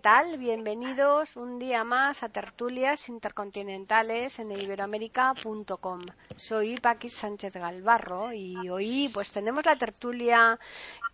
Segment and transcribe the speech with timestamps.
[0.00, 0.38] Tal?
[0.38, 6.00] Bienvenidos un día más a Tertulias Intercontinentales en iberoamérica.com.
[6.36, 10.58] Soy Paqui Sánchez Galvarro y hoy pues tenemos la tertulia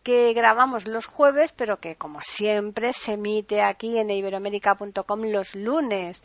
[0.04, 6.22] que grabamos los jueves, pero que como siempre se emite aquí en iberoamérica.com los lunes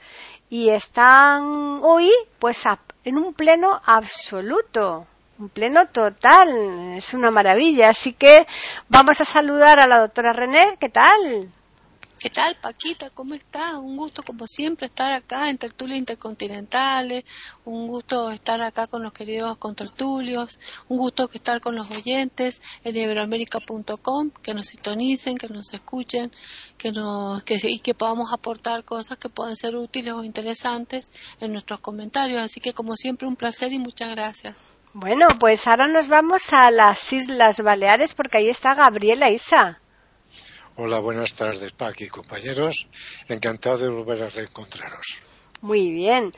[0.48, 2.64] y están hoy pues
[3.04, 5.08] en un pleno absoluto
[5.40, 7.90] un pleno total, es una maravilla.
[7.90, 8.46] Así que
[8.88, 11.52] vamos a saludar a la doctora René, ¿qué tal?
[12.22, 13.10] ¿Qué tal, Paquita?
[13.10, 13.74] ¿Cómo estás?
[13.74, 17.24] Un gusto, como siempre, estar acá en Tertulias Intercontinentales.
[17.66, 20.60] Un gusto estar acá con los queridos contertulios.
[20.88, 26.32] Un gusto estar con los oyentes en iberoamérica.com, que nos sintonicen, que nos escuchen,
[26.78, 31.52] que nos, que, y que podamos aportar cosas que puedan ser útiles o interesantes en
[31.54, 32.40] nuestros comentarios.
[32.40, 34.72] Así que, como siempre, un placer y muchas gracias.
[34.94, 39.80] Bueno, pues ahora nos vamos a las Islas Baleares porque ahí está Gabriela Isa.
[40.77, 42.88] Hola, buenas tardes, Paqui, compañeros.
[43.27, 45.18] Encantado de volver a reencontraros.
[45.62, 46.32] Muy bien.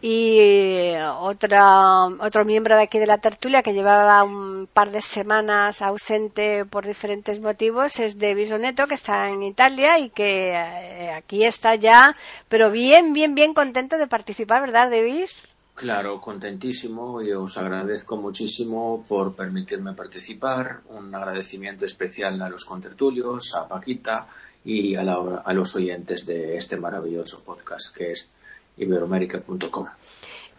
[0.00, 5.82] Y otra, otro miembro de aquí de la tertulia que llevaba un par de semanas
[5.82, 11.44] ausente por diferentes motivos es Davis Oneto, que está en Italia y que eh, aquí
[11.44, 12.14] está ya,
[12.48, 15.42] pero bien, bien, bien contento de participar, ¿verdad, Davis?
[15.76, 20.80] Claro, contentísimo y os agradezco muchísimo por permitirme participar.
[20.88, 24.26] Un agradecimiento especial a los contertulios, a Paquita
[24.64, 28.32] y a, los oyentes de este maravilloso podcast que es
[28.78, 29.86] iberoamérica.com.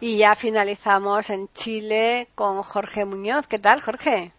[0.00, 3.48] Y ya finalizamos en Chile con Jorge Muñoz.
[3.48, 4.30] ¿Qué tal, Jorge?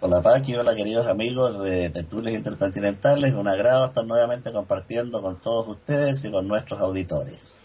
[0.00, 3.32] Hola Paqui, hola queridos amigos de Tertulias Intercontinentales.
[3.34, 7.59] Un agrado estar nuevamente compartiendo con todos ustedes y con nuestros auditores.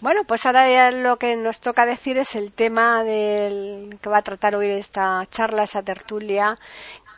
[0.00, 4.18] Bueno, pues ahora ya lo que nos toca decir es el tema del que va
[4.18, 6.58] a tratar hoy esta charla, esa tertulia,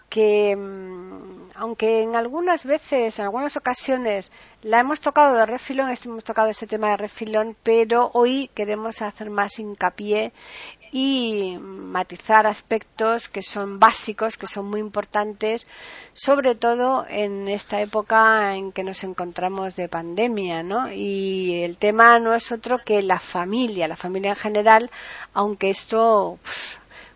[0.08, 4.30] que mm, aunque en algunas veces, en algunas ocasiones,
[4.62, 9.28] la hemos tocado de refilón, hemos tocado este tema de refilón, pero hoy queremos hacer
[9.28, 10.32] más hincapié
[10.92, 15.66] y matizar aspectos que son básicos, que son muy importantes,
[16.12, 20.92] sobre todo en esta época en que nos encontramos de pandemia, ¿no?
[20.92, 24.90] Y el tema no es otro que la familia, la familia en general,
[25.34, 26.38] aunque esto,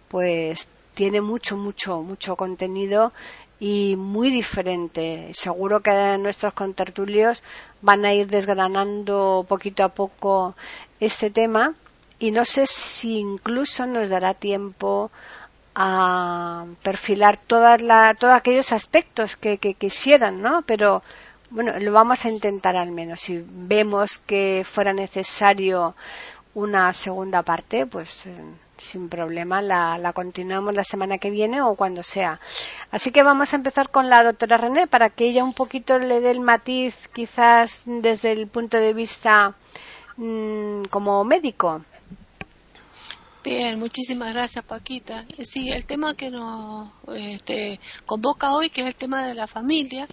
[0.09, 3.13] pues tiene mucho, mucho, mucho contenido
[3.61, 5.31] y muy diferente.
[5.33, 7.43] Seguro que nuestros contertulios
[7.81, 10.57] van a ir desgranando poquito a poco
[11.01, 11.75] este tema
[12.19, 15.11] y no sé si incluso nos dará tiempo
[15.75, 20.63] a perfilar todas la, todos aquellos aspectos que, que quisieran, ¿no?
[20.63, 21.03] Pero
[21.51, 23.21] bueno, lo vamos a intentar al menos.
[23.21, 25.95] Si vemos que fuera necesario
[26.55, 28.33] una segunda parte, pues eh,
[28.83, 32.41] sin problema la, la, continuamos la semana que viene o cuando sea.
[32.91, 36.21] Así que vamos a empezar con la doctora René para que ella un poquito le
[36.21, 39.55] dé el matiz quizás desde el punto de vista
[40.17, 41.85] mmm, como médico.
[43.45, 45.25] Bien, muchísimas gracias Paquita.
[45.43, 50.07] Sí, el tema que nos este, convoca hoy, que es el tema de la familia,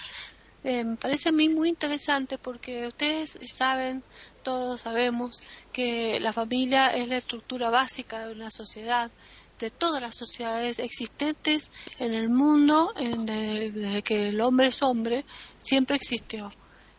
[0.64, 4.04] eh, me parece a mí muy interesante porque ustedes saben,
[4.50, 9.12] todos sabemos, que la familia es la estructura básica de una sociedad,
[9.60, 15.24] de todas las sociedades existentes en el mundo, desde que el hombre es hombre,
[15.60, 16.52] siempre existió.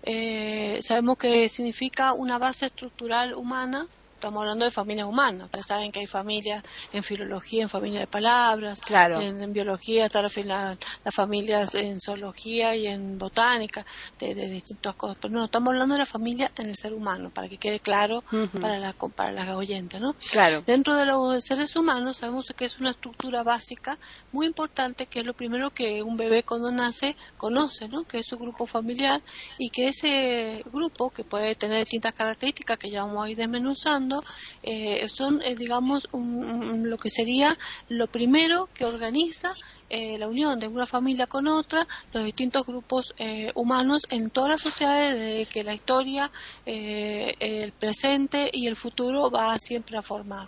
[0.05, 3.89] Eh, sabemos que significa una base estructural humana
[4.21, 5.47] estamos hablando de familias humanas.
[5.47, 11.15] Ustedes saben que hay familias en filología, en familia de palabras, en, biología están las
[11.15, 13.87] familias en zoología y en botánica,
[14.19, 15.17] de, distintas cosas.
[15.21, 18.23] Pero no, estamos hablando de la familia en el ser humano, para que quede claro
[18.61, 19.99] para, la, para las oyentes.
[19.99, 20.15] ¿no?
[20.31, 20.63] Claro.
[20.67, 23.99] Dentro de los seres humanos sabemos que es una estructura básica
[24.33, 28.05] muy importante, que es lo primero que un bebé cuando nace conoce, ¿no?
[28.05, 29.23] que es su grupo familiar
[29.57, 34.10] y que ese grupo, que puede tener distintas características que ya vamos a ir desmenuzando,
[34.63, 37.57] eh, son, eh, digamos, lo que sería
[37.89, 39.55] lo primero que organiza
[39.93, 44.51] eh, la unión de una familia con otra, los distintos grupos eh, humanos en todas
[44.51, 46.31] las sociedades, de que la historia,
[46.65, 50.47] eh, el presente y el futuro va siempre a formar.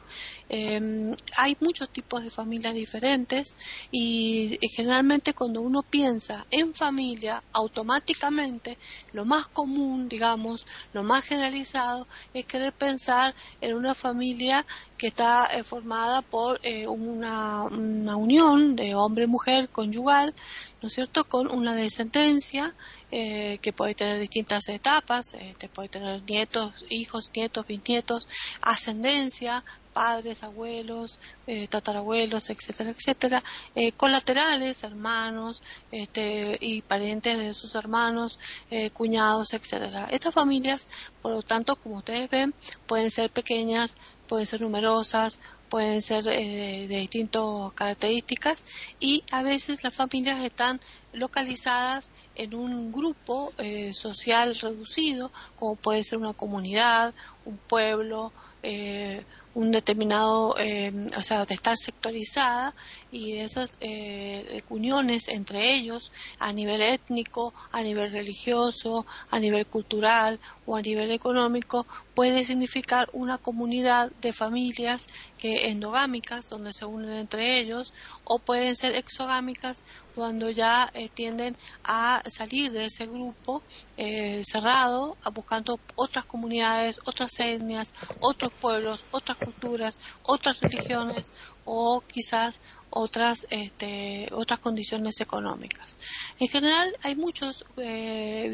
[0.49, 3.56] Em, hay muchos tipos de familias diferentes
[3.91, 8.79] y, generalmente cuando uno piensa en familia, automáticamente
[9.12, 14.65] lo más común, digamos, lo más generalizado es querer pensar en una familia
[14.97, 20.34] que está eh, formada por una, una unión de hombre y mujer conyugal,
[20.81, 22.75] ¿no es cierto?, con una descendencia
[23.11, 28.29] eh, que puede tener distintas etapas, este, puede tener nietos, hijos, nietos, bisnietos,
[28.61, 33.44] ascendencia, padres, abuelos, eh, tatarabuelos, etcétera, etcétera,
[33.75, 38.39] eh, colaterales, hermanos este, y parientes de sus hermanos,
[38.71, 40.09] eh, cuñados, etcétera.
[40.11, 40.89] Estas familias,
[41.21, 42.55] por lo tanto, como ustedes ven,
[42.87, 43.97] pueden ser pequeñas,
[44.27, 48.62] pueden ser numerosas, pueden ser de distintas características
[49.00, 50.81] y a veces las familias están
[51.15, 53.55] localizadas en un grupo
[53.95, 57.15] social reducido, como puede ser una comunidad,
[57.47, 62.75] un pueblo, eh, un determinado, eh, o sea, de estar sectorizada
[63.12, 70.41] y esas eh, uniones entre ellos a nivel étnico, a nivel religioso, a nivel cultural
[70.64, 77.12] o a nivel económico puede significar una comunidad de familias que endogámicas donde se unen
[77.19, 77.93] entre ellos
[78.25, 83.62] o pueden ser exogámicas cuando ya eh, tienden a salir de ese grupo
[83.97, 91.32] eh, cerrado buscando otras comunidades, otras etnias, otros pueblos, otras culturas, otras religiones
[91.64, 92.61] o quizás
[92.93, 95.97] otras este, otras condiciones económicas.
[96.39, 98.50] En general hay muchos eh,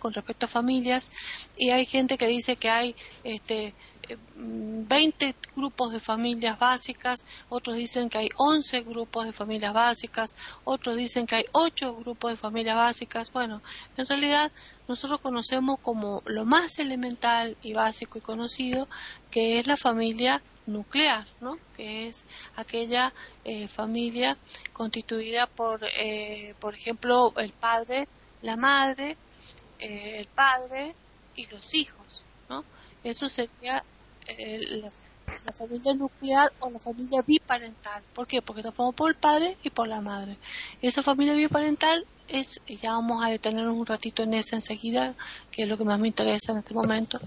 [0.00, 1.12] con respecto a familias
[1.56, 3.74] y hay gente que dice que hay este,
[4.36, 10.34] 20 grupos de familias básicas, otros dicen que hay 11 grupos de familias básicas,
[10.64, 13.32] otros dicen que hay 8 grupos de familias básicas.
[13.32, 13.62] Bueno,
[13.96, 14.52] en realidad
[14.88, 18.88] nosotros conocemos como lo más elemental y básico y conocido
[19.30, 21.58] que es la familia nuclear, ¿no?
[21.76, 22.26] que es
[22.56, 23.12] aquella
[23.44, 24.36] eh, familia
[24.72, 28.08] constituida por, eh, por ejemplo, el padre,
[28.42, 29.16] la madre,
[29.78, 30.94] eh, el padre
[31.34, 32.24] y los hijos.
[32.48, 32.64] ¿no?
[33.04, 33.84] Eso sería
[34.28, 34.90] la,
[35.44, 38.02] la, familia nuclear o la familia biparental.
[38.12, 38.42] ¿Por qué?
[38.42, 40.36] Porque está formada por el padre y por la madre.
[40.82, 45.14] Esa familia biparental es, ya vamos a detenernos un ratito en esa enseguida,
[45.50, 47.20] que es lo que más me interesa en este momento.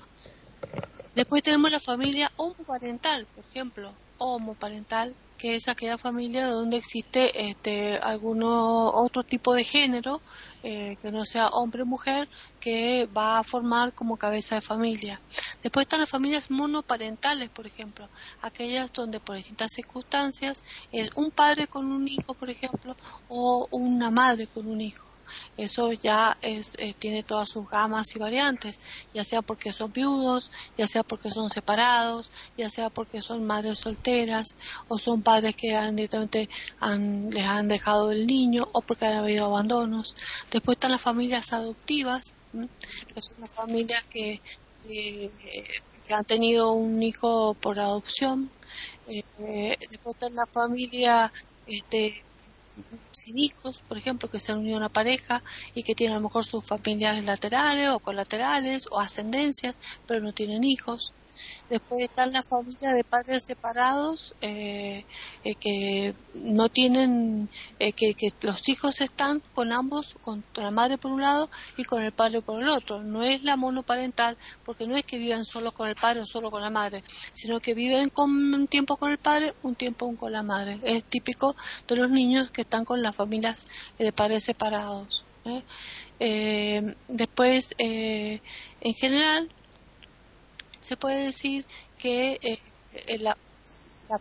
[1.16, 7.98] Después tenemos la familia homoparental, por ejemplo, homoparental, que es aquella familia donde existe este,
[7.98, 10.22] alguno otro tipo de género,
[10.64, 12.28] eh, que no sea hombre o mujer,
[12.60, 15.22] que va a formar como cabeza de familia.
[15.64, 18.10] Después están las familias monoparentales, por ejemplo,
[18.42, 20.62] aquellas donde por distintas circunstancias
[20.92, 22.96] es un padre con un hijo, por ejemplo,
[23.30, 25.09] o una madre con un hijo
[25.58, 28.80] eso ya es, eh, tiene todas sus gamas y variantes,
[29.14, 33.80] ya sea porque son viudos, ya sea porque son separados, ya sea porque son madres
[33.80, 34.56] solteras
[34.90, 36.50] o son padres que han directamente
[36.80, 40.16] han, les han dejado el niño o porque han habido abandonos.
[40.52, 42.36] Después están las familias adoptivas,
[43.14, 44.42] que son las familias que,
[46.08, 48.50] que han tenido un hijo por adopción.
[49.08, 51.32] Eh, después está la familia
[51.66, 52.24] este,
[53.12, 55.44] sin hijos, por ejemplo, que se han unido a una pareja
[55.74, 60.34] y que tienen a lo mejor sus familiares laterales o colaterales o ascendencias, pero no
[60.34, 61.16] tienen hijos.
[61.70, 65.06] Después están las familias de padres separados eh,
[65.44, 67.48] eh, que no tienen,
[67.78, 72.02] eh, que, los hijos están con ambos, con la madre por un lado y con
[72.02, 73.04] el padre por el otro.
[73.04, 74.36] No es la monoparental,
[74.66, 77.60] porque no es que vivan solo con el padre o solo con la madre, sino
[77.60, 80.80] que viven con un tiempo con el padre, un tiempo con la madre.
[80.84, 81.56] Es típico
[81.88, 83.68] de los niños que están con las familias
[84.00, 85.24] de padres separados.
[87.08, 89.50] después, en general,
[90.80, 91.66] se puede decir
[91.98, 93.38] que eh, la,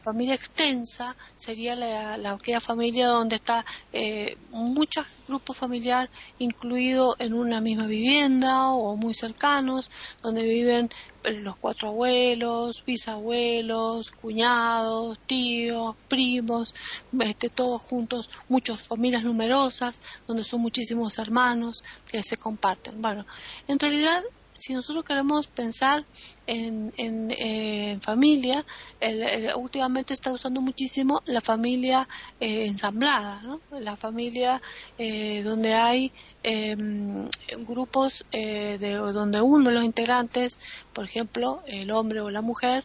[0.03, 7.33] familia extensa sería la, la aquella familia donde está eh, muchos grupos familiar incluido en
[7.33, 9.91] una misma vivienda o muy cercanos,
[10.23, 10.91] donde viven
[11.25, 16.75] eh, los cuatro abuelos, bisabuelos, cuñados, tíos, primos,
[17.21, 23.01] este, todos juntos, muchas familias numerosas, donde son muchísimos hermanos que se comparten.
[23.01, 23.27] Bueno,
[23.67, 24.23] en realidad
[24.59, 26.05] si nosotros queremos pensar
[26.47, 28.65] en, familia,
[29.57, 32.09] últimamente está usando muchísimo la familia
[32.41, 33.61] eh, ensamblada, ¿no?
[33.79, 34.61] la familia
[34.99, 36.13] eh, donde hay
[36.43, 37.29] em,
[37.67, 40.59] grupos eh, de, donde uno de los integrantes,
[40.93, 42.85] por ejemplo, el hombre o la mujer,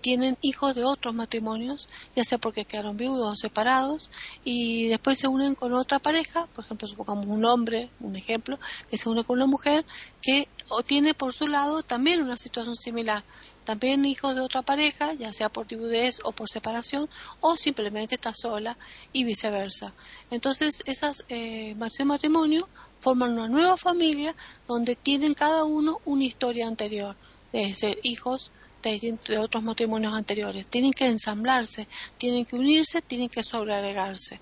[0.00, 4.10] tienen hijos de otros matrimonios, ya sea porque quedaron viudos o separados,
[4.42, 8.58] y después se unen con otra pareja, por ejemplo, supongamos un hombre, un ejemplo,
[8.90, 9.84] que se une con una mujer
[10.20, 13.22] que o tiene por su lado también una situación similar,
[13.64, 18.34] también hijos de otra pareja, ya sea por viudez o por separación, o simplemente está
[18.34, 18.76] sola
[19.12, 19.94] y viceversa.
[20.32, 24.34] Entonces, esas eh, matrimonios forman una nueva familia
[24.66, 27.14] donde tienen cada uno una historia anterior,
[27.52, 28.50] de ser hijos
[28.82, 30.66] de, de, otros matrimonios anteriores.
[30.66, 31.86] Tienen que ensamblarse,
[32.18, 34.40] tienen que unirse, tienen que sobreagregarse.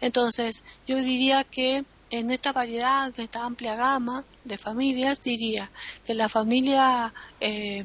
[0.00, 5.70] Entonces, yo diría que en esta variedad, de esta amplia gama de familias, diría
[6.04, 7.84] que la familia, eh,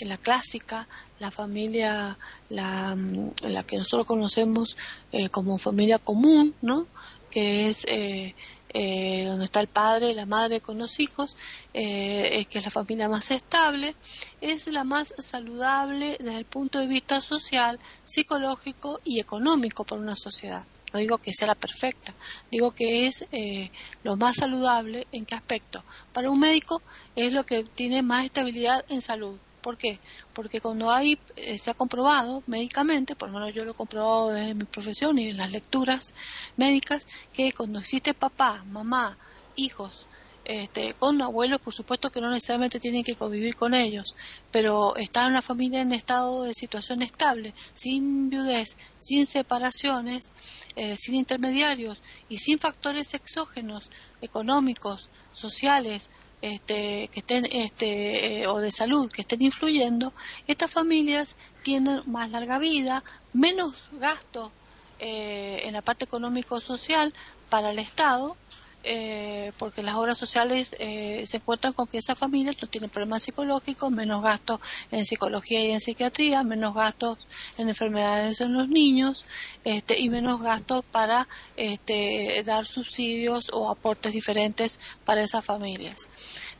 [0.00, 0.86] la clásica,
[1.18, 2.18] la familia,
[2.50, 2.96] la,
[3.40, 4.76] la que nosotros conocemos
[5.10, 6.86] eh, como familia común, ¿no?
[7.30, 8.34] que es eh,
[8.74, 11.34] eh, donde está el padre, la madre con los hijos,
[11.72, 13.94] que es la familia más estable,
[14.42, 20.16] es la más saludable desde el punto de vista social, psicológico y económico para una
[20.16, 20.66] sociedad.
[20.92, 22.14] No digo que sea la perfecta,
[22.50, 23.70] digo que es eh,
[24.02, 25.84] lo más saludable en qué aspecto.
[26.12, 26.82] Para un médico
[27.16, 29.38] es lo que tiene más estabilidad en salud.
[29.62, 30.00] ¿Por qué?
[30.32, 34.30] Porque cuando hay, eh, se ha comprobado médicamente, por lo menos yo lo he comprobado
[34.30, 36.14] desde mi profesión y en las lecturas
[36.56, 39.16] médicas, que cuando existe papá, mamá,
[39.54, 40.06] hijos
[40.44, 44.14] este, con abuelos, por supuesto que no necesariamente tienen que convivir con ellos,
[44.50, 50.32] pero estar en una familia en estado de situación estable, sin viudez, sin separaciones,
[50.76, 56.10] eh, sin intermediarios y sin factores exógenos, económicos, sociales,
[56.42, 60.12] este, que estén este, eh, o de salud que estén influyendo,
[60.48, 64.50] estas familias tienen más larga vida, menos gasto
[64.98, 67.14] eh, en la parte económico-social
[67.48, 68.36] para el Estado
[68.84, 73.22] eh, porque las obras sociales eh, se encuentran con que esa familia no tiene problemas
[73.22, 74.60] psicológicos, menos gastos
[74.90, 77.18] en psicología y en psiquiatría, menos gastos
[77.58, 79.24] en enfermedades en los niños
[79.64, 86.08] este, y menos gastos para este, dar subsidios o aportes diferentes para esas familias.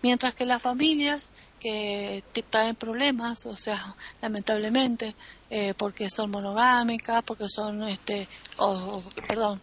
[0.03, 5.15] Mientras que las familias que traen problemas, o sea, lamentablemente,
[5.49, 8.27] eh, porque son monogámicas, porque son, este,
[8.57, 9.61] o, perdón,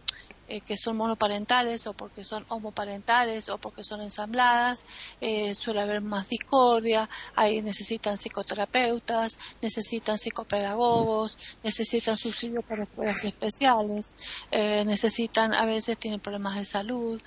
[0.50, 4.84] eh, que son monoparentales o porque son homoparentales o porque son ensambladas,
[5.20, 14.16] eh, suele haber más discordia, ahí necesitan psicoterapeutas, necesitan psicopedagogos, necesitan subsidios para escuelas especiales,
[14.50, 17.22] eh, necesitan, a veces tienen problemas de salud,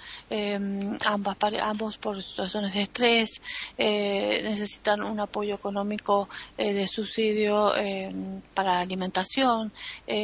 [1.05, 3.41] ambas, ambos por situaciones de estrés,
[3.77, 6.27] necesitan un apoyo económico
[6.57, 7.71] de subsidio
[8.53, 9.71] para alimentación,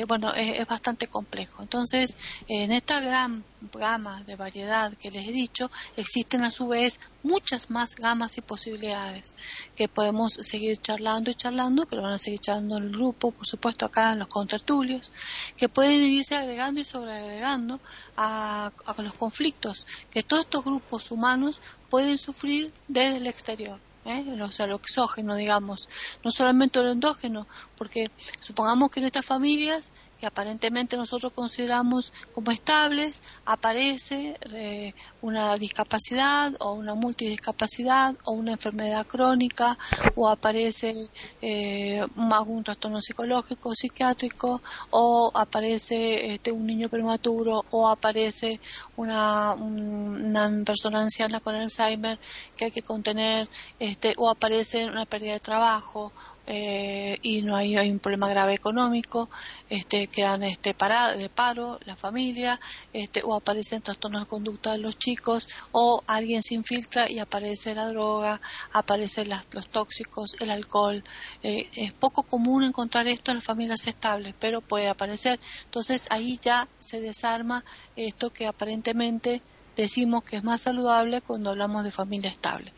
[0.06, 1.62] bueno, es, es, bastante complejo.
[1.62, 3.44] Entonces, en este esta gran
[3.74, 8.42] gama de variedad que les he dicho, existen a su vez muchas más gamas y
[8.42, 9.36] posibilidades
[9.76, 13.30] que podemos seguir charlando y charlando, que lo van a seguir charlando en el grupo,
[13.30, 15.14] por supuesto acá en los contertulios,
[15.56, 17.80] que pueden irse agregando y sobreagregando
[18.18, 23.80] a, a los conflictos que todos estos grupos humanos pueden sufrir desde el exterior.
[24.06, 24.42] ¿eh?
[24.42, 25.88] o sea, lo exógeno, digamos,
[26.24, 28.10] no solamente lo endógeno, porque
[28.42, 36.54] supongamos que en estas familias que aparentemente nosotros consideramos como estables, aparece eh, una discapacidad
[36.60, 39.78] o una multidiscapacidad o una enfermedad crónica
[40.16, 40.94] o aparece
[41.42, 48.60] eh, algún trastorno psicológico o psiquiátrico o aparece este, un niño prematuro o aparece
[48.98, 52.20] una, una persona anciana con Alzheimer
[52.58, 53.50] que hay que contener
[53.80, 56.12] este, o aparece una pérdida de trabajo
[56.52, 59.30] eh, y no hay, un problema grave económico,
[59.70, 62.60] este, quedan este, para, de paro la familia,
[62.92, 67.76] este, o aparecen trastornos de conducta de los chicos, o alguien se infiltra y aparece
[67.76, 68.42] la droga,
[68.74, 71.04] aparecen los tóxicos, el alcohol.
[71.44, 75.40] Eh, es poco común encontrar esto en las familias estables, pero puede aparecer.
[75.66, 77.64] Entonces ahí ya se desarma
[77.96, 79.44] esto que aparentemente
[79.78, 82.74] decimos que es más saludable cuando hablamos de familia estable.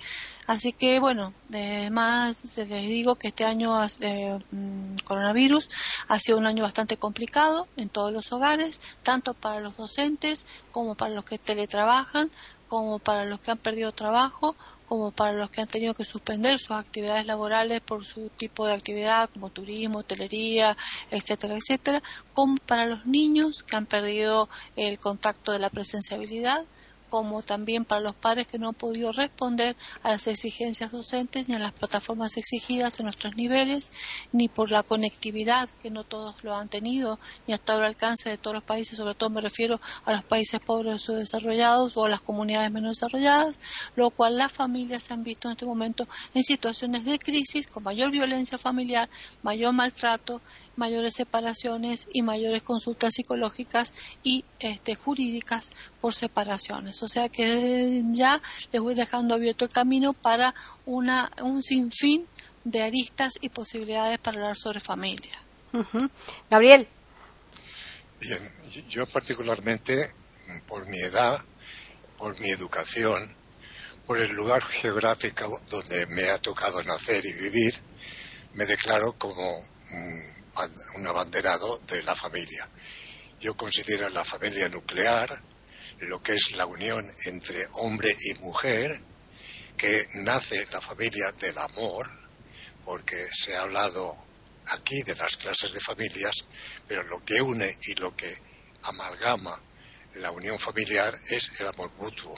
[0.47, 5.69] Así que bueno, además les digo que este año de mm, coronavirus
[6.07, 10.95] ha sido un año bastante complicado en todos los hogares, tanto para los docentes como
[10.95, 12.31] para los que teletrabajan,
[12.67, 14.55] como para los que han perdido trabajo,
[14.91, 18.73] como para los que han tenido que suspender sus actividades laborales por su tipo de
[18.73, 20.75] actividad como turismo, hotelería,
[21.11, 26.65] etcétera, etcétera, como para los niños que han perdido el contacto de la presenciabilidad
[27.11, 31.55] como también para los padres que no han podido responder a las exigencias docentes ni
[31.55, 33.91] a las plataformas exigidas en nuestros niveles,
[34.31, 38.37] ni por la conectividad, que no todos lo han tenido, ni hasta el alcance de
[38.37, 42.09] todos los países, sobre todo me refiero a los países pobres o subdesarrollados o a
[42.09, 43.59] las comunidades menos desarrolladas,
[43.97, 47.83] lo cual las familias se han visto en este momento en situaciones de crisis con
[47.83, 49.09] mayor violencia familiar,
[49.43, 50.41] mayor maltrato,
[50.81, 55.71] mayores separaciones y mayores consultas psicológicas y este, jurídicas
[56.01, 57.03] por separaciones.
[57.03, 60.55] O sea que ya les voy dejando abierto el camino para
[60.87, 62.27] una, un sinfín
[62.63, 65.37] de aristas y posibilidades para hablar sobre familia.
[66.49, 66.87] Gabriel.
[68.19, 68.51] Bien,
[68.89, 70.13] yo particularmente,
[70.67, 71.43] por mi edad,
[72.17, 73.35] por mi educación,
[74.07, 77.75] por el lugar geográfico donde me ha tocado nacer y vivir,
[78.55, 79.63] me declaro como
[80.95, 82.69] un abanderado de la familia.
[83.39, 85.41] Yo considero la familia nuclear
[86.01, 89.01] lo que es la unión entre hombre y mujer,
[89.77, 92.09] que nace la familia del amor,
[92.85, 94.17] porque se ha hablado
[94.67, 96.35] aquí de las clases de familias,
[96.87, 98.35] pero lo que une y lo que
[98.83, 99.61] amalgama
[100.15, 102.35] la unión familiar es el amor mutuo,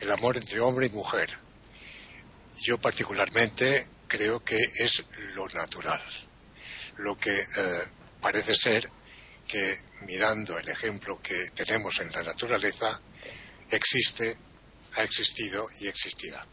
[0.00, 1.38] el amor entre hombre y mujer.
[2.62, 6.02] Yo particularmente creo que es lo natural,
[6.98, 7.44] lo que eh,
[8.20, 8.90] parece ser
[9.46, 13.00] que mirando el ejemplo que tenemos en la naturaleza,
[13.70, 14.36] existe,
[14.94, 16.46] ha existido y existirá.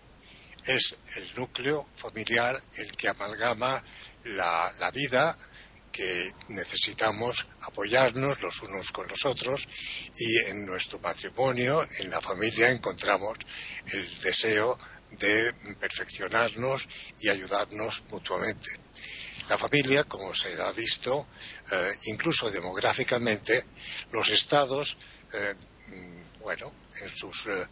[0.65, 3.83] Es el núcleo familiar el que amalgama
[4.25, 5.38] la, la vida
[5.91, 9.67] que necesitamos apoyarnos los unos con los otros
[10.17, 13.38] y en nuestro matrimonio, en la familia, encontramos
[13.85, 14.77] el deseo
[15.12, 16.88] de perfeccionarnos
[17.19, 18.67] y ayudarnos mutuamente.
[19.50, 21.27] La familia, como se ha visto,
[21.71, 23.65] eh, incluso demográficamente,
[24.12, 24.97] los estados,
[25.33, 25.53] eh,
[26.39, 26.71] bueno,
[27.01, 27.67] en sus, eh,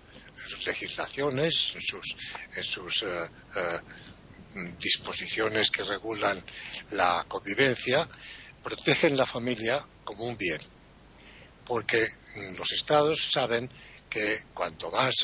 [0.65, 2.15] legislaciones, en sus,
[2.55, 3.03] en sus
[4.79, 6.43] disposiciones que regulan
[6.91, 8.07] la convivencia,
[8.63, 10.59] protegen la familia como un bien.
[11.65, 12.05] Porque
[12.57, 13.69] los estados saben
[14.09, 15.15] que cuanto más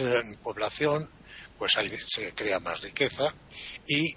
[0.43, 1.09] población,
[1.57, 1.73] pues
[2.05, 3.33] se crea más riqueza
[3.85, 4.15] y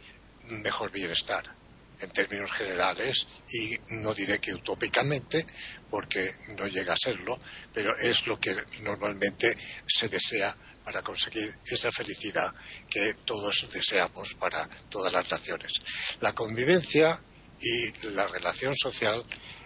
[0.48, 1.59] mejor bienestar
[2.00, 5.46] en términos generales y no diré que utópicamente
[5.90, 7.40] porque no llega a serlo,
[7.72, 12.52] pero es lo que normalmente se desea para conseguir esa felicidad
[12.88, 15.72] que todos deseamos para todas las naciones.
[16.20, 17.22] La convivencia
[17.60, 19.24] y la relación social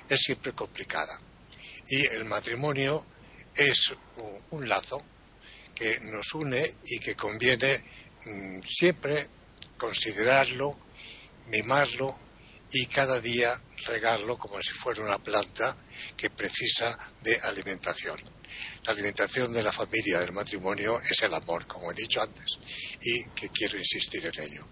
[0.09, 1.21] es siempre complicada
[1.89, 3.07] y el matrimonio
[3.55, 3.95] es
[4.51, 5.03] un lazo
[5.75, 7.85] que nos une y que conviene
[8.25, 9.29] mm, siempre
[9.77, 10.79] considerarlo,
[11.49, 12.24] mimarlo
[12.75, 15.77] y cada día regarlo como si fuera una planta
[16.17, 18.21] que precisa de alimentación.
[18.85, 22.59] La alimentación de la familia, del matrimonio, es el amor, como he dicho antes,
[23.01, 24.67] y que quiero insistir en ello.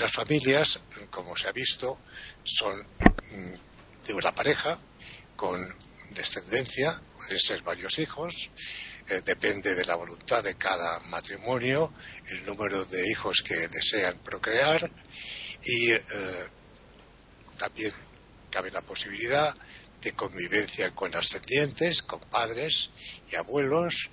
[0.00, 0.80] Las familias,
[1.10, 2.00] como se ha visto,
[2.42, 4.80] son mm, de una pareja
[5.36, 5.72] con
[6.10, 8.50] descendencia, pueden ser varios hijos,
[9.08, 11.94] eh, depende de la voluntad de cada matrimonio,
[12.26, 14.90] el número de hijos que desean procrear
[15.62, 16.02] y eh,
[17.58, 17.92] también
[18.50, 19.54] cabe la posibilidad
[20.00, 22.90] de convivencia con ascendientes, con padres
[23.30, 24.10] y abuelos,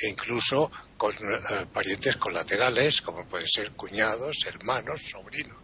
[0.00, 5.58] e incluso con eh, parientes colaterales, como pueden ser cuñados, hermanos, sobrinos,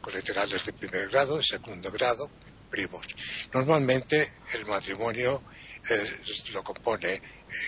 [0.00, 2.30] colaterales de primer grado, de segundo grado,
[2.70, 3.06] primos.
[3.52, 5.42] Normalmente el matrimonio
[5.90, 6.20] eh,
[6.52, 7.20] lo compone,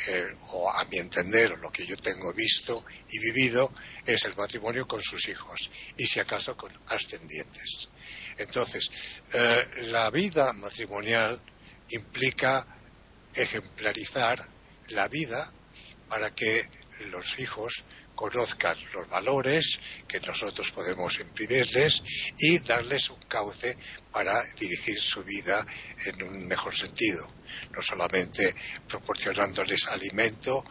[0.08, 3.72] eh, o a mi entender, lo que yo tengo visto y vivido,
[4.06, 7.88] es el matrimonio con sus hijos, y si acaso con ascendientes.
[8.40, 8.90] Entonces,
[9.32, 11.40] eh, la vida matrimonial
[11.90, 12.66] implica
[13.34, 14.48] ejemplarizar
[14.88, 15.52] la vida
[16.08, 16.68] para que
[17.10, 22.02] los hijos conozcan los valores que nosotros podemos imprimirles
[22.36, 23.78] y darles un cauce
[24.12, 25.66] para dirigir su vida
[26.04, 27.26] en un mejor sentido,
[27.74, 28.54] no solamente
[28.88, 30.64] proporcionándoles alimento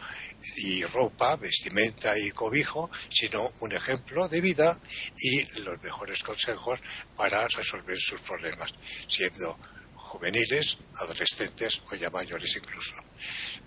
[0.56, 4.78] y ropa, vestimenta y cobijo, sino un ejemplo de vida
[5.16, 6.80] y los mejores consejos
[7.16, 8.72] para resolver sus problemas,
[9.08, 9.58] siendo
[9.94, 12.94] juveniles, adolescentes o ya mayores incluso.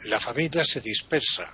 [0.05, 1.53] La familia se dispersa.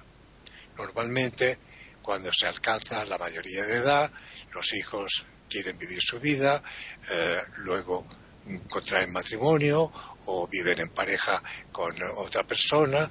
[0.78, 1.60] Normalmente,
[2.02, 4.12] cuando se alcanza la mayoría de edad,
[4.52, 6.64] los hijos quieren vivir su vida,
[7.12, 8.08] eh, luego
[8.70, 9.92] contraen matrimonio
[10.26, 13.10] o viven en pareja con otra persona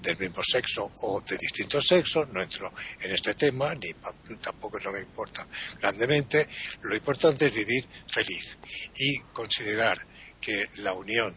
[0.00, 3.92] del mismo sexo o de distinto sexo, no entro en este tema, ni
[4.40, 5.46] tampoco no me importa
[5.80, 6.48] grandemente,
[6.82, 8.58] lo importante es vivir feliz
[8.96, 9.98] y considerar
[10.40, 11.34] que la unión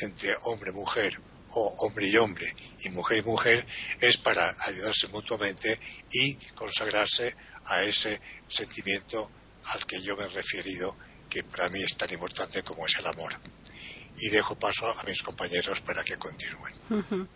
[0.00, 3.66] entre hombre, mujer o hombre y hombre y mujer y mujer
[4.00, 5.78] es para ayudarse mutuamente
[6.10, 7.34] y consagrarse
[7.66, 9.30] a ese sentimiento
[9.64, 10.96] al que yo me he referido
[11.28, 13.38] que para mí es tan importante como es el amor.
[14.16, 17.28] Y dejo paso a mis compañeros para que continúen.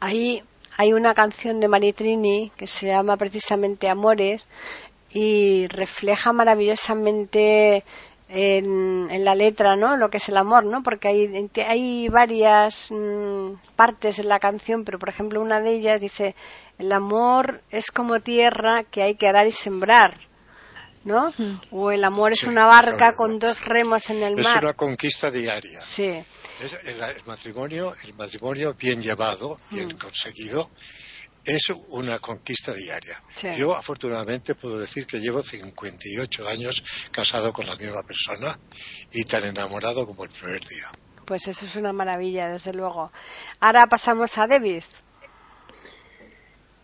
[0.00, 0.42] Ahí
[0.76, 4.48] hay una canción de Maritrini que se llama precisamente Amores
[5.12, 7.84] y refleja maravillosamente
[8.28, 9.96] en, la letra, ¿no?
[9.96, 10.82] Lo que es el amor, ¿no?
[10.82, 16.00] Porque hay, hay varias mm, partes en la canción, pero por ejemplo una de ellas
[16.00, 16.34] dice,
[16.78, 20.16] el amor es como tierra que hay que arar y sembrar,
[21.04, 21.32] ¿no?
[21.36, 21.60] Hmm.
[21.70, 24.56] O el amor es una barca con dos remos en el mar.
[24.56, 25.80] Es una conquista diaria.
[25.82, 26.04] Sí.
[26.04, 29.98] el, matrimonio, el matrimonio bien llevado, bien hmm.
[29.98, 30.70] conseguido,
[31.44, 33.22] es una conquista diaria.
[33.56, 38.58] Yo afortunadamente puedo decir que llevo 58 años casado con la misma persona
[39.12, 40.90] y tan enamorado como el primer día.
[41.24, 43.12] Pues eso es una maravilla, desde luego.
[43.60, 44.98] Ahora pasamos a Davis.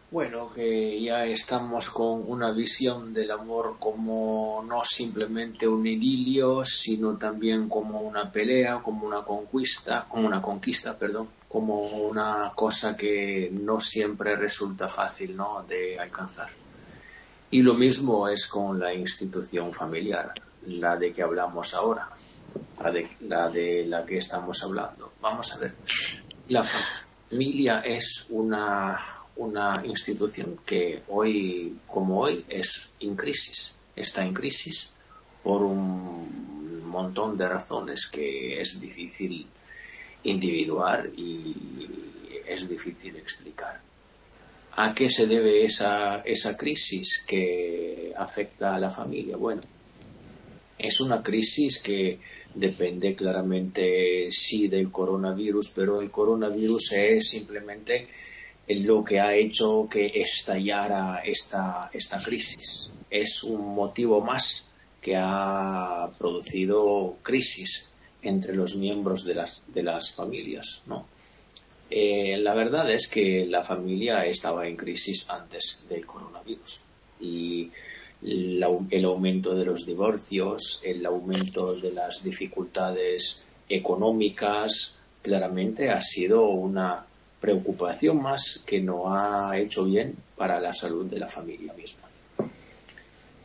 [0.08, 7.16] Bueno, que ya estamos con una visión del amor como no simplemente un idilio, sino
[7.16, 13.50] también como una pelea, como una conquista, como una conquista, perdón, como una cosa que
[13.50, 15.64] no siempre resulta fácil, ¿no?
[15.68, 16.50] de alcanzar.
[17.50, 20.32] Y lo mismo es con la institución familiar,
[20.66, 22.08] la de que hablamos ahora,
[22.80, 25.14] la de la, de la que estamos hablando.
[25.20, 25.74] Vamos a ver.
[26.48, 34.32] La familia es una una institución que hoy como hoy es en crisis, está en
[34.32, 34.92] crisis
[35.42, 39.46] por un montón de razones que es difícil
[40.24, 41.54] individuar y
[42.46, 43.80] es difícil explicar.
[44.78, 49.36] ¿A qué se debe esa, esa crisis que afecta a la familia?
[49.36, 49.62] Bueno,
[50.78, 52.18] es una crisis que
[52.54, 58.08] depende claramente sí del coronavirus, pero el coronavirus es simplemente
[58.68, 62.92] lo que ha hecho que estallara esta, esta crisis.
[63.10, 64.66] Es un motivo más
[65.00, 67.88] que ha producido crisis
[68.22, 71.06] entre los miembros de las, de las familias, ¿no?
[71.88, 76.80] Eh, la verdad es que la familia estaba en crisis antes del coronavirus
[77.20, 77.70] y
[78.22, 87.06] el aumento de los divorcios, el aumento de las dificultades económicas, claramente ha sido una
[87.46, 92.08] preocupación más que no ha hecho bien para la salud de la familia misma.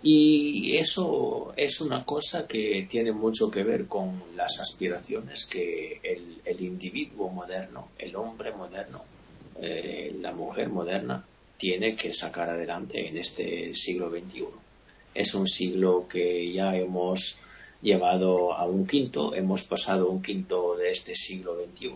[0.02, 6.62] Y eso es una cosa que tiene mucho que ver con las aspiraciones que el,
[6.62, 9.02] individuo moderno, el hombre moderno,
[9.62, 11.24] eh, la mujer moderna
[11.58, 14.46] tiene que sacar adelante en este siglo XXI.
[15.14, 17.38] Es un siglo que ya hemos
[17.84, 21.94] llevado a un quinto, hemos pasado un quinto de este siglo XXI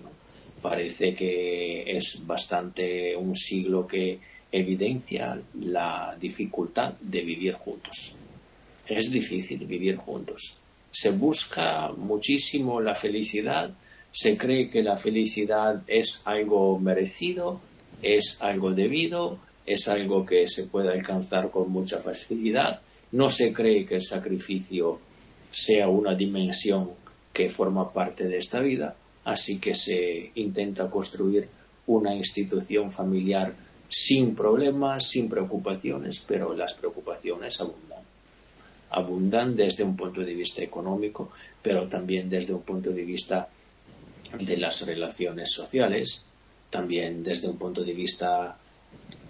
[0.62, 4.20] parece que es bastante un siglo que
[4.52, 8.16] evidencia la dificultad de vivir juntos.
[8.88, 10.58] Es difícil vivir juntos.
[10.90, 13.72] Se busca muchísimo la felicidad,
[14.12, 17.62] se cree que la felicidad es algo merecido,
[18.02, 22.82] es algo debido, es algo que se puede alcanzar con mucha facilidad.
[23.12, 25.00] No se cree que el sacrificio
[25.52, 26.92] sea una dimensión
[27.34, 31.48] que forma parte de esta vida así que se intenta construir
[31.88, 33.54] una institución familiar
[33.90, 38.04] sin problemas, sin preocupaciones, pero las preocupaciones abundan.
[38.92, 43.50] Abundan desde un punto de vista económico, pero también desde un punto de vista
[44.40, 46.24] de las relaciones sociales,
[46.70, 48.58] también desde un punto de vista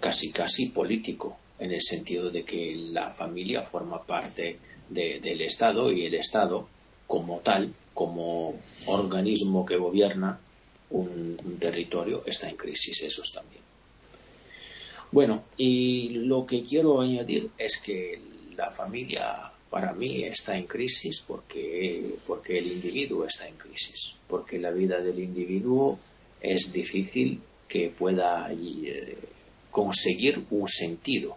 [0.00, 4.58] casi casi político, en el sentido de que la familia forma parte
[4.90, 6.68] del Estado y el Estado
[7.06, 8.54] como tal como
[8.86, 10.38] organismo que gobierna
[10.90, 13.62] un, territorio está en crisis, esos también.
[15.10, 18.20] Bueno, y lo que quiero añadir es que
[18.56, 24.58] la familia para mí está en crisis porque, porque el individuo está en crisis, porque
[24.58, 25.98] la vida del individuo
[26.40, 29.16] es difícil que pueda eh,
[29.70, 31.36] conseguir un sentido.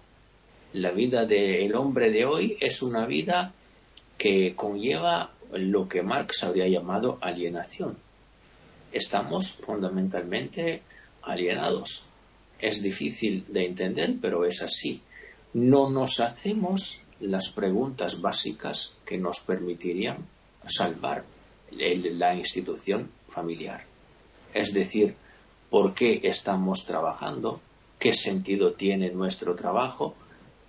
[0.73, 3.53] La vida del hombre de hoy es una vida
[4.17, 7.97] que conlleva lo que Marx habría llamado alienación.
[8.91, 10.81] Estamos fundamentalmente
[11.21, 12.03] alienados.
[12.59, 15.01] Es difícil de entender, pero es así.
[15.53, 20.25] No nos hacemos las preguntas básicas que nos permitirían
[20.67, 21.23] salvar
[21.71, 23.83] la institución familiar.
[24.53, 25.15] Es decir,
[25.69, 27.61] ¿por qué estamos trabajando?
[27.99, 30.15] ¿Qué sentido tiene nuestro trabajo?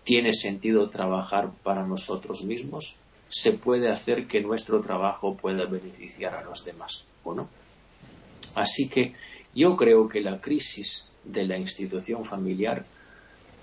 [0.04, 2.96] ¿Tiene sentido trabajar para nosotros mismos?
[3.30, 7.48] Se puede hacer que nuestro trabajo pueda beneficiar a los demás, ¿o no?
[8.56, 9.14] Así que
[9.54, 12.86] Yo creo que la crisis de la institución familiar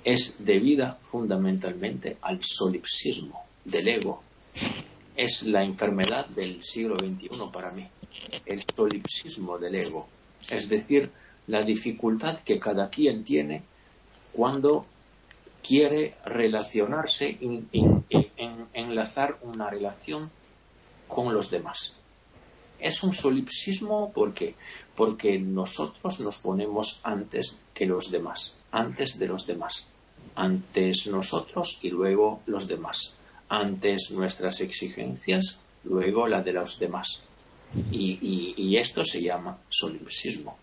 [0.04, 4.22] es debida fundamentalmente al solipsismo del ego.
[5.16, 7.88] Es la enfermedad del siglo XXI para mí,
[8.46, 10.08] el solipsismo del ego.
[10.50, 11.10] Es decir,
[11.48, 13.64] la dificultad que cada quien tiene
[14.34, 14.82] cuando
[15.66, 17.38] quiere relacionarse,
[18.48, 20.32] en, enlazar una relación
[21.08, 21.98] con los demás.
[22.80, 24.56] Es un solipsismo porque
[24.98, 29.88] porque nosotros nos ponemos antes que los demás, antes de los demás,
[30.36, 33.16] antes nosotros y luego los demás,
[33.48, 37.24] antes nuestras exigencias, luego la de los demás.
[37.92, 40.58] Y, esto se llama solipsismo,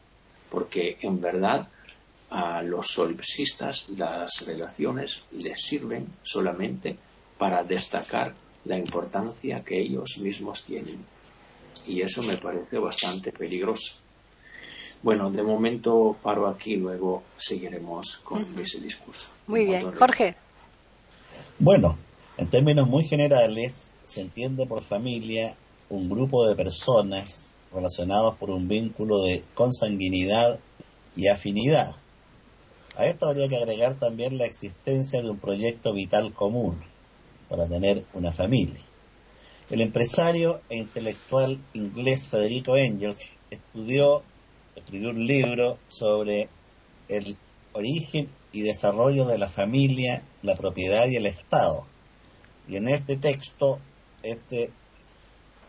[0.51, 1.69] porque en verdad
[2.31, 6.99] a los solipsistas las relaciones les sirven solamente
[7.39, 11.05] para destacar la importancia que ellos mismos tienen.
[11.87, 13.97] Y eso me parece bastante peligroso.
[15.03, 19.29] Bueno, de momento paro aquí, luego seguiremos con ese discurso.
[19.47, 19.93] Muy bien.
[19.93, 20.35] Jorge.
[21.59, 21.99] Bueno,
[22.39, 25.57] en términos muy generales, se entiende por familia
[25.91, 30.59] un grupo de personas relacionados por un vínculo de consanguinidad
[31.15, 31.95] y afinidad.
[32.97, 36.94] A esto habría que agregar también la existencia de un proyecto vital común
[37.55, 38.83] para tener una familia.
[39.71, 44.23] El empresario e intelectual inglés Federico Engels estudió
[44.77, 46.49] escribió un libro sobre
[47.09, 47.37] el
[47.73, 51.87] origen y desarrollo de la familia, la propiedad y el Estado.
[52.69, 53.79] Y en este texto,
[54.23, 54.71] este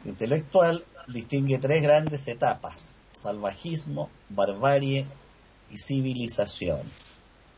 [0.05, 5.05] intelectual distingue tres grandes etapas, salvajismo, barbarie
[5.71, 6.81] y civilización.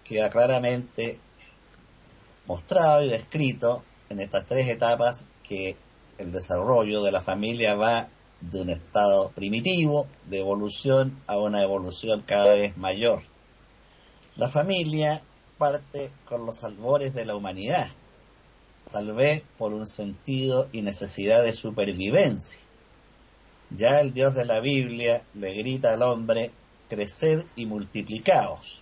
[0.04, 1.20] Queda claramente
[2.46, 5.78] mostrado y descrito en estas tres etapas que
[6.18, 8.10] el desarrollo de la familia va
[8.42, 13.22] de un estado primitivo de evolución a una evolución cada vez mayor.
[14.36, 15.22] La familia
[15.58, 17.88] parte con los albores de la humanidad,
[18.92, 22.60] tal vez por un sentido y necesidad de supervivencia.
[23.70, 26.52] Ya el Dios de la Biblia le grita al hombre,
[26.90, 28.82] creced y multiplicaos.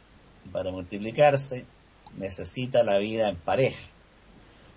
[0.51, 1.65] Para multiplicarse
[2.17, 3.94] necesita la vida en pareja.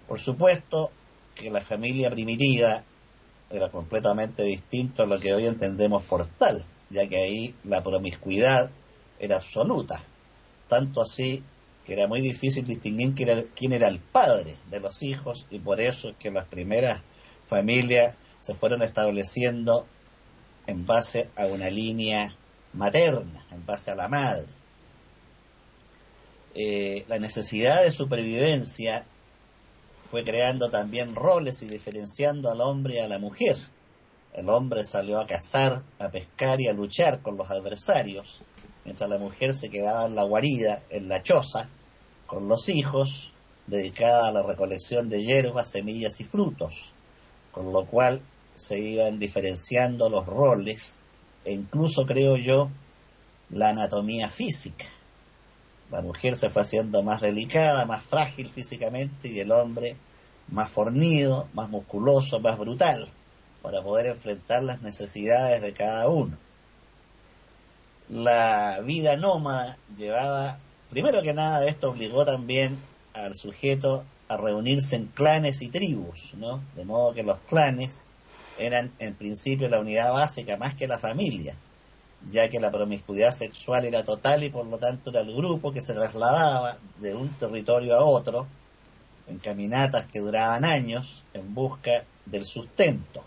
[0.09, 0.91] Por supuesto
[1.35, 2.83] que la familia primitiva
[3.51, 8.71] era completamente distinto a lo que hoy entendemos por tal, ya que ahí la promiscuidad
[9.19, 10.03] era absoluta,
[10.67, 11.43] tanto así
[11.85, 13.15] que era muy difícil distinguir
[13.55, 17.01] quién era, el padre de los hijos y por eso es que las primeras
[17.47, 19.87] familias se fueron estableciendo
[20.67, 22.35] en base a una línea
[22.73, 24.49] materna, en base a la madre.
[26.55, 29.07] Eh, la necesidad de supervivencia
[30.11, 33.57] fue creando también roles y diferenciando al hombre y a la mujer.
[34.35, 38.41] El hombre salió a cazar, a pescar y a luchar con los adversarios,
[38.85, 41.69] mientras la mujer se quedaba en la guarida, en la choza,
[42.27, 43.33] con los hijos,
[43.67, 46.91] dedicada a la recolección de hierbas, semillas y frutos,
[47.53, 48.23] con lo cual
[48.55, 50.99] se iban diferenciando los roles
[51.45, 52.71] e incluso, creo yo,
[53.51, 54.87] la anatomía física.
[55.91, 59.97] La mujer se fue haciendo más delicada, más frágil físicamente y el hombre
[60.49, 63.09] más fornido, más musculoso, más brutal,
[63.63, 66.37] para poder enfrentar las necesidades de cada uno.
[68.09, 70.59] La vida nómada llevaba,
[70.91, 72.79] primero que nada, esto obligó también
[73.13, 76.63] al sujeto a reunirse en clanes y tribus, ¿no?
[76.77, 78.07] De modo que los clanes
[78.59, 81.57] eran en principio la unidad básica más que la familia
[82.31, 85.81] ya que la promiscuidad sexual era total y por lo tanto era el grupo que
[85.81, 88.47] se trasladaba de un territorio a otro
[89.29, 93.23] en caminatas que duraban años en busca del sustento.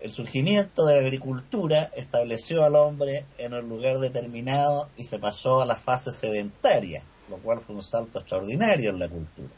[0.00, 5.60] El surgimiento de la agricultura estableció al hombre en un lugar determinado y se pasó
[5.60, 9.50] a la fase sedentaria, lo cual fue un salto extraordinario en la cultura.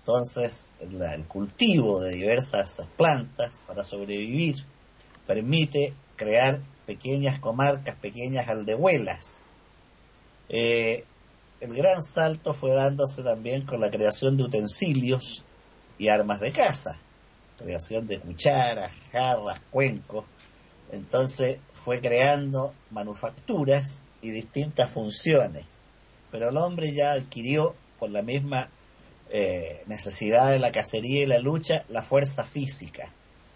[0.00, 4.56] Entonces, el cultivo de diversas plantas para sobrevivir
[5.26, 9.40] permite crear pequeñas comarcas, pequeñas aldehuelas.
[10.48, 11.04] Eh,
[11.60, 15.44] el gran salto fue dándose también con la creación de utensilios
[15.98, 16.98] y armas de caza,
[17.58, 20.24] creación de cucharas, jarras, cuencos.
[20.90, 25.66] Entonces fue creando manufacturas y distintas funciones.
[26.30, 28.70] Pero el hombre ya adquirió, por la misma
[29.28, 33.12] eh, necesidad de la cacería y la lucha, la fuerza física.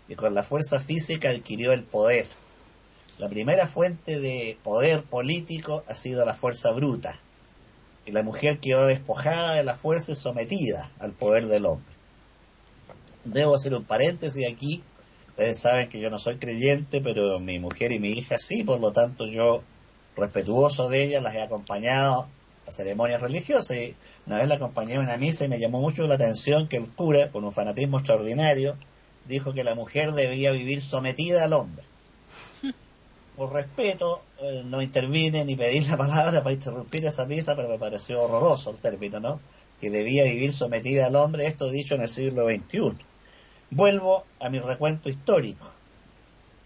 [0.06, 2.26] Y con la fuerza física adquirió el poder.
[3.18, 7.20] La primera fuente de poder político ha sido la fuerza bruta,
[8.06, 11.92] y la mujer quedó despojada de la fuerza y sometida al poder del hombre.
[13.24, 14.82] Debo hacer un paréntesis aquí
[15.32, 18.78] Ustedes saben que yo no soy creyente, pero mi mujer y mi hija sí, por
[18.80, 19.62] lo tanto yo,
[20.14, 22.28] respetuoso de ellas, las he acompañado
[22.66, 23.78] a ceremonias religiosas.
[23.78, 23.96] Y
[24.26, 26.86] una vez la acompañé a una misa y me llamó mucho la atención que el
[26.86, 28.76] cura, con un fanatismo extraordinario,
[29.26, 31.82] dijo que la mujer debía vivir sometida al hombre.
[33.42, 37.76] Por respeto, eh, no intervine ni pedí la palabra para interrumpir esa misa, pero me
[37.76, 39.40] pareció horroroso el término, ¿no?
[39.80, 42.92] Que debía vivir sometida al hombre, esto dicho en el siglo XXI.
[43.70, 45.68] Vuelvo a mi recuento histórico.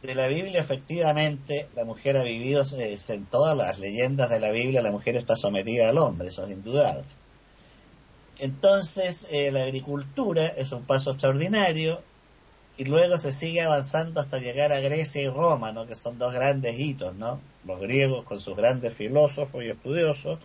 [0.02, 4.50] De la Biblia, efectivamente, la mujer ha vivido, eh, en todas las leyendas de la
[4.50, 7.04] Biblia, la mujer está sometida al hombre, eso es indudable.
[8.38, 12.02] Entonces, eh, la agricultura es un paso extraordinario
[12.76, 15.86] y luego se sigue avanzando hasta llegar a Grecia y Roma, ¿no?
[15.86, 17.40] que son dos grandes hitos, ¿no?
[17.64, 20.38] los griegos con sus grandes filósofos y estudiosos,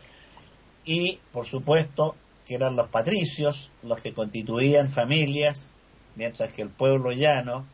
[0.86, 2.16] y por supuesto
[2.46, 5.72] que eran los patricios los que constituían familias
[6.16, 7.66] mientras que el pueblo llano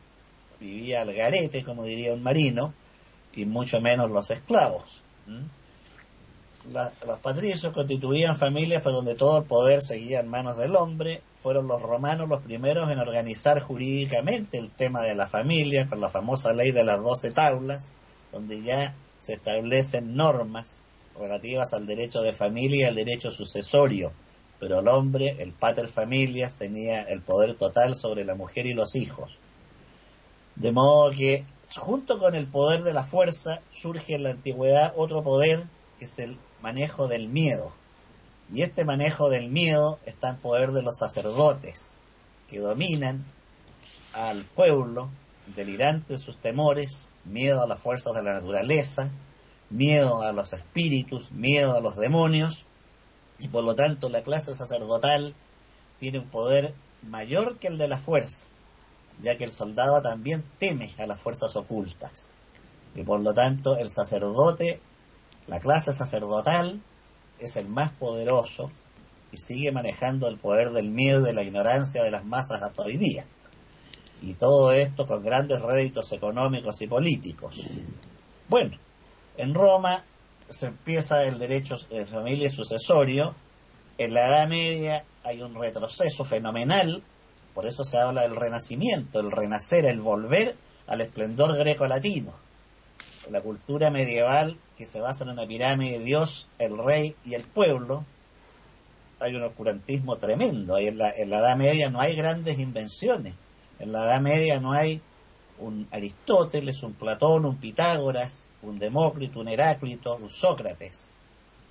[0.60, 2.74] vivía al garete, como diría un marino,
[3.34, 5.02] y mucho menos los esclavos.
[6.72, 11.22] los patricios constituían familias por donde todo el poder seguía en manos del hombre.
[11.48, 16.10] Fueron los romanos los primeros en organizar jurídicamente el tema de la familia con la
[16.10, 17.90] famosa ley de las doce tablas,
[18.30, 20.82] donde ya se establecen normas
[21.18, 24.12] relativas al derecho de familia y al derecho sucesorio
[24.60, 28.94] pero el hombre, el pater familias, tenía el poder total sobre la mujer y los
[28.94, 29.38] hijos.
[30.54, 35.22] De modo que, junto con el poder de la fuerza, surge en la antigüedad otro
[35.22, 35.64] poder,
[35.98, 37.72] que es el manejo del miedo.
[38.52, 41.96] Y este manejo del miedo está en poder de los sacerdotes,
[42.48, 43.24] que dominan
[44.12, 45.10] al pueblo,
[45.54, 49.10] delirantes sus temores, miedo a las fuerzas de la naturaleza,
[49.70, 52.64] miedo a los espíritus, miedo a los demonios,
[53.38, 55.34] y por lo tanto la clase sacerdotal
[55.98, 58.46] tiene un poder mayor que el de la fuerza,
[59.20, 62.30] ya que el soldado también teme a las fuerzas ocultas.
[62.94, 64.80] Y por lo tanto el sacerdote,
[65.46, 66.80] la clase sacerdotal,
[67.38, 68.70] es el más poderoso
[69.32, 72.82] y sigue manejando el poder del miedo y de la ignorancia de las masas hasta
[72.82, 73.26] hoy día.
[74.22, 77.62] Y todo esto con grandes réditos económicos y políticos.
[78.48, 78.76] Bueno,
[79.36, 80.04] en Roma
[80.48, 83.34] se empieza el derecho de familia sucesorio.
[83.98, 87.02] En la Edad Media hay un retroceso fenomenal,
[87.54, 92.32] por eso se habla del renacimiento, el renacer, el volver al esplendor greco-latino.
[93.30, 97.42] La cultura medieval que se basa en una pirámide de Dios, el rey y el
[97.42, 98.04] pueblo,
[99.20, 100.78] hay un oscurantismo tremendo.
[100.78, 103.34] En la, en la Edad Media no hay grandes invenciones.
[103.78, 105.00] En la Edad Media no hay
[105.58, 111.10] un Aristóteles, un Platón, un Pitágoras, un Demócrito, un Heráclito, un Sócrates.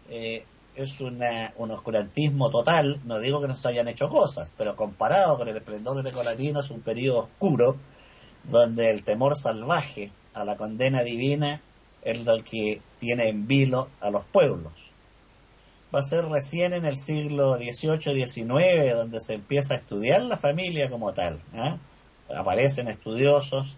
[0.10, 4.76] Eh, es una, un oscurantismo total, no digo que no se hayan hecho cosas, pero
[4.76, 7.78] comparado con el esplendor grecolatino es un periodo oscuro
[8.44, 11.62] donde el temor salvaje a la condena divina
[12.02, 14.74] es lo que tiene en vilo a los pueblos.
[15.94, 20.90] Va a ser recién en el siglo XVIII-XIX donde se empieza a estudiar la familia
[20.90, 21.42] como tal.
[21.54, 21.78] ¿eh?
[22.36, 23.78] aparecen estudiosos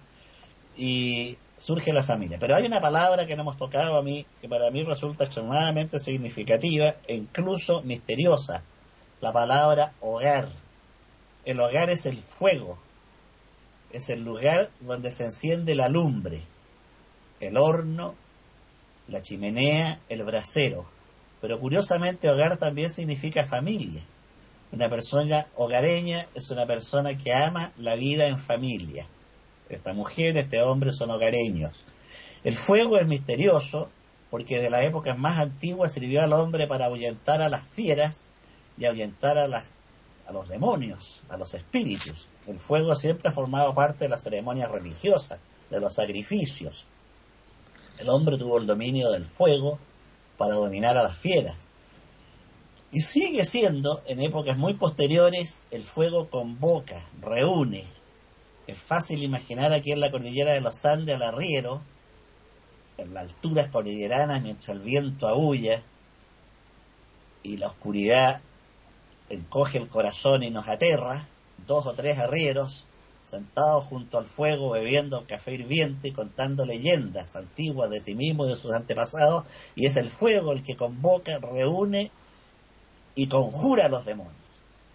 [0.76, 2.38] y surge la familia.
[2.40, 6.00] Pero hay una palabra que no hemos tocado a mí, que para mí resulta extremadamente
[6.00, 8.64] significativa e incluso misteriosa,
[9.22, 10.50] la palabra hogar.
[11.46, 12.80] El hogar es el fuego,
[13.92, 16.42] es el lugar donde se enciende la lumbre,
[17.40, 18.16] el horno,
[19.08, 20.86] la chimenea, el brasero.
[21.42, 24.04] Pero curiosamente hogar también significa familia.
[24.72, 29.08] Una persona hogareña es una persona que ama la vida en familia.
[29.70, 31.86] Esta mujer, este hombre son hogareños.
[32.44, 33.90] El fuego es misterioso
[34.30, 38.28] porque de las épocas más antiguas sirvió al hombre para ahuyentar a las fieras
[38.78, 39.74] y ahuyentar a, las,
[40.30, 42.28] a los demonios, a los espíritus.
[42.46, 45.40] El fuego siempre ha formado parte de las ceremonias religiosas,
[45.72, 46.86] de los sacrificios.
[47.98, 49.80] El hombre tuvo el dominio del fuego
[50.38, 51.68] para dominar a las fieras.
[52.92, 57.86] Y sigue siendo, en épocas muy posteriores, el fuego convoca, reúne.
[58.68, 61.82] Es fácil imaginar aquí en la cordillera de los Andes al arriero,
[62.98, 65.84] en las alturas cordilleranas, mientras el viento aúlla
[67.42, 68.42] y la oscuridad
[69.30, 71.28] encoge el corazón y nos aterra,
[71.68, 72.86] dos o tres arrieros
[73.30, 78.52] sentados junto al fuego bebiendo café hirviente y contando leyendas antiguas de sí mismos y
[78.52, 79.44] de sus antepasados,
[79.76, 82.12] y es el fuego el que convoca, reúne
[83.14, 84.34] y conjura a los demonios.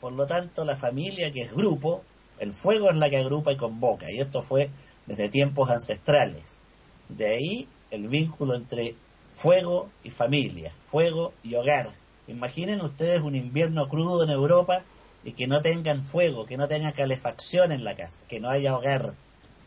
[0.00, 2.02] Por lo tanto, la familia, que es grupo,
[2.40, 4.68] el fuego es la que agrupa y convoca, y esto fue
[5.06, 6.60] desde tiempos ancestrales.
[7.08, 8.96] De ahí el vínculo entre
[9.34, 11.92] fuego y familia, fuego y hogar.
[12.26, 14.82] Imaginen ustedes un invierno crudo en Europa
[15.24, 18.76] y que no tengan fuego, que no tengan calefacción en la casa, que no haya
[18.76, 19.14] hogar.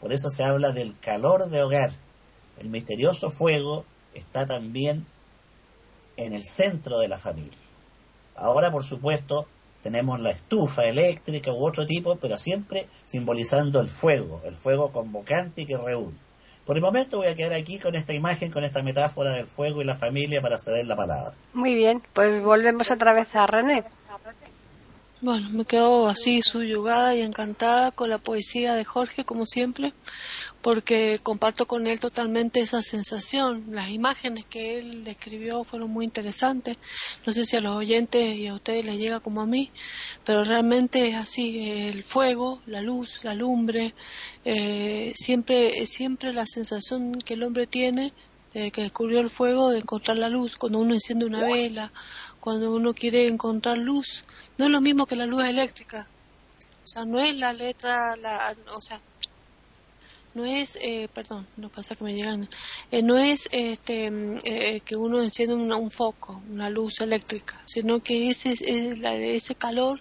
[0.01, 1.91] Por eso se habla del calor de hogar.
[2.59, 5.05] El misterioso fuego está también
[6.15, 7.59] en el centro de la familia.
[8.35, 9.47] Ahora, por supuesto,
[9.81, 15.61] tenemos la estufa eléctrica u otro tipo, pero siempre simbolizando el fuego, el fuego convocante
[15.61, 16.17] y que reúne.
[16.67, 19.81] Por el momento voy a quedar aquí con esta imagen, con esta metáfora del fuego
[19.81, 21.33] y la familia para ceder la palabra.
[21.53, 23.85] Muy bien, pues volvemos otra vez a René.
[25.21, 29.93] Bueno, me quedo así subyugada y encantada con la poesía de Jorge, como siempre,
[30.61, 33.65] porque comparto con él totalmente esa sensación.
[33.71, 36.77] Las imágenes que él describió fueron muy interesantes.
[37.25, 39.71] No sé si a los oyentes y a ustedes les llega como a mí,
[40.25, 43.93] pero realmente es así, el fuego, la luz, la lumbre,
[44.45, 48.13] eh, siempre, siempre la sensación que el hombre tiene
[48.53, 51.91] de que descubrió el fuego, de encontrar la luz, cuando uno enciende una vela,
[52.39, 54.25] cuando uno quiere encontrar luz,
[54.57, 56.07] no es lo mismo que la luz eléctrica.
[56.83, 59.01] O sea, no es la letra, la, o sea,
[60.37, 62.47] no es, eh, perdón, no pasa que me llegan,
[62.91, 68.03] eh, no es este, mm, eh, que uno enciende un, foco, una luz eléctrica, sino
[68.03, 68.61] que ese, es
[69.03, 69.99] ese calor,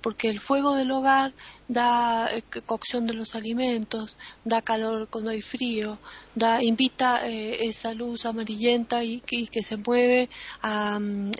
[0.00, 1.32] porque el fuego del hogar
[1.66, 2.30] da
[2.66, 5.98] cocción de los alimentos, da calor cuando hay frío,
[6.36, 10.28] da, invita esa luz amarillenta y, que se mueve
[10.60, 11.32] a, mm,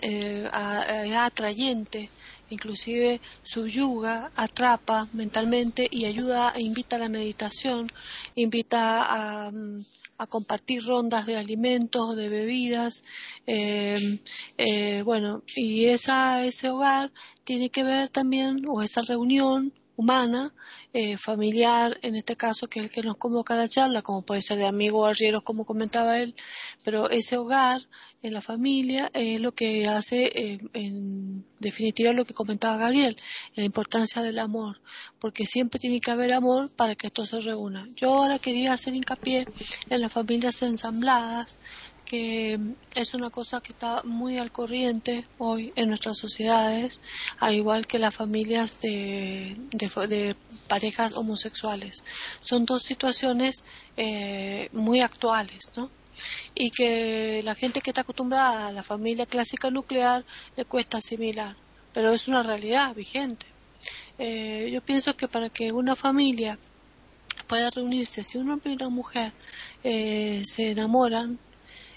[0.51, 2.09] a atrayente
[2.53, 7.91] inclusive subyuga, atrapa mentalmente y ayuda e invita a la meditación,
[8.35, 9.81] invita a, mm,
[10.29, 13.03] compartir rondas de alimentos, de bebidas,
[13.45, 14.19] eh,
[14.57, 17.11] eh, bueno, y esa, ese hogar
[17.43, 20.53] tiene que ver también, o esa reunión humana,
[20.91, 24.23] eh, familiar, en este caso, que es el que nos convoca a la charla, como
[24.23, 26.35] puede ser de amigos arrieros, como comentaba él,
[26.83, 27.81] pero ese hogar
[28.23, 33.17] en la familia es lo que hace, eh, en definitiva, lo que comentaba Gabriel,
[33.55, 34.81] la importancia del amor,
[35.19, 37.87] porque siempre tiene que haber amor para que esto se reúna.
[37.95, 39.47] Yo ahora quería hacer hincapié
[39.89, 41.57] en las familias ensambladas,
[42.13, 42.59] que
[42.93, 46.99] es una cosa que está muy al corriente hoy en nuestras sociedades,
[47.39, 50.35] al igual que las familias de, de,
[50.67, 52.03] parejas homosexuales.
[52.39, 53.63] Son dos situaciones
[53.97, 55.89] eh, muy actuales, ¿no?
[56.53, 60.23] Y que la gente que está acostumbrada a la familia clásica nuclear
[60.55, 61.55] le cuesta asimilar,
[61.93, 63.47] pero es una realidad vigente.
[64.19, 66.59] Eh, yo pienso que para que una familia
[67.47, 69.33] pueda reunirse, si un hombre y una mujer
[69.83, 71.39] eh, se enamoran,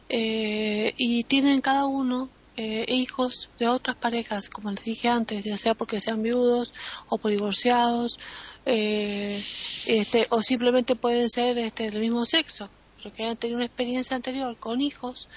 [0.09, 5.57] eh, y tienen cada uno eh, hijos de otras parejas, como les dije antes, ya
[5.57, 6.73] sea porque sean viudos
[7.09, 8.19] o por divorciados,
[8.65, 9.43] eh,
[9.87, 12.71] este, o simplemente pueden ser este, del mismo sexo,
[13.03, 15.29] porque hayan tenido una experiencia anterior con hijos,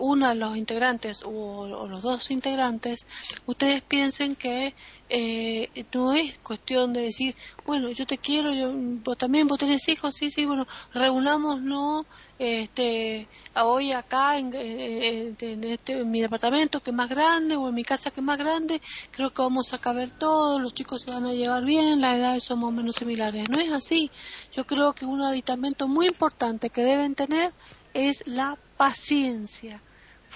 [0.00, 3.06] uno de los integrantes o, los dos integrantes,
[3.46, 4.74] ustedes piensen que
[5.94, 7.34] no es cuestión de decir,
[7.66, 12.06] bueno, yo te quiero, yo, vos también, vos tenés hijos, sí, sí, bueno, reunámonos
[12.38, 17.84] este, hoy acá en, este, en mi departamento que es más grande o en mi
[17.84, 18.80] casa que es más grande,
[19.10, 22.44] creo que vamos a caber todos, los chicos se van a llevar bien, las edades
[22.44, 23.48] son más o menos similares.
[23.48, 24.10] No es así.
[24.52, 27.52] Yo creo que un aditamento muy importante que deben tener
[27.94, 29.82] es la paciencia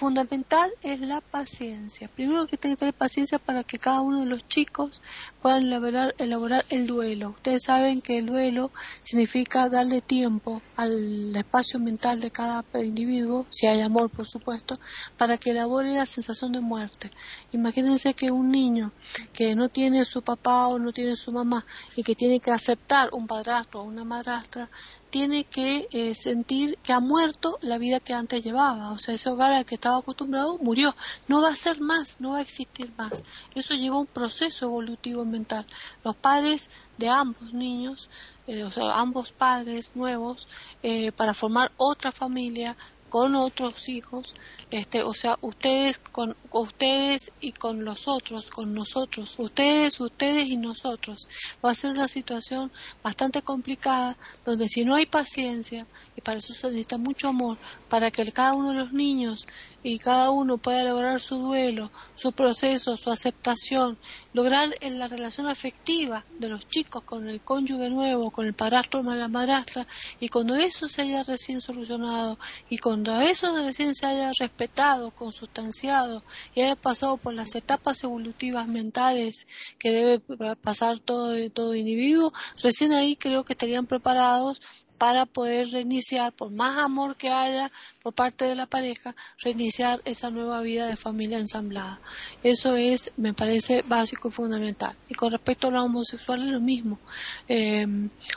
[0.03, 2.09] fundamental es la paciencia.
[2.09, 5.01] Primero que tiene que tener paciencia para que cada uno de los chicos
[5.41, 7.29] puedan elaborar, elaborar el duelo.
[7.29, 13.65] Ustedes saben que el duelo significa darle tiempo al espacio mental de cada individuo, si
[13.67, 14.77] hay amor por supuesto,
[15.17, 17.09] para que elabore la sensación de muerte.
[17.53, 18.91] Imagínense que un niño
[19.31, 23.07] que no tiene su papá o no tiene su mamá y que tiene que aceptar
[23.13, 24.69] un padrastro o una madrastra,
[25.13, 28.91] tiene que eh, sentir que ha muerto la vida que antes llevaba.
[28.93, 30.95] O sea, ese hogar al que estaba acostumbrado murió.
[31.27, 33.21] No va a ser más, no va a existir más.
[33.53, 35.67] Eso lleva un proceso evolutivo mental.
[36.03, 38.09] Los padres de ambos niños,
[38.47, 40.47] eh, o sea, ambos padres nuevos,
[40.81, 42.75] eh, para formar otra familia,
[43.13, 44.33] con otros hijos,
[44.71, 50.57] este, o sea, ustedes con ustedes y con los otros, con nosotros, ustedes, ustedes y
[50.57, 51.27] nosotros.
[51.63, 52.71] Va a ser una situación
[53.03, 55.85] bastante complicada donde si no hay paciencia
[56.15, 59.45] y para eso se necesita mucho amor para que cada uno de los niños
[59.83, 63.97] y cada uno pueda elaborar su duelo, su proceso, su aceptación,
[64.33, 69.01] lograr en la relación afectiva de los chicos con el cónyuge nuevo, con el padrastro
[69.01, 69.85] o la madrastra,
[70.19, 76.23] y cuando eso se haya recién solucionado y cuando eso recién se haya respetado, consustanciado
[76.55, 80.19] y haya pasado por las etapas evolutivas mentales que debe
[80.55, 84.61] pasar todo, todo individuo, recién ahí creo que estarían preparados
[85.03, 90.29] para poder reiniciar, por más amor que haya por parte de la pareja, reiniciar esa
[90.29, 91.99] nueva vida de familia ensamblada.
[92.41, 94.95] Eso es, me parece, básico y fundamental.
[95.09, 96.99] Y con respecto a la homosexual es lo mismo.
[97.49, 97.85] Eh,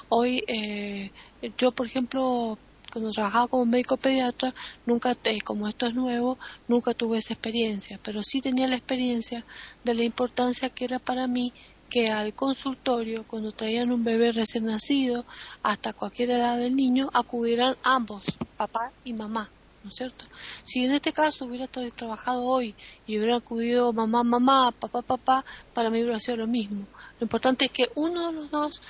[0.09, 1.13] hoy, eh,
[1.57, 2.59] yo, por ejemplo,
[2.93, 4.53] cuando trabajaba como médico pediatra,
[4.87, 6.37] nunca, como esto es nuevo,
[6.67, 9.45] nunca tuve esa experiencia, pero sí tenía la experiencia
[9.85, 11.53] de la importancia que era para mí
[11.89, 15.25] que al consultorio, cuando traían un bebé recién nacido,
[15.63, 18.25] hasta cualquier edad del niño, acudieran ambos,
[18.57, 19.51] papá y mamá.
[19.87, 20.25] ¿no es cierto?
[20.65, 22.75] Si en este caso hubiera trabajado hoy
[23.07, 26.87] y hubiera acudido mamá, mamá, papá, papá, para mí hubiera sido lo mismo.
[27.21, 28.83] Lo importante es que uno de los dos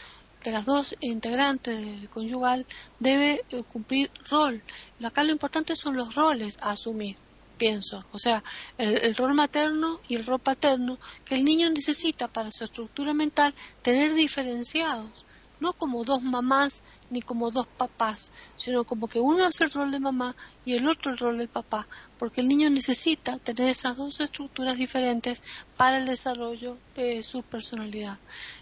[0.43, 2.65] de las dos integrantes del conyugal
[3.01, 4.63] debe eh, cumplir rol.
[5.03, 7.17] Acá lo importante son los roles a asumir,
[7.57, 8.05] pienso.
[8.13, 8.43] O sea,
[8.79, 13.55] el, rol materno y el rol paterno que el niño necesita para su estructura mental
[13.83, 15.25] tener diferenciados
[15.59, 19.91] no como dos mamás ni como dos papás, sino como que uno hace el rol
[19.91, 20.37] de mamá
[20.67, 21.87] y el otro el rol del papá,
[22.19, 25.43] porque el niño necesita tener esas dos estructuras diferentes
[25.77, 28.19] para el desarrollo de su personalidad.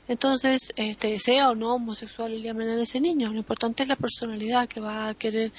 [0.06, 3.96] Entonces, este, sea o no homosexual el día de ese niño, lo importante es la
[3.96, 5.50] personalidad que va a querer,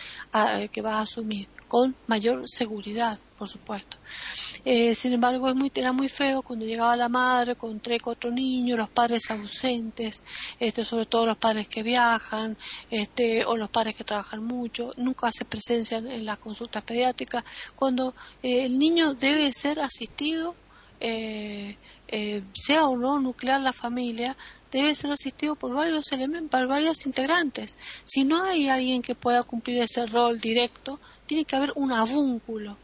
[0.72, 3.98] que va a asumir, con mayor seguridad, por supuesto.
[4.64, 8.32] Eh, sin embargo, es muy, era muy feo cuando llegaba la madre con tres, cuatro
[8.32, 10.24] niños, los padres ausentes,
[10.60, 12.58] este, sobre todo los padres que viajan,
[12.89, 17.44] este, o los padres que trabajan mucho, nunca hace presencia en, las consultas pediátricas,
[17.76, 18.14] cuando
[18.44, 20.56] eh, el niño debe ser asistido
[21.00, 21.78] eh,
[22.08, 24.38] eh, sea o no nuclear la familia,
[24.72, 27.78] debe ser asistido por varios elementos, por varios integrantes.
[28.06, 32.78] Si no hay alguien que pueda cumplir ese rol directo, tiene que haber un avúnculo.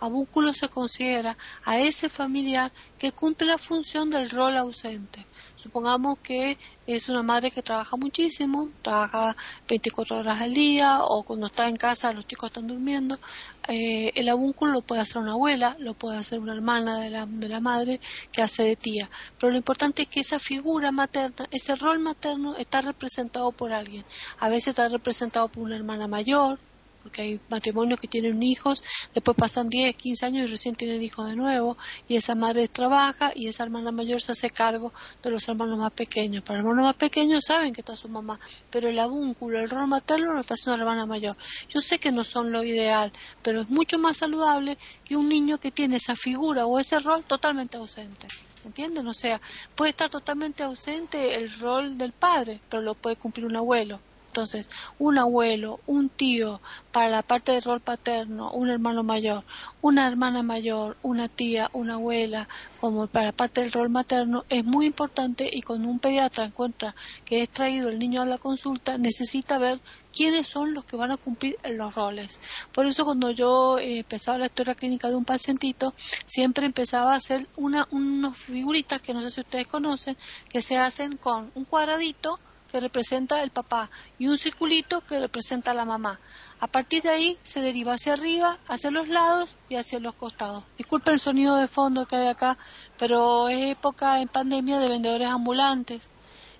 [0.00, 5.26] Avúnculo se considera a ese familiar que cumple la función del rol ausente.
[5.58, 6.56] Supongamos que
[6.86, 9.36] es una madre que trabaja muchísimo, trabaja
[9.68, 13.18] 24 horas al día o cuando está en casa los chicos están durmiendo.
[13.66, 17.26] Eh, el avúnculo lo puede hacer una abuela, lo puede hacer una hermana de la,
[17.26, 18.00] de la madre
[18.30, 19.10] que hace de tía.
[19.36, 24.04] Pero lo importante es que esa figura materna, ese rol materno está representado por alguien.
[24.38, 26.60] A veces está representado por una hermana mayor,
[27.02, 28.82] porque hay matrimonios que tienen hijos,
[29.14, 31.76] después pasan 10, 15 años y recién tienen hijos de nuevo,
[32.08, 34.92] y esa madre trabaja y esa hermana mayor se hace cargo
[35.22, 36.42] de los hermanos más pequeños.
[36.42, 38.38] Para los hermanos más pequeños saben que está su mamá,
[38.70, 41.36] pero el avúnculo, el rol materno lo está haciendo la hermana mayor.
[41.68, 45.58] Yo sé que no son lo ideal, pero es mucho más saludable que un niño
[45.58, 48.26] que tiene esa figura o ese rol totalmente ausente.
[48.64, 49.06] ¿Entienden?
[49.06, 49.40] O sea,
[49.74, 54.70] puede estar totalmente ausente el rol del padre, pero lo puede cumplir un abuelo entonces,
[54.98, 56.60] un abuelo, un tío
[56.92, 59.42] para la parte del rol paterno, un hermano mayor,
[59.80, 62.48] una hermana mayor, una tía, una abuela,
[62.78, 66.94] como para la parte del rol materno, es muy importante y cuando un pediatra encuentra
[67.24, 69.80] que es traído el niño a la consulta, necesita ver
[70.12, 72.38] quiénes son los que van a cumplir los roles.
[72.72, 75.94] Por eso cuando yo eh, empezaba la historia clínica de un pacientito,
[76.26, 80.16] siempre empezaba a hacer una, unas figuritas que no sé si ustedes conocen,
[80.48, 82.38] que se hacen con un cuadradito,
[82.70, 86.20] que representa el papá y un circulito que representa la mamá.
[86.60, 90.64] A partir de ahí se deriva hacia arriba, hacia los lados y hacia los costados.
[90.76, 92.58] Disculpen el sonido de fondo que hay acá,
[92.98, 96.12] pero es época en pandemia de vendedores ambulantes.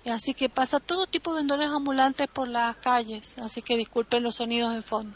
[0.05, 4.35] Así que pasa todo tipo de vendedores ambulantes por las calles, así que disculpen los
[4.35, 5.15] sonidos de fondo.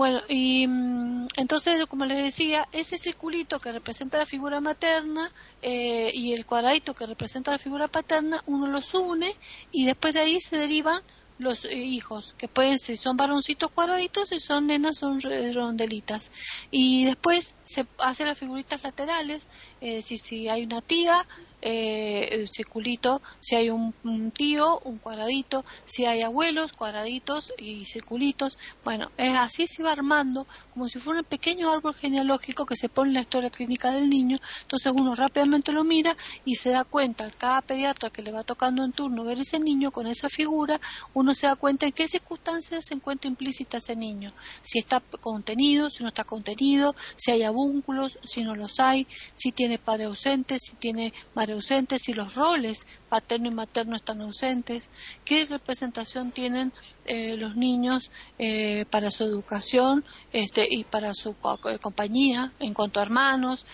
[0.00, 5.30] Bueno, y mm, entonces, como les decía, ese circulito que representa la figura materna
[5.60, 9.36] eh, y el cuadradito que representa la figura paterna, uno los une
[9.70, 11.02] y después de ahí se derivan
[11.40, 16.30] los eh, hijos, que pueden ser, son varoncitos cuadraditos y son nenas, son rondelitas.
[16.70, 19.48] Y después se hacen las figuritas laterales,
[19.80, 21.26] si, si hay una tía,
[21.62, 23.92] eh, circulito, si hay un,
[24.32, 28.58] tío, un cuadradito, si hay abuelos, cuadraditos y circulitos.
[28.84, 32.88] Bueno, es así se va armando como si fuera un pequeño árbol genealógico que se
[32.88, 34.38] pone en la historia clínica del niño.
[34.62, 38.84] Entonces uno rápidamente lo mira y se da cuenta, cada pediatra que le va tocando
[38.84, 40.80] en turno ver ese niño con esa figura,
[41.14, 44.32] uno se da cuenta en qué circunstancias se encuentra implícita ese niño.
[44.62, 49.52] Si está contenido, si no está contenido, si hay abúnculos, si no los hay, si
[49.52, 54.88] tiene padre ausente, si tiene madre ausentes, si los roles paterno y materno están ausentes,
[55.24, 56.72] qué representación tienen
[57.06, 63.00] eh, los niños eh, para su educación este, y para su eh, compañía en cuanto
[63.00, 63.66] a hermanos,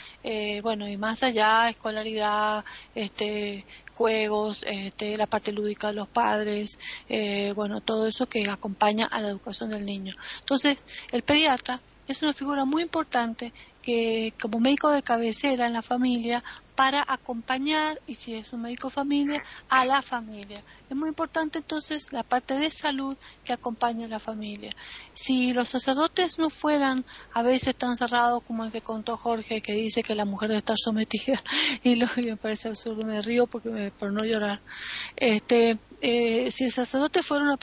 [0.63, 3.65] bueno, y más allá, escolaridad, este,
[3.97, 6.79] juegos, este, la parte lúdica de los padres,
[7.55, 10.15] bueno, todo eso que acompaña a la educación del niño.
[10.41, 10.83] Entonces,
[11.13, 16.43] el pediatra es una figura muy importante que como médico de cabecera en la familia
[16.77, 20.63] para acompañar, y si es un médico familia, a la familia.
[20.89, 24.71] Es muy importante entonces la parte de salud que acompaña a la familia.
[25.15, 29.73] Si los sacerdotes no fueran a veces tan cerrados como el que contó Jorge, que
[29.73, 31.43] dice que la mujer debe estar sometida,
[31.83, 34.61] y lo que me parece absurdo, me río porque me, por no llorar,
[35.17, 37.57] este, eh, si el sacerdote fuera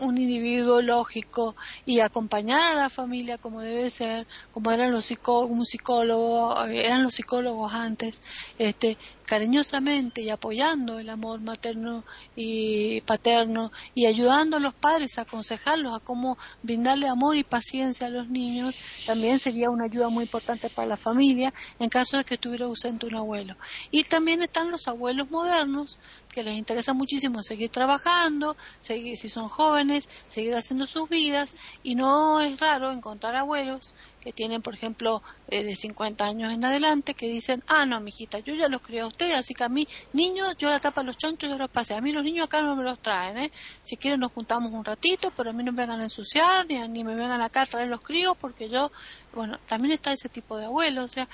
[0.00, 1.56] un, individuo lógico
[1.86, 6.84] y acompañara a la familia como debe ser, como eran los psicólogos, un psicólogo, eh,
[6.84, 8.20] eran los psicólogos antes,
[8.58, 8.98] este,
[9.28, 12.02] cariñosamente y apoyando el amor materno
[12.34, 18.06] y paterno y ayudando a los padres a aconsejarlos a cómo brindarle amor y paciencia
[18.06, 18.74] a los niños,
[19.06, 23.04] también sería una ayuda muy importante para la familia en caso de que estuviera ausente
[23.04, 23.54] un abuelo.
[23.90, 25.98] Y también están los abuelos modernos
[26.32, 31.96] que les interesa muchísimo seguir trabajando, seguir, si son jóvenes, seguir haciendo sus vidas y
[31.96, 37.14] no es raro encontrar abuelos que tienen, por ejemplo, eh, de 50 años en adelante,
[37.14, 40.70] que dicen, ah, no, mijita, yo ya los crié así que a mí, niños, yo
[40.70, 41.94] la tapa los chonchos, yo los pasé.
[41.94, 43.52] A mí los niños acá no me los traen, ¿eh?
[43.82, 46.76] Si quieren nos juntamos un ratito, pero a mí no me vengan a ensuciar, ni,
[46.88, 48.90] ni me vengan acá a traer los críos, porque yo
[49.38, 51.28] bueno, también está ese tipo de abuelos, o sea,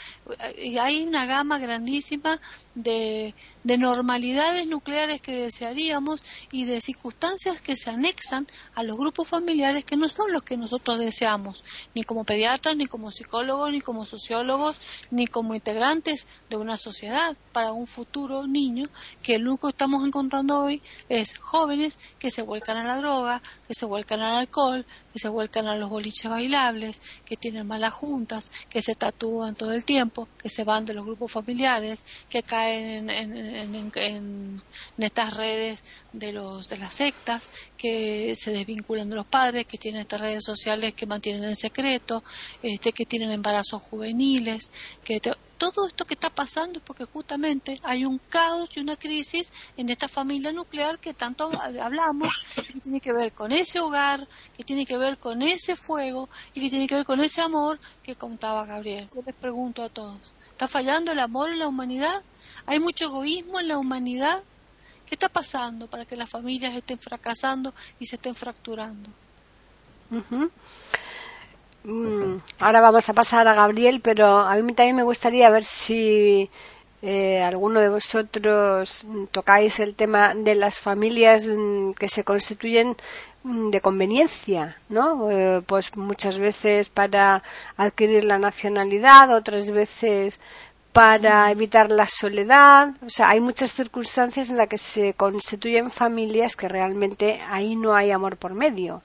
[0.78, 2.38] hay una gama grandísima
[2.74, 9.26] de, de normalidades nucleares que desearíamos y de circunstancias que se anexan a los grupos
[9.26, 13.80] familiares que no son los que nosotros deseamos, ni como pediatras, ni como psicólogos, ni
[13.80, 14.76] como sociólogos,
[15.10, 18.86] ni como integrantes de una sociedad para un futuro niño,
[19.22, 23.40] que lo único que estamos encontrando hoy es jóvenes que se vuelcan a la droga,
[23.66, 24.84] que se vuelcan al alcohol,
[25.14, 29.72] que se vuelcan a los boliches bailables, que tienen malas juntas, que se tatúan todo
[29.72, 34.62] el tiempo, que se van de los grupos familiares, que caen en,
[34.98, 35.82] estas redes
[36.12, 40.44] de, los, de las sectas, que se desvinculan de los padres, que tienen estas redes
[40.44, 42.22] sociales que mantienen en secreto,
[42.62, 44.70] este, que tienen embarazos juveniles,
[45.02, 45.20] que
[45.54, 49.88] todo esto que está pasando es porque justamente hay un caos y una crisis en
[49.88, 54.26] esta familia nuclear que tanto hablamos, que tiene que ver con ese hogar,
[54.56, 57.78] que tiene que ver con ese fuego y que tiene que ver con ese amor
[58.02, 59.08] que contaba Gabriel.
[59.14, 62.22] Yo les pregunto a todos, ¿está fallando el amor en la humanidad?
[62.66, 64.42] ¿Hay mucho egoísmo en la humanidad?
[65.06, 69.10] ¿Qué está pasando para que las familias estén fracasando y se estén fracturando?
[72.58, 76.50] Ahora vamos a pasar a Gabriel, pero a mí también me gustaría ver si
[77.02, 82.96] eh, alguno de vosotros tocáis el tema de las familias mm, que se constituyen
[83.42, 85.30] mm, de conveniencia, ¿no?
[85.30, 87.42] Eh, pues muchas veces para
[87.76, 90.40] adquirir la nacionalidad, otras veces
[90.94, 92.88] para evitar la soledad.
[93.04, 97.94] O sea, hay muchas circunstancias en las que se constituyen familias que realmente ahí no
[97.94, 99.02] hay amor por medio.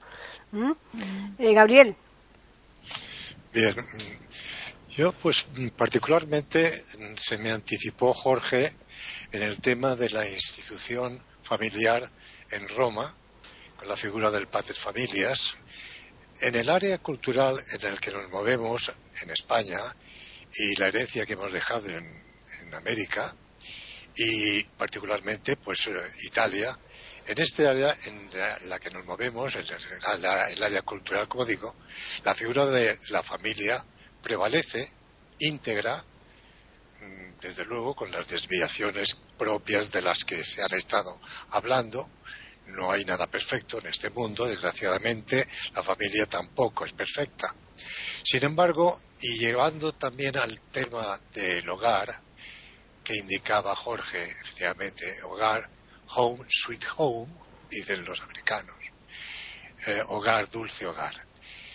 [1.38, 1.96] Eh, Gabriel.
[3.52, 3.74] Bien,
[4.96, 6.84] yo pues particularmente
[7.18, 8.72] se me anticipó Jorge
[9.32, 12.08] en el tema de la institución familiar
[12.52, 13.12] en Roma,
[13.76, 15.54] con la figura del Pater Familias.
[16.40, 19.80] En el área cultural en el que nos movemos, en España,
[20.54, 22.22] y la herencia que hemos dejado en,
[22.72, 23.34] América,
[24.14, 25.90] y particularmente pues
[26.22, 26.78] Italia,
[27.26, 28.28] en este área en
[28.68, 31.74] la, que nos movemos, en el área cultural, como digo,
[32.24, 33.84] la figura de la familia
[34.22, 34.90] prevalece
[35.38, 36.04] íntegra,
[37.00, 42.10] mm, desde luego con las desviaciones propias de las que se han estado hablando.
[42.66, 47.54] No hay nada perfecto en este mundo, desgraciadamente la familia tampoco es perfecta.
[48.22, 52.20] Sin embargo, y llevando también al tema del hogar,
[53.02, 55.68] que indicaba Jorge, efectivamente, hogar,
[56.14, 57.32] home, sweet home,
[57.68, 58.76] dicen los americanos,
[59.86, 61.14] eh, hogar, dulce hogar.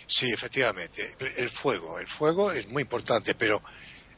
[0.06, 3.62] Sí, efectivamente, el fuego, el fuego es muy importante, pero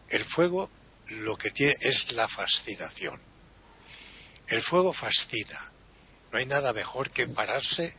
[0.08, 0.70] el fuego
[1.06, 3.20] lo que tiene es la fascinación.
[4.46, 5.72] El fuego fascina.
[6.30, 7.96] No hay nada mejor que pararse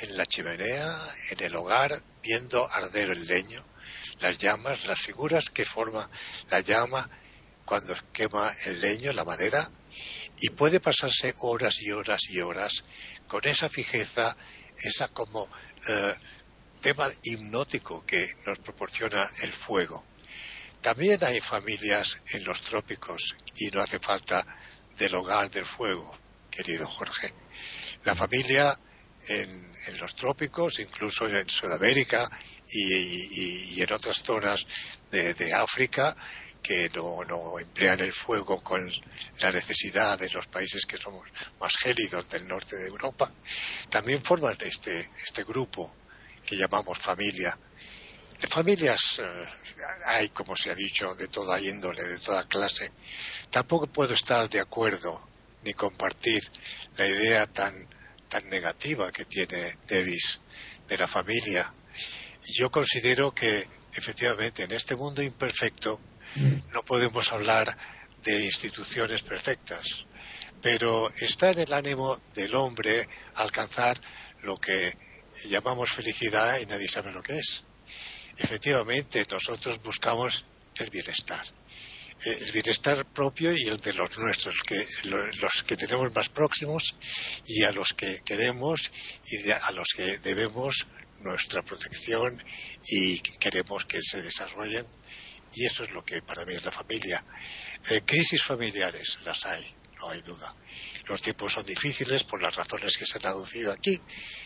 [0.00, 3.64] en la chimenea, en el hogar, viendo arder el leño,
[4.20, 6.08] las llamas, las figuras que forma
[6.50, 7.10] la llama
[7.64, 9.70] cuando quema el leño, la madera,
[10.40, 12.84] y puede pasarse horas y horas y horas
[13.28, 14.36] con esa fijeza,
[14.76, 15.48] esa como
[15.88, 16.14] eh,
[16.80, 20.04] tema hipnótico que nos proporciona el fuego.
[20.80, 24.44] También hay familias en los trópicos y no hace falta
[24.98, 26.18] del hogar del fuego,
[26.50, 27.32] querido Jorge.
[28.04, 28.76] La familia
[29.28, 32.30] en, los trópicos, incluso en Sudamérica
[32.68, 34.66] y, en otras zonas
[35.10, 36.16] de, África,
[36.62, 38.90] que no, no, emplean el fuego con
[39.40, 41.28] la necesidad de los países que somos
[41.60, 43.32] más gélidos del norte de Europa,
[43.90, 45.94] también forman este, este grupo
[46.46, 47.58] que llamamos familia.
[48.48, 49.46] Familias, eh,
[50.06, 52.92] hay, como se ha dicho, de toda índole, de toda clase.
[53.50, 55.28] Tampoco puedo estar de acuerdo
[55.64, 56.42] ni compartir
[56.96, 57.86] la idea tan,
[58.28, 60.40] tan negativa que tiene Davis
[60.88, 61.72] de la familia.
[62.58, 66.00] Yo considero que efectivamente en este mundo imperfecto
[66.72, 67.76] no podemos hablar
[68.22, 70.04] de instituciones perfectas,
[70.60, 74.00] pero está en el ánimo del hombre alcanzar
[74.42, 74.96] lo que
[75.48, 77.64] llamamos felicidad y nadie sabe lo que es.
[78.38, 80.44] Efectivamente, nosotros buscamos
[80.76, 81.44] el bienestar
[82.24, 86.94] el bienestar propio y el de los nuestros, que, los que tenemos más próximos
[87.46, 88.90] y a los que queremos
[89.28, 90.86] y a los que debemos
[91.20, 92.42] nuestra protección
[92.86, 94.86] y queremos que se desarrollen.
[95.54, 97.24] Y eso es lo que para mí es la familia.
[97.90, 100.54] Eh, crisis familiares las hay, no hay duda.
[101.06, 104.00] Los tiempos son difíciles por las razones que se han aducido aquí,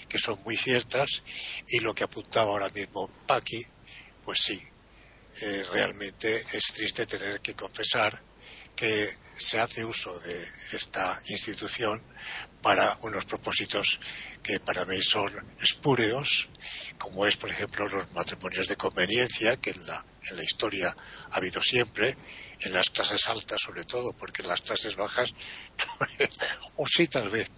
[0.08, 1.22] que son muy ciertas,
[1.68, 3.62] y lo que apuntaba ahora mismo Paqui,
[4.24, 4.60] pues sí,
[5.42, 8.22] eh, realmente es triste tener que confesar
[8.74, 12.02] que se hace uso de esta institución
[12.62, 14.00] para unos propósitos
[14.42, 16.48] que para mí son espúreos,
[16.98, 20.96] como es, por ejemplo, los matrimonios de conveniencia, que en la, en la historia
[21.30, 22.16] ha habido siempre,
[22.60, 25.30] en las clases altas sobre todo, porque en las clases bajas,
[26.76, 27.50] o sí tal vez,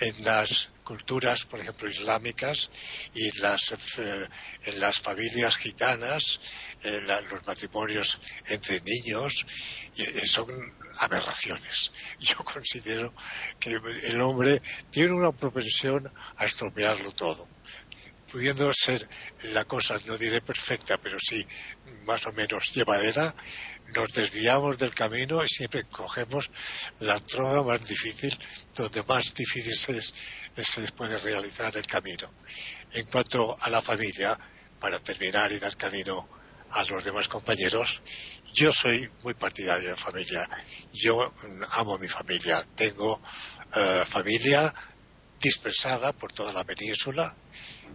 [0.00, 2.70] en las culturas, por ejemplo, islámicas
[3.14, 4.28] y las, eh,
[4.64, 6.40] en las familias gitanas,
[6.82, 7.00] eh,
[7.30, 9.46] los matrimonios entre niños,
[9.96, 10.48] eh, son
[10.98, 11.92] aberraciones.
[12.20, 13.14] Yo considero
[13.58, 14.60] que el hombre
[14.90, 17.48] tiene una propensión a estropearlo todo
[18.34, 19.08] pudiendo ser
[19.52, 21.46] la cosa, no diré perfecta, pero sí
[22.02, 23.32] más o menos llevadera,
[23.94, 26.50] nos desviamos del camino y siempre cogemos
[26.98, 28.36] la droga más difícil,
[28.74, 32.28] donde más difícil se, se puede realizar el camino.
[32.92, 34.36] En cuanto a la familia,
[34.80, 36.28] para terminar y dar camino
[36.72, 38.02] a los demás compañeros,
[38.52, 40.50] yo soy muy partidario de familia.
[40.92, 41.32] Yo
[41.74, 42.66] amo mi familia.
[42.74, 43.20] Tengo
[43.76, 44.74] eh, familia
[45.40, 47.36] dispersada por toda la península.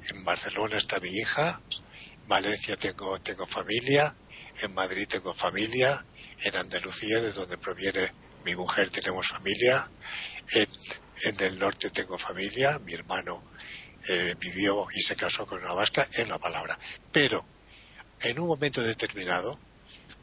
[0.10, 1.62] En Barcelona está mi hija.
[1.72, 4.16] En Valencia tengo, tengo familia.
[4.62, 6.06] En Madrid tengo familia.
[6.42, 8.12] En Andalucía, de donde proviene
[8.46, 9.90] mi mujer, tenemos familia.
[10.54, 12.80] En, el norte tengo familia.
[12.80, 13.44] Mi hermano
[14.08, 16.80] eh, vivió y se casó con una vasca, en la palabra.
[17.12, 17.46] Pero
[18.22, 19.60] en un momento determinado,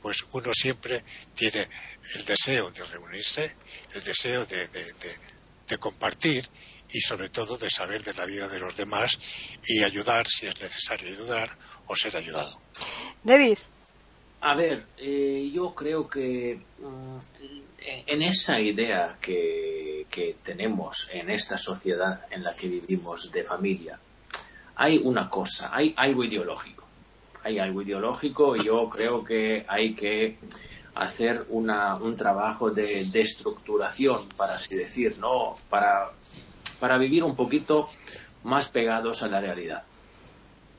[0.03, 1.05] pues uno siempre
[1.35, 1.69] tiene
[2.15, 3.57] el deseo de reunirse,
[3.95, 4.69] el deseo de,
[5.79, 6.49] compartir
[6.91, 9.19] y sobre todo de saber de la vida de los demás
[9.67, 11.51] y ayudar si es necesario ayudar
[11.87, 12.61] o ser ayudado.
[13.23, 13.59] David.
[14.41, 17.19] A ver, eh, yo creo que mm,
[18.07, 23.99] en esa idea que, que tenemos en esta sociedad en la que vivimos de familia,
[24.77, 26.87] hay una cosa, hay algo ideológico
[27.47, 30.37] hay algo ideológico y yo creo que hay que
[30.97, 35.55] hacer una, un trabajo de, destructuración, para así decir, ¿no?
[35.71, 36.11] Para,
[36.81, 37.89] para vivir un poquito
[38.45, 39.83] más pegados a la realidad.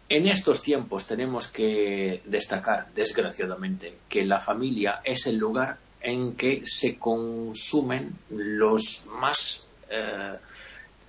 [0.09, 6.61] En estos tiempos tenemos que destacar, desgraciadamente, que la familia es el lugar en que
[6.65, 10.37] se consumen los más eh,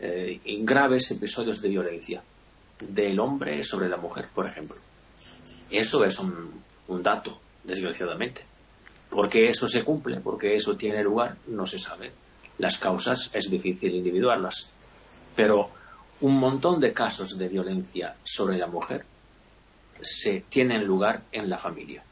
[0.01, 2.23] eh, graves episodios de violencia
[2.81, 4.77] del hombre sobre la mujer, por ejemplo.
[5.71, 6.63] Eso es un,
[7.03, 8.43] dato, desgraciadamente.
[9.11, 12.13] Porque eso se cumple, porque eso tiene lugar, no se sabe.
[12.59, 14.75] Las causas es difícil individuarlas.
[15.39, 15.71] Pero
[16.23, 19.05] un montón de casos de violencia sobre la mujer
[20.01, 22.03] se tienen lugar en la familia.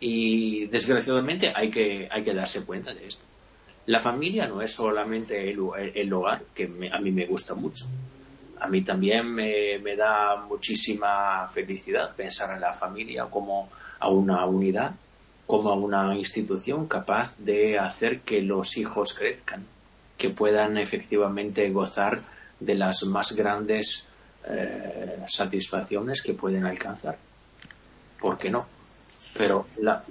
[0.00, 3.24] Y desgraciadamente hay que, hay que darse cuenta de esto.
[3.84, 7.84] La familia no es solamente el, hogar, que a mí me gusta mucho
[8.60, 13.68] a mí también me, da muchísima felicidad pensar en la familia como
[14.00, 14.94] a una unidad,
[15.46, 19.64] como a una institución capaz de hacer que los hijos crezcan,
[20.16, 22.20] que puedan efectivamente gozar
[22.60, 24.08] de las más grandes
[24.44, 27.18] eh, satisfacciones que pueden alcanzar.
[28.20, 28.66] ¿Por qué no?
[29.36, 30.02] Pero la,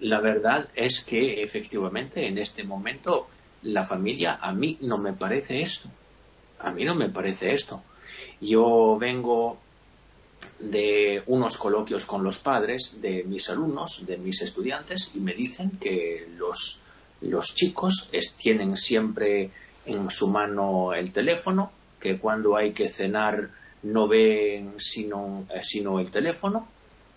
[0.00, 3.28] la verdad es que efectivamente en este momento
[3.62, 5.90] la familia a mí no me parece esto
[6.62, 7.82] a mí no me parece esto.
[8.40, 9.58] Yo vengo
[10.58, 15.72] de unos coloquios con los padres de mis alumnos, de mis estudiantes, y me dicen
[15.80, 16.78] que los,
[17.22, 19.50] los chicos tienen siempre
[19.86, 23.50] en su mano el teléfono, que cuando hay que cenar
[23.82, 26.66] no ven sino, eh, sino el teléfono,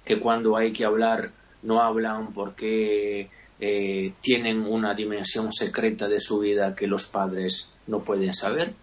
[0.06, 1.32] que cuando hay que hablar
[1.64, 3.30] no hablan porque
[3.60, 8.74] eh, tienen una dimensión secreta de su vida que los padres no pueden saber.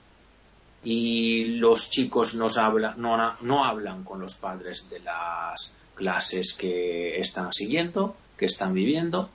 [0.83, 7.21] Y los chicos nos hablan, no, no hablan con los padres de las clases que
[7.21, 9.29] están siguiendo, que están viviendo,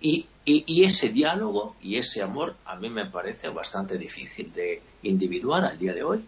[0.00, 5.64] y, y, ese diálogo y ese amor a mí me parece bastante difícil de individuar
[5.64, 6.24] al día de hoy.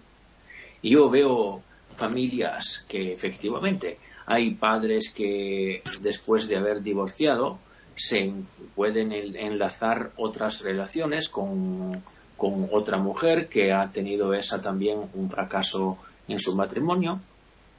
[0.83, 1.63] Yo veo
[1.97, 7.59] familias que efectivamente hay padres que después de haber divorciado
[7.97, 8.33] se
[8.75, 12.03] pueden enlazar otras relaciones con,
[12.37, 15.99] con otra mujer que ha tenido esa también un fracaso
[16.29, 17.21] en su matrimonio.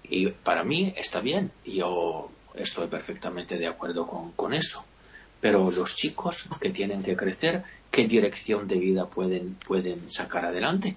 [0.03, 1.51] Y para mí está bien.
[1.65, 4.83] Yo estoy perfectamente de acuerdo con, con eso
[5.41, 10.95] pero los chicos que tienen que crecer qué dirección de vida pueden, pueden sacar adelante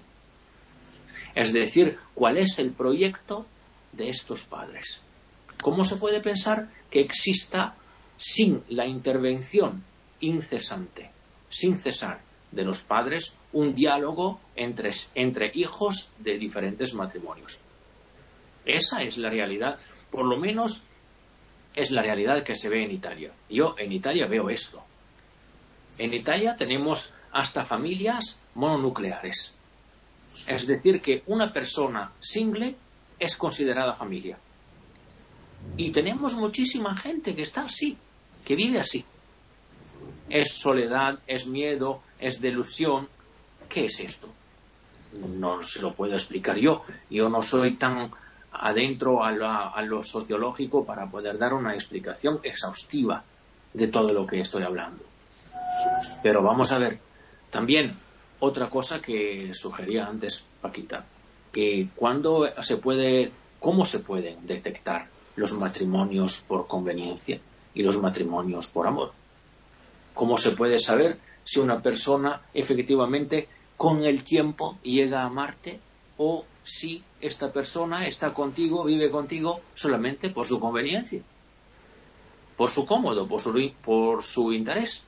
[1.33, 3.45] es decir cuál es el proyecto
[3.91, 5.01] de estos padres
[5.61, 7.75] ¿Cómo se puede pensar que exista
[8.17, 9.83] sin la intervención
[10.19, 11.09] incesante,
[11.49, 12.21] sin cesar,
[12.51, 17.59] de los padres un diálogo entre, entre hijos de diferentes matrimonios?
[18.63, 19.79] Esa es la realidad,
[20.11, 20.83] por lo menos
[21.75, 23.31] es la realidad que se ve en Italia.
[23.49, 24.83] Yo en Italia veo esto.
[25.97, 29.53] En Italia tenemos hasta familias mononucleares.
[30.47, 32.75] Es decir, que una persona single
[33.19, 34.37] es considerada familia.
[35.77, 37.97] Y tenemos muchísima gente que está así,
[38.45, 39.03] que vive así.
[40.29, 43.09] Es soledad, es miedo, es delusión.
[43.67, 44.29] ¿Qué es esto?
[45.13, 46.83] No se lo puedo explicar yo.
[47.09, 48.11] Yo no soy tan
[48.59, 49.31] adentro a,
[49.81, 53.23] lo sociológico para poder dar una explicación exhaustiva
[53.73, 55.03] de todo lo que estoy hablando.
[56.23, 56.99] Pero vamos a ver,
[57.49, 57.95] también
[58.39, 61.05] otra cosa que sugería antes Paquita,
[61.51, 67.39] que cuando se puede, cómo se pueden detectar los matrimonios por conveniencia
[67.73, 69.11] y los matrimonios por amor.
[70.13, 73.47] ¿Cómo se puede saber si una persona efectivamente
[73.77, 75.79] con el tiempo llega a amarte
[76.17, 81.21] o si esta persona está contigo, vive contigo solamente por su conveniencia,
[82.57, 83.53] por su cómodo, por su,
[83.83, 85.03] por su interés?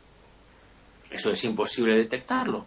[1.09, 2.65] Eso es imposible detectarlo.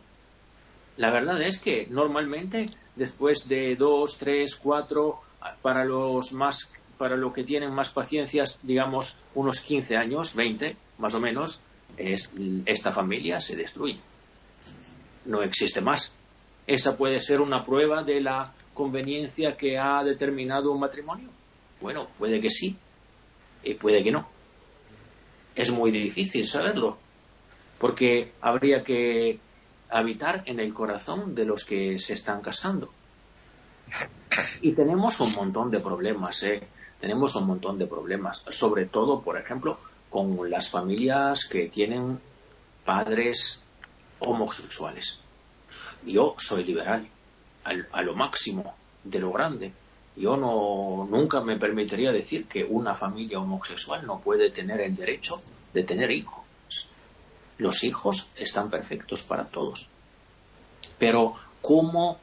[0.97, 2.67] La verdad es que normalmente
[2.97, 5.21] después de dos, tres, cuatro,
[5.63, 11.15] para los más para lo que tienen más paciencias, digamos, unos 15 años, 20 más
[11.15, 11.63] o menos,
[11.97, 12.31] es,
[12.67, 13.99] esta familia se destruye.
[15.25, 16.13] No existe más.
[16.67, 21.29] ¿Esa puede ser una prueba de la conveniencia que ha determinado un matrimonio?
[21.83, 22.75] Bueno, puede que sí
[23.63, 24.27] y puede que no.
[25.55, 26.97] Es muy difícil saberlo,
[27.79, 29.39] porque habría que
[29.91, 32.91] habitar en el corazón de los que se están casando.
[34.63, 36.61] Y tenemos un montón de problemas, ¿eh?
[37.01, 39.79] tenemos un montón de problemas, sobre todo, por ejemplo,
[40.09, 42.19] con las familias que tienen
[42.85, 43.63] padres
[44.21, 45.19] homosexuales.
[46.07, 47.07] Yo soy liberal,
[47.93, 49.73] a lo máximo de lo grande.
[50.17, 55.41] Yo no, nunca me permitiría decir que una familia homosexual no puede tener el derecho
[55.73, 56.45] de tener hijos.
[57.59, 59.89] Los hijos están perfectos para todos.
[60.99, 62.19] Pero, ¿cómo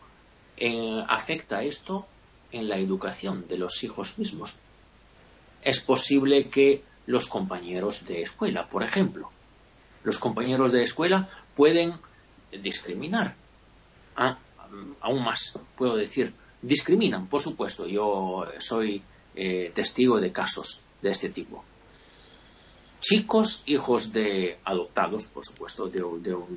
[0.58, 2.06] eh, afecta esto
[2.52, 4.58] en la educación de los hijos mismos?
[5.68, 9.30] es posible que los compañeros de escuela, por ejemplo,
[10.04, 11.94] los compañeros de escuela pueden
[12.52, 13.36] discriminar.
[14.16, 14.38] Ah,
[15.02, 17.86] aún más, puedo decir, discriminan, por supuesto.
[17.88, 19.02] Yo soy
[19.36, 21.64] eh, testigo de casos de este tipo.
[23.00, 26.04] Chicos, hijos de adoptados, por supuesto, de,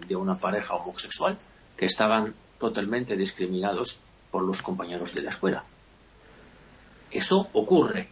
[0.06, 1.36] de una pareja homosexual,
[1.76, 4.00] que estaban totalmente discriminados
[4.30, 5.64] por los compañeros de la escuela.
[7.10, 8.08] Eso ocurre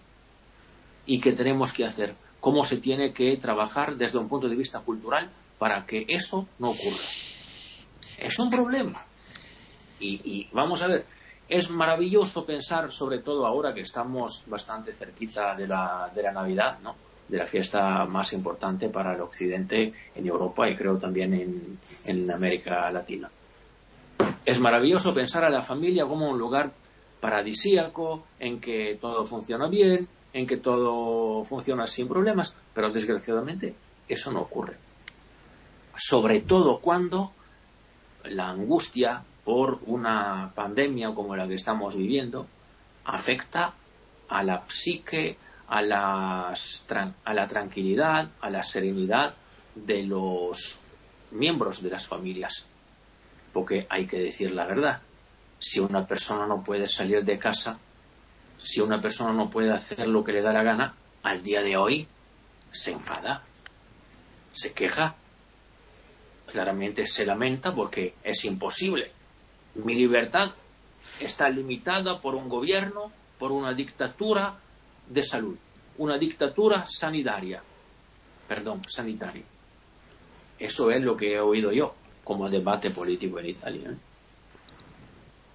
[1.07, 4.81] y qué tenemos que hacer, cómo se tiene que trabajar desde un punto de vista
[4.81, 7.05] cultural para que eso no ocurra.
[8.19, 9.05] Es un problema.
[10.01, 11.07] Y, vamos a ver,
[11.49, 16.79] es maravilloso pensar, sobre todo ahora que estamos bastante cerquita de la, de la Navidad,
[16.83, 16.95] ¿no?
[17.29, 22.31] de la fiesta más importante para el Occidente en Europa y creo también en, en
[22.31, 23.31] América Latina.
[24.45, 26.73] Es maravilloso pensar a la familia como un lugar
[27.21, 33.75] paradisíaco, en que todo funciona bien, en que todo funciona sin problemas, pero desgraciadamente
[34.09, 34.77] eso no ocurre.
[35.97, 37.33] Sobre todo cuando
[38.25, 42.47] la angustia por una pandemia como la que estamos viviendo
[43.07, 43.73] afecta
[44.29, 45.39] a la psique,
[45.69, 46.53] a,
[47.25, 49.35] a la tranquilidad, a la serenidad
[49.75, 50.79] de los
[51.31, 52.67] miembros de las familias.
[53.51, 55.01] Porque hay que decir la verdad.
[55.59, 57.79] Si una persona no puede salir de casa,
[58.59, 61.75] si una persona no puede hacer lo que le da la gana, al día de
[61.75, 62.07] hoy
[62.71, 63.43] se enfada,
[64.53, 65.17] se queja,
[66.53, 69.17] claramente se lamenta porque es imposible.
[69.85, 70.51] Mi libertad
[71.21, 74.59] está limitada por un gobierno, por una dictadura
[75.09, 75.57] de salud.
[75.99, 77.61] una dictadura sanitaria.
[78.47, 79.43] Perdón, sanitaria.
[80.59, 83.91] Eso es lo que he oído yo como debate político en Italia.
[83.91, 83.97] ¿eh?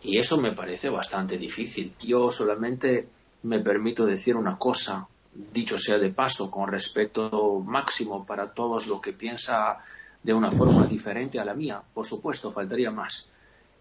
[0.03, 1.93] Y eso me parece bastante difícil.
[2.01, 3.07] Yo solamente
[3.43, 9.01] me permito decir una cosa, dicho sea de paso, con respeto máximo para todos los
[9.01, 9.77] que piensa
[10.21, 11.81] de una forma diferente a la mía.
[11.93, 13.29] Por supuesto, faltaría más.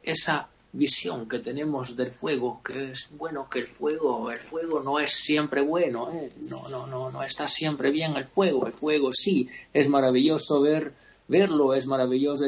[0.03, 4.99] Esa visión que tenemos del fuego, que es bueno que el fuego, el fuego no
[4.99, 6.33] es siempre bueno, ¿eh?
[6.49, 10.95] no, no, no, no está siempre bien el fuego, el fuego sí, es maravilloso ver,
[11.29, 12.47] verlo, es maravilloso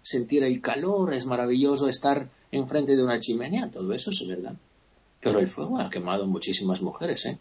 [0.00, 4.54] sentir el calor, es maravilloso estar enfrente de una chimenea, todo eso es verdad.
[5.20, 7.38] Pero el fuego ha quemado muchísimas mujeres, ¿eh?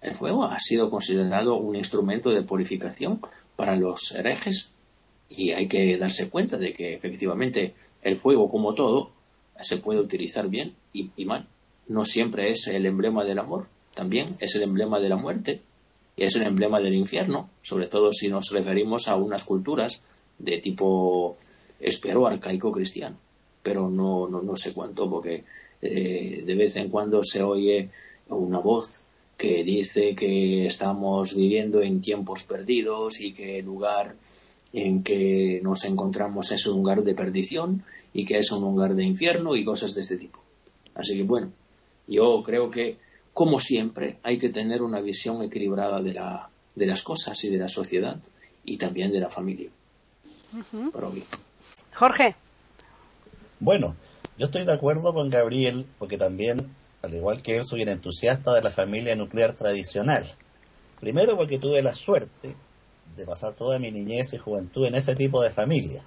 [0.00, 3.20] El fuego ha sido considerado un instrumento de purificación
[3.56, 4.70] para los herejes
[5.28, 7.74] y hay que darse cuenta de que efectivamente
[8.08, 9.10] el fuego, como todo,
[9.60, 11.46] se puede utilizar bien y, mal.
[11.86, 15.62] No siempre es el emblema del amor, también es el emblema de la muerte
[16.16, 20.02] y es el emblema del infierno, sobre todo si nos referimos a unas culturas
[20.38, 21.36] de tipo
[21.80, 23.16] espero arcaico cristiano,
[23.62, 25.44] pero no, no, no sé cuánto, porque
[25.80, 27.90] eh, de vez en cuando se oye
[28.28, 29.04] una voz
[29.36, 34.16] que dice que estamos viviendo en tiempos perdidos y que el lugar
[34.72, 39.04] en que nos encontramos es un lugar de perdición y que es un lugar de
[39.04, 40.42] infierno y cosas de este tipo.
[40.94, 41.52] Así que bueno,
[42.06, 42.98] yo creo que,
[43.32, 47.58] como siempre, hay que tener una visión equilibrada de, la, de las cosas y de
[47.58, 48.18] la sociedad
[48.64, 49.70] y también de la familia.
[51.94, 52.34] Jorge.
[53.60, 53.96] Bueno,
[54.38, 58.54] yo estoy de acuerdo con Gabriel porque también, al igual que él, soy un entusiasta
[58.54, 60.34] de la familia nuclear tradicional.
[61.00, 62.56] Primero porque tuve la suerte
[63.16, 66.04] de pasar toda mi niñez y juventud en ese tipo de familias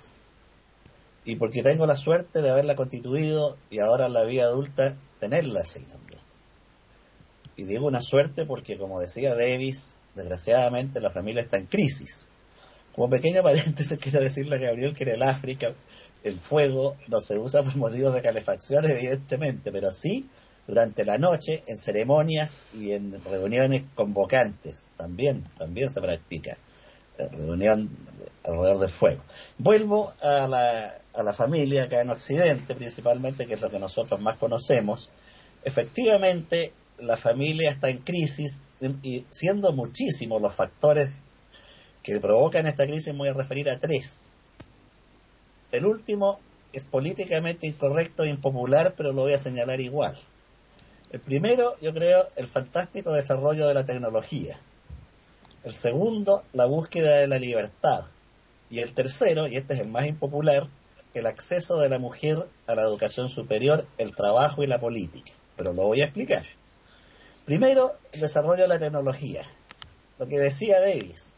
[1.24, 5.62] y porque tengo la suerte de haberla constituido y ahora en la vida adulta tenerla
[5.62, 6.20] así también.
[7.56, 12.26] Y digo una suerte porque, como decía Davis, desgraciadamente la familia está en crisis.
[12.96, 15.74] Como pequeño paréntesis quiero decirle a Gabriel que en el África
[16.24, 20.30] el fuego no se usa por motivos de calefacción, evidentemente, pero sí
[20.68, 24.94] durante la noche en ceremonias y en reuniones convocantes.
[24.98, 26.58] También, también se practica
[27.30, 27.90] reunión
[28.44, 29.24] alrededor del fuego.
[29.58, 34.20] Vuelvo a la, a la familia acá en Occidente, principalmente, que es lo que nosotros
[34.22, 35.10] más conocemos.
[35.64, 38.62] Efectivamente, la familia está en crisis
[39.04, 41.10] y siendo muchísimos los factores
[42.04, 44.32] que provocan esta crisis, voy a referir a tres.
[45.72, 46.40] El último
[46.74, 50.18] es políticamente incorrecto e impopular, pero lo voy a señalar igual.
[51.12, 54.60] El primero, yo creo, el fantástico desarrollo de la tecnología.
[55.64, 58.06] El segundo, la búsqueda de la libertad.
[58.70, 60.68] Y el tercero, y este es el más impopular,
[61.14, 62.38] el acceso de la mujer
[62.68, 65.32] a la educación superior, el trabajo y la política.
[65.58, 66.44] Pero lo voy a explicar.
[67.46, 69.44] Primero, el desarrollo de la tecnología.
[70.20, 71.36] Lo que decía Davis.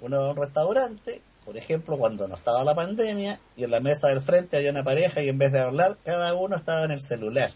[0.00, 4.08] Uno a un restaurante, por ejemplo, cuando no estaba la pandemia, y en la mesa
[4.08, 7.00] del frente había una pareja y en vez de hablar, cada uno estaba en el
[7.00, 7.50] celular.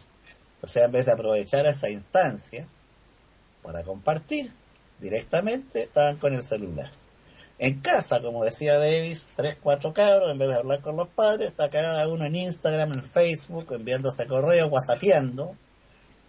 [0.61, 2.67] O sea, en vez de aprovechar esa instancia
[3.63, 4.53] para compartir,
[5.01, 6.91] directamente estaban con el celular.
[7.59, 11.49] En casa, como decía Davis, tres, cuatro cabros, en vez de hablar con los padres,
[11.49, 15.57] está cada uno en Instagram, en Facebook, enviándose correo, whatsappeando,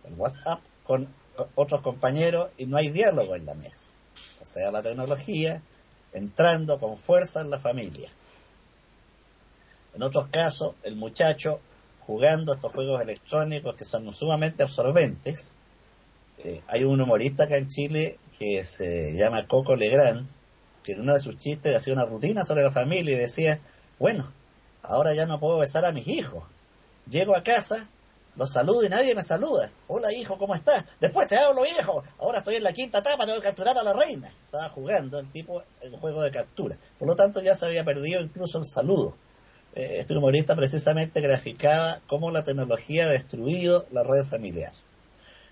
[0.05, 1.09] el WhatsApp, con
[1.55, 3.89] otros compañeros y no hay diálogo en la mesa.
[4.41, 5.61] O sea, la tecnología
[6.13, 8.09] entrando con fuerza en la familia.
[9.93, 11.59] En otros casos, el muchacho
[12.01, 15.51] jugando estos juegos electrónicos que son sumamente absorbentes.
[16.37, 20.29] Eh, hay un humorista acá en Chile que se llama Coco Legrand,
[20.87, 23.59] que en uno de sus chistes hacía una rutina sobre la familia y decía,
[23.99, 24.31] bueno,
[24.81, 26.45] ahora ya no puedo besar a mis hijos.
[27.09, 27.89] Llego a casa,
[28.37, 29.69] los saludo y nadie me saluda.
[29.87, 30.85] Hola hijo, ¿cómo estás?
[31.01, 32.05] Después te hablo viejo.
[32.19, 34.31] Ahora estoy en la quinta etapa, tengo que capturar a la reina.
[34.45, 36.77] Estaba jugando el tipo el juego de captura.
[36.97, 39.17] Por lo tanto ya se había perdido incluso el saludo.
[39.75, 44.71] Eh, este humorista precisamente graficaba cómo la tecnología ha destruido la red familiar.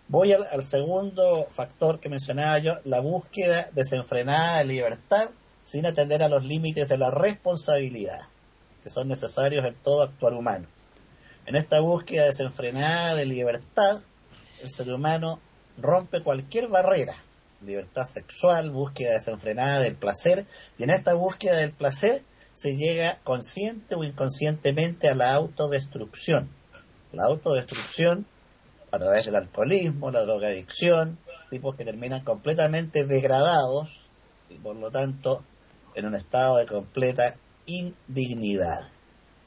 [0.07, 5.31] Voy al, segundo factor que mencionaba yo, la búsqueda desenfrenada de libertad
[5.63, 8.21] sin atender a los límites de la responsabilidad,
[8.83, 10.67] que son necesarios en todo actuar humano.
[11.47, 14.01] En esta búsqueda desenfrenada de libertad,
[14.61, 15.39] el ser humano
[15.75, 17.15] rompe cualquier barrera,
[17.65, 20.45] libertad sexual, búsqueda desenfrenada del placer,
[20.77, 22.21] y en esta búsqueda del placer
[22.53, 26.47] se llega consciente o inconscientemente a la autodestrucción.
[27.11, 28.27] La autodestrucción
[28.95, 31.17] a través del alcoholismo, la drogadicción,
[31.49, 34.05] tipos que terminan completamente degradados
[34.49, 35.43] y por lo tanto
[35.95, 37.35] en un estado de completa
[37.65, 38.79] indignidad.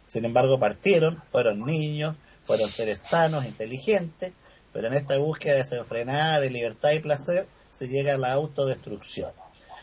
[0.07, 4.33] Sin embargo, partieron, fueron niños, fueron seres sanos, inteligentes,
[4.73, 9.33] pero en esta búsqueda desenfrenada de libertad y placer se llega a la autodestrucción.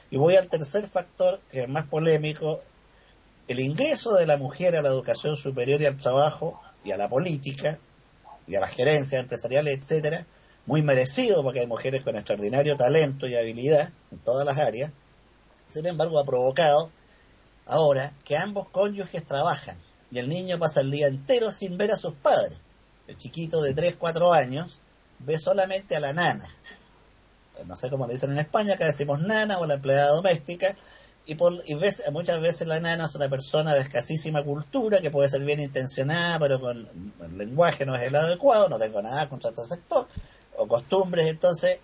[0.09, 2.61] Y voy al tercer factor, que es más polémico,
[3.47, 7.09] el ingreso de la mujer a la educación superior y al trabajo y a la
[7.09, 7.79] política
[8.47, 10.25] y a las gerencias empresariales, etcétera,
[10.65, 14.91] muy merecido porque hay mujeres con extraordinario talento y habilidad en todas las áreas.
[15.67, 16.91] Sin embargo, ha provocado
[17.65, 19.77] ahora que ambos cónyuges trabajan
[20.11, 22.59] y el niño pasa el día entero sin ver a sus padres.
[23.07, 24.79] El chiquito de 3, 4 años
[25.19, 26.47] ve solamente a la nana.
[27.65, 30.75] No sé cómo le dicen en España, acá decimos nana o la empleada doméstica,
[31.25, 31.75] y, por, y
[32.11, 36.39] muchas veces la nana es una persona de escasísima cultura, que puede ser bien intencionada,
[36.39, 40.07] pero con el lenguaje no es el adecuado, no tengo nada contra este sector,
[40.57, 41.79] o costumbres, entonces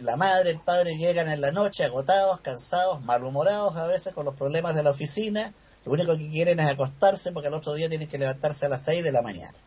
[0.00, 4.34] la madre, el padre llegan en la noche agotados, cansados, malhumorados a veces con los
[4.34, 5.52] problemas de la oficina,
[5.84, 8.84] lo único que quieren es acostarse porque el otro día tienen que levantarse a las
[8.84, 9.58] 6 de la mañana.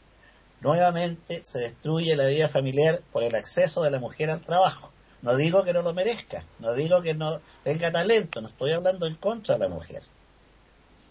[0.62, 4.92] Nuevamente se destruye la vida familiar por el acceso de la mujer al trabajo.
[5.24, 9.08] No digo que no lo merezca, no digo que no tenga talento, no estoy hablando
[9.08, 10.04] en contra de la mujer.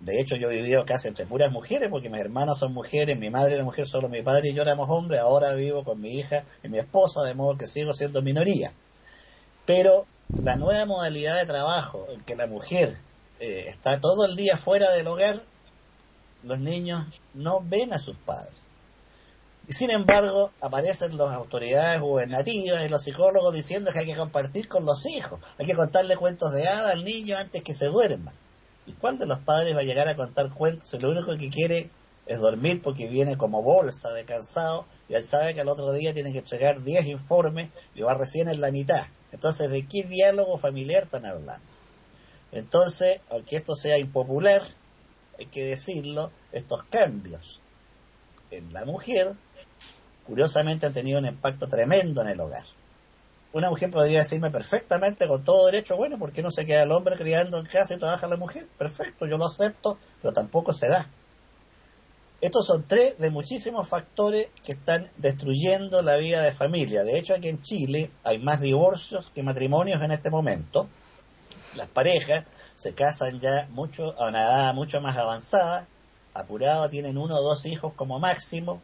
[0.00, 3.30] De hecho, yo he vivido casi entre puras mujeres, porque mis hermanas son mujeres, mi
[3.30, 6.44] madre era mujer, solo mi padre y yo éramos hombres, ahora vivo con mi hija
[6.62, 8.74] y mi esposa, de modo que sigo siendo minoría.
[9.64, 12.98] Pero la nueva modalidad de trabajo, en que la mujer
[13.40, 15.40] eh, está todo el día fuera del hogar,
[16.42, 17.00] los niños
[17.32, 18.60] no ven a sus padres.
[19.72, 24.68] Y sin embargo, aparecen las autoridades gubernativas y los psicólogos diciendo que hay que compartir
[24.68, 28.34] con los hijos, hay que contarle cuentos de hada al niño antes que se duerma.
[28.86, 31.88] ¿Y cuál los padres va a llegar a contar cuentos si lo único que quiere
[32.26, 36.12] es dormir porque viene como bolsa de cansado y él sabe que al otro día
[36.12, 39.06] tiene que entregar 10 informes y va recién en la mitad?
[39.32, 41.64] Entonces, ¿de qué diálogo familiar están hablando?
[42.52, 44.60] Entonces, aunque esto sea impopular,
[45.38, 47.61] hay que decirlo, estos cambios
[48.52, 49.34] en la mujer,
[50.26, 52.64] curiosamente han tenido un impacto tremendo en el hogar.
[53.52, 56.92] Una mujer podría decirme perfectamente, con todo derecho, bueno, ¿por qué no se queda el
[56.92, 58.66] hombre criando en casa y trabaja la mujer?
[58.78, 61.08] Perfecto, yo lo acepto, pero tampoco se da.
[62.40, 67.04] Estos son tres de muchísimos factores que están destruyendo la vida de familia.
[67.04, 70.88] De hecho, aquí en Chile hay más divorcios que matrimonios en este momento.
[71.76, 72.44] Las parejas
[72.74, 75.86] se casan ya mucho, a una edad mucho más avanzada
[76.34, 78.80] apurado, tienen uno o dos hijos como máximo,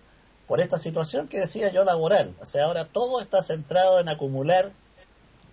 [0.46, 2.34] por esta situación que decía yo laboral.
[2.40, 4.72] O sea, ahora todo está centrado en acumular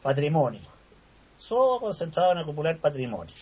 [0.01, 0.61] patrimonio.
[1.49, 3.35] Todo concentrado en acumular patrimonio.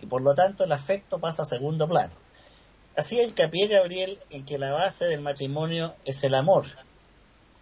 [0.00, 2.12] Y por lo tanto el afecto pasa a segundo plano.
[2.96, 6.66] Así hincapié Gabriel en que la base del matrimonio es el amor.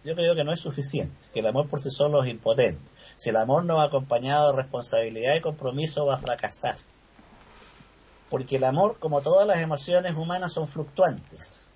[0.03, 2.81] Yo creo que no es suficiente, que el amor por sí solo es impotente.
[3.15, 6.75] Si el amor no va acompañado de responsabilidad y compromiso va a fracasar
[8.31, 11.67] porque el amor, como todas las emociones humanas, son fluctuantes.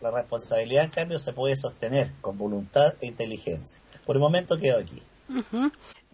[0.00, 3.80] La responsabilidad, en cambio, se puede sostener con voluntad e inteligencia.
[4.04, 5.00] Por el momento quedo aquí.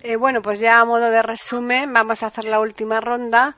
[0.00, 3.56] Eh, bueno, pues ya a modo de resumen, vamos a hacer la última ronda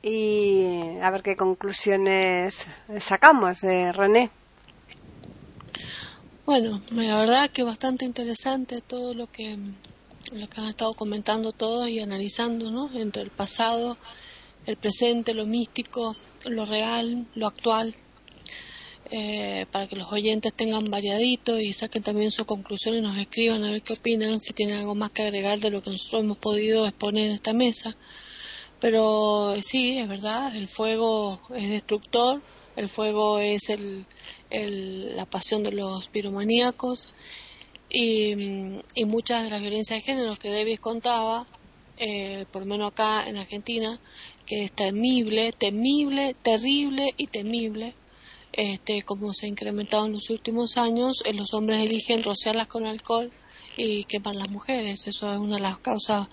[0.00, 2.68] y a ver qué conclusiones
[3.00, 4.30] sacamos, eh, René.
[6.46, 9.58] Bueno, la verdad que bastante interesante todo lo que
[10.32, 12.88] lo que han estado comentando todos y analizando, ¿no?
[12.94, 13.98] Entre el pasado
[14.66, 16.14] el presente, lo místico,
[16.46, 17.94] lo real, lo actual,
[19.10, 23.62] eh, para que los oyentes tengan variadito y saquen también sus conclusiones y nos escriban
[23.64, 26.38] a ver qué opinan, si tienen algo más que agregar de lo que nosotros hemos
[26.38, 27.96] podido exponer en esta mesa.
[28.80, 32.40] Pero sí, es verdad, el fuego es destructor,
[32.76, 34.06] el fuego es el,
[35.14, 37.08] la pasión de los piromaníacos
[37.90, 38.32] y,
[38.94, 41.46] y muchas de las violencias de género que Davis contaba,
[41.98, 44.00] eh, por lo menos acá en Argentina,
[44.52, 47.94] que es temible, temible, terrible y temible,
[48.52, 52.84] este, como se ha incrementado en los últimos años, eh, los hombres eligen rociarlas con
[52.84, 53.32] alcohol
[53.78, 55.06] y quemar las mujeres.
[55.06, 56.28] Eso es una de las causas,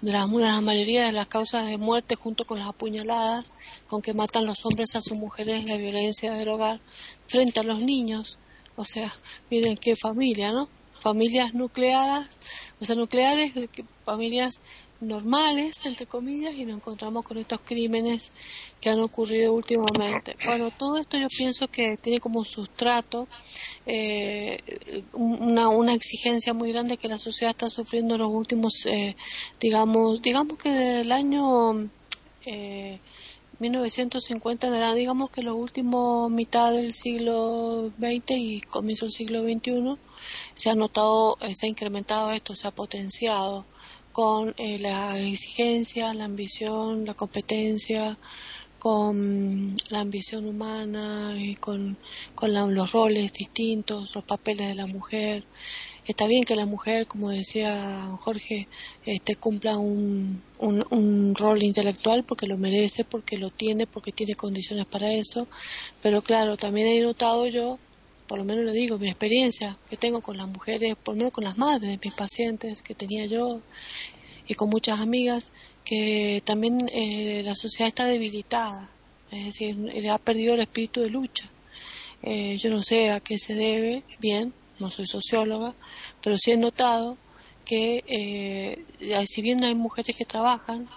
[0.00, 3.52] de la, una de las mayoría de las causas de muerte junto con las apuñaladas
[3.86, 6.80] con que matan los hombres a sus mujeres la violencia del hogar
[7.26, 8.38] frente a los niños.
[8.76, 9.14] O sea,
[9.50, 10.70] miren qué familia, ¿no?
[11.00, 12.40] Familias nucleadas,
[12.80, 13.52] o sea, nucleares,
[14.06, 14.62] familias
[15.00, 18.32] normales, entre comillas, y nos encontramos con estos crímenes
[18.80, 20.36] que han ocurrido últimamente.
[20.44, 23.28] Bueno, todo esto yo pienso que tiene como sustrato
[23.86, 24.58] eh,
[25.12, 29.16] una, una exigencia muy grande que la sociedad está sufriendo en los últimos, eh,
[29.60, 31.90] digamos, digamos que desde el año
[32.44, 32.98] eh,
[33.58, 39.96] 1950, digamos que los últimos mitad del siglo XX y comienzo del siglo XXI,
[40.54, 43.64] se ha notado, eh, se ha incrementado esto, se ha potenciado
[44.18, 48.18] con eh, la exigencia, la ambición, la competencia,
[48.80, 51.96] con la ambición humana y con,
[52.34, 55.44] con los roles distintos, los papeles de la mujer.
[56.04, 58.66] Está bien que la mujer, como decía Jorge,
[59.06, 64.86] este, cumpla un, un, rol intelectual porque lo merece, porque lo tiene, porque tiene condiciones
[64.86, 65.46] para eso,
[66.02, 67.78] pero claro, también he notado yo,
[68.28, 71.32] por lo menos le digo, mi experiencia que tengo con las mujeres, por lo menos
[71.32, 73.60] con las madres de mis pacientes que tenía yo
[74.46, 75.52] y con muchas amigas,
[75.84, 78.90] que también eh, la sociedad está debilitada,
[79.30, 79.76] es decir,
[80.10, 81.50] ha perdido el espíritu de lucha.
[82.22, 85.74] Eh, yo no sé a qué se debe, bien, no soy socióloga,
[86.22, 87.16] pero sí he notado
[87.64, 90.88] que eh, si bien hay mujeres que trabajan,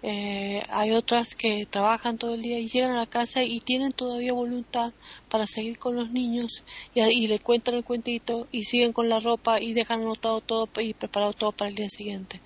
[0.00, 3.90] eh, hay otras que trabajan todo el día y llegan a la casa y tienen
[3.90, 4.92] todavía voluntad
[5.28, 6.62] para seguir con los niños
[6.94, 10.94] y, le cuentan el cuentito y siguen con la ropa y dejan anotado todo y
[10.94, 12.40] preparado todo para el día siguiente.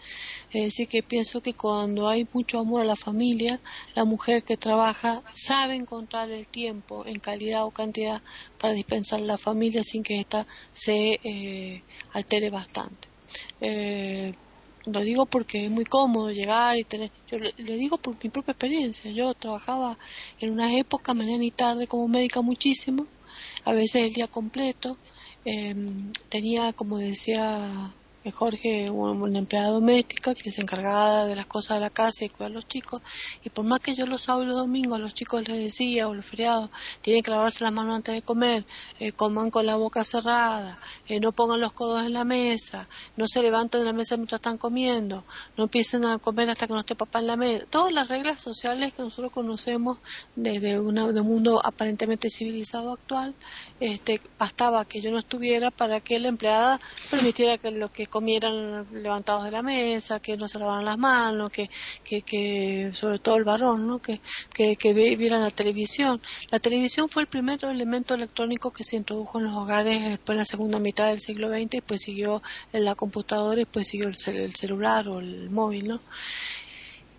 [0.51, 3.61] Es decir, que pienso que cuando hay mucho amor a la familia,
[3.95, 8.23] la mujer que trabaja sabe encontrar el tiempo en calidad o cantidad
[8.59, 13.09] para dispensar a la familia sin que ésta se eh, altere bastante.
[13.61, 14.33] Eh,
[14.87, 18.53] lo digo porque es muy cómodo llegar y tener, yo le, digo por mi propia
[18.53, 19.99] experiencia, yo trabajaba
[20.41, 23.07] en unas épocas, mañana y tarde como médica muchísimo,
[23.65, 24.97] a veces el día completo,
[25.45, 27.95] em, tenía, como decía
[28.31, 32.53] Jorge, una empleada doméstica que se encargaba de las cosas de la casa y cuidar
[32.53, 33.03] a los chicos.
[33.45, 36.15] Y por más que yo los sábados y los domingos los chicos les decía, o
[36.15, 36.71] los feriados,
[37.01, 38.65] tienen que lavarse las manos antes de comer,
[39.01, 40.79] eh, coman con la boca cerrada,
[41.09, 44.39] eh, no pongan los codos en la mesa, no se levanten de la mesa mientras
[44.39, 45.25] están comiendo,
[45.57, 47.67] no empiecen a comer hasta que no esté papá en la mesa.
[47.69, 49.99] Todas las reglas sociales que nosotros conocemos
[50.37, 53.35] desde una, de un mundo aparentemente civilizado actual,
[53.81, 56.79] este, bastaba que yo no estuviera para que la empleada
[57.11, 61.49] permitiera que lo que comieran levantados de la mesa, que no se lavaran las manos,
[61.49, 61.71] que,
[62.05, 64.03] que, que sobre todo el varón, ¿no?
[64.03, 64.21] que,
[64.53, 66.21] que, que vieran la televisión.
[66.51, 70.39] La televisión fue el primer elemento electrónico que se introdujo en los hogares después en
[70.41, 72.43] la segunda mitad del siglo XX, después siguió
[72.75, 76.01] en la computadora y después siguió el, el celular o el móvil, ¿no?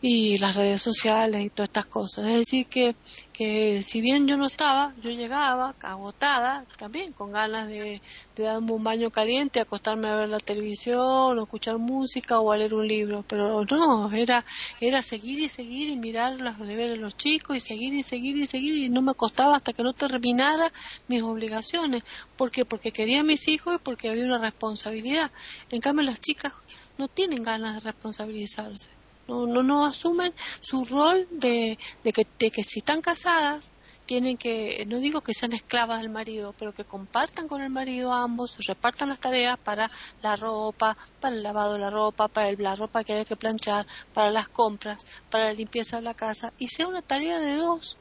[0.06, 2.26] Y las redes sociales y todas estas cosas.
[2.26, 2.94] Es decir, que,
[3.32, 8.02] que si bien yo no estaba, yo llegaba agotada, también con ganas de,
[8.36, 12.58] de darme un baño caliente, acostarme a ver la televisión, o escuchar música o a
[12.58, 14.44] leer un libro, pero no, era,
[14.82, 18.36] era seguir y seguir y mirar los deberes de los chicos y seguir y seguir
[18.36, 20.70] y seguir y no me acostaba hasta que no terminara
[21.08, 22.04] mis obligaciones.
[22.36, 22.66] ¿Por qué?
[22.66, 25.32] Porque quería a mis hijos y porque había una responsabilidad.
[25.72, 26.52] En cambio las chicas
[26.98, 32.52] no tienen ganas de responsabilizarse no, no, no asumen su rol de, de, que, de
[32.52, 33.74] que si están casadas
[34.06, 38.12] tienen que, no digo que sean esclavas del marido, pero que compartan con el marido
[38.12, 39.90] ambos, repartan las tareas para
[40.22, 43.88] la ropa, para el lavado de la ropa, para la ropa que hay que planchar,
[44.14, 47.98] para las compras, para la limpieza de la casa, y sea una tarea de dos,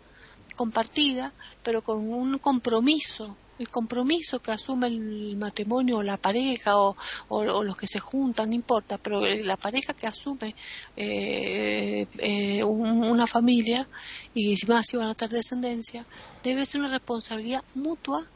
[0.57, 1.33] compartida,
[1.63, 6.97] pero con un compromiso el compromiso que asume el matrimonio o la pareja o,
[7.63, 10.55] los que se juntan, no importa, pero la pareja que asume
[10.97, 13.89] eh, eh, una familia
[14.35, 16.05] y más si van a tener descendencia,
[16.43, 18.27] debe ser una responsabilidad mutua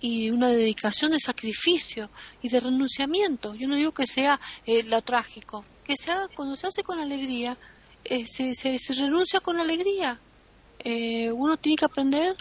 [0.00, 2.08] y una dedicación de sacrificio
[2.40, 3.54] y de renunciamiento.
[3.54, 7.58] Yo no digo que sea eh, lo trágico, que sea cuando se hace con alegría,
[8.04, 10.18] se, se, se, renuncia con alegría.
[11.34, 12.36] uno tiene que aprender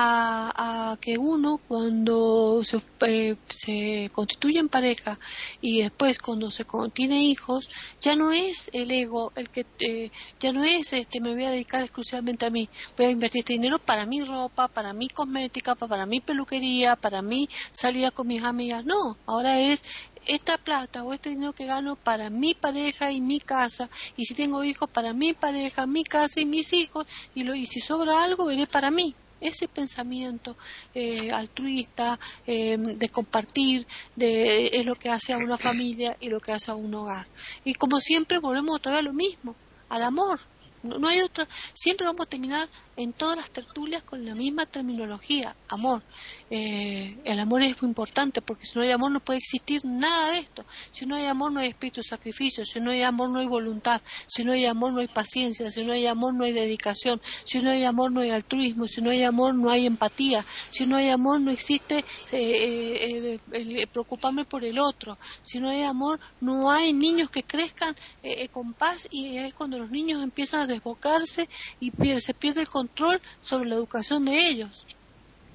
[0.00, 5.18] a, que uno cuando se, eh, se, constituye en pareja
[5.60, 7.68] y después cuando se tiene hijos
[8.00, 10.10] ya no es el ego el que eh,
[10.40, 13.54] ya no es este me voy a dedicar exclusivamente a mí voy a invertir este
[13.54, 18.42] dinero para mi ropa para mi cosmética para mi peluquería para mi salida con mis
[18.42, 18.84] amigas.
[18.84, 19.84] No ahora es
[20.26, 24.34] esta plata o este dinero que gano para mi pareja y mi casa y si
[24.34, 28.22] tengo hijos para mi pareja mi casa y mis hijos y, lo, y si sobra
[28.22, 30.56] algo veré para mí ese pensamiento
[30.94, 33.86] eh, altruista eh, de compartir
[34.16, 37.26] de, es lo que hace a una familia y lo que hace a un hogar.
[37.64, 39.54] Y como siempre volvemos otra vez a lo mismo,
[39.88, 40.40] al amor.
[40.82, 41.48] No, hay otra.
[41.72, 46.02] Siempre vamos a terminar en todas las tertulias con la misma terminología, amor.
[46.50, 50.32] Eh, el amor es muy importante porque si no hay amor no puede existir nada
[50.32, 50.64] de esto.
[50.90, 53.46] Si no hay amor no hay espíritu de sacrificio, si no hay amor no hay
[53.46, 57.20] voluntad, si no hay amor no hay paciencia, si no hay amor no hay dedicación,
[57.44, 60.84] si no hay amor no hay altruismo, si no hay amor no hay empatía, si
[60.84, 66.18] no hay amor no existe eh, eh, preocuparme por el otro, si no hay amor
[66.40, 67.94] no hay niños que crezcan
[68.50, 71.48] con paz y es cuando los niños empiezan a desbocarse
[71.78, 72.87] y se pierde el control
[73.40, 74.86] sobre la educación de ellos.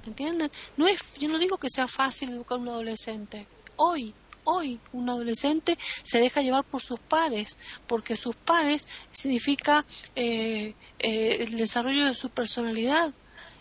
[0.06, 0.52] ¿Entienden?
[0.76, 3.48] No es, yo no digo que sea fácil educar a un adolescente.
[3.78, 7.58] Hoy, hoy, un adolescente se deja llevar por sus pares,
[7.88, 9.86] porque sus pares significa
[10.16, 13.14] eh, eh, el desarrollo de su personalidad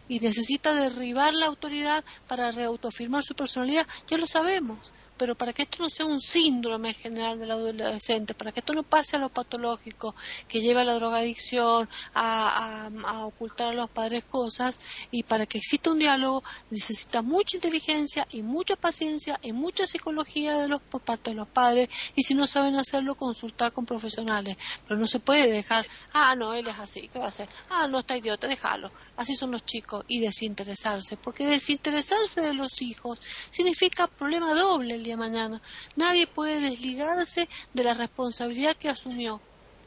[0.09, 3.86] y necesita derribar la autoridad para reautofirmar su personalidad.
[4.09, 8.52] Ya lo sabemos pero para que esto no sea un síndrome general del adolescente, para
[8.52, 10.14] que esto no pase a lo patológico,
[10.48, 12.90] que lleve a la drogadicción, a,
[13.24, 14.80] ocultar a los padres cosas,
[15.10, 20.59] y para que exista un diálogo necesita mucha inteligencia y mucha paciencia y mucha psicología
[20.59, 24.56] de los, por parte de los padres, y si no saben hacerlo, consultar con profesionales.
[24.86, 27.48] Pero no se puede dejar, ah, no, él es así, ¿qué va a hacer?
[27.70, 28.90] Ah, no, está idiota, déjalo.
[29.16, 33.20] Así son los chicos, y desinteresarse, porque desinteresarse de los hijos
[33.51, 35.60] significa problema doble mañana.
[35.97, 39.40] Nadie puede desligarse de la responsabilidad que asumió.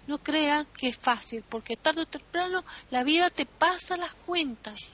[0.07, 4.91] No crean que es fácil, porque tarde o temprano la vida te pasa las cuentas,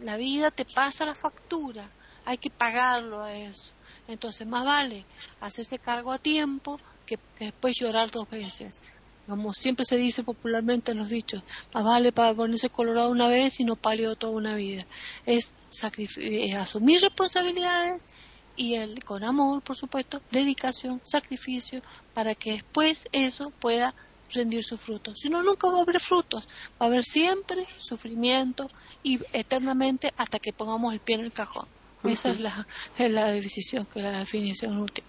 [0.00, 1.90] la vida te pasa la factura,
[2.24, 3.72] hay que pagarlo a eso.
[4.08, 5.04] Entonces más vale
[5.40, 8.82] hacerse cargo a tiempo que, después llorar dos veces.
[9.26, 11.42] Como siempre se dice popularmente en los dichos,
[11.72, 14.86] más vale para ponerse colorado una vez y no palió toda una vida.
[15.24, 18.08] Es, es asumir responsabilidades
[18.56, 21.82] y el, con amor, por supuesto, dedicación, sacrificio,
[22.12, 23.94] para que después eso pueda
[24.32, 25.20] rendir sus frutos.
[25.20, 26.46] Si no, nunca va a haber frutos,
[26.80, 28.70] va a haber siempre sufrimiento
[29.02, 31.66] y eternamente hasta que pongamos el pie en el cajón.
[32.04, 32.66] Esa es la,
[32.98, 35.08] es la decisión, que es la definición última.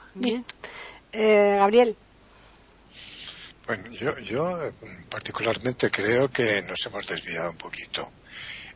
[1.12, 1.98] Eh, Gabriel.
[3.68, 4.72] Bueno, yo, yo
[5.10, 8.10] particularmente creo que nos hemos desviado un poquito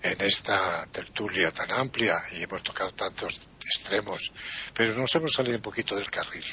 [0.01, 4.31] en esta tertulia tan amplia y hemos tocado tantos extremos,
[4.73, 6.45] pero nos hemos salido un poquito del carril.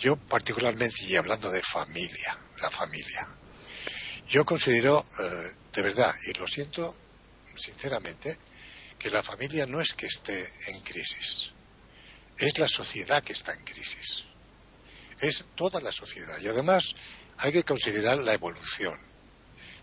[0.00, 3.28] Yo particularmente, y hablando de familia, la familia,
[4.28, 6.94] yo considero eh, de verdad, y lo siento
[7.56, 8.38] sinceramente,
[8.98, 11.52] que la familia no es que esté en crisis,
[12.36, 14.26] es la sociedad que está en crisis,
[15.20, 16.38] es toda la sociedad.
[16.40, 16.94] Y además
[17.38, 19.07] hay que considerar la evolución.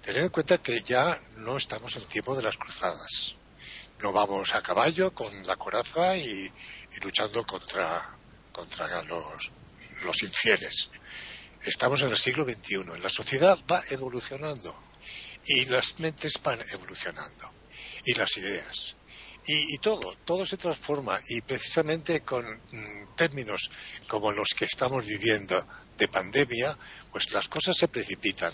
[0.06, 3.34] Tener en cuenta que ya no estamos en tiempo de las cruzadas.
[4.04, 6.48] No vamos a caballo con la coraza y,
[7.02, 8.16] luchando contra,
[8.52, 9.52] contra los,
[10.04, 10.92] los infieles.
[11.60, 13.02] Estamos en el siglo XXI.
[13.02, 14.80] La sociedad va evolucionando
[15.44, 17.52] y las mentes van evolucionando
[18.06, 18.96] y las ideas.
[19.48, 23.72] Y, todo, todo se transforma y precisamente con mm, términos
[24.08, 25.68] como los que estamos viviendo
[25.98, 26.78] de pandemia,
[27.12, 28.54] pues las cosas se precipitan.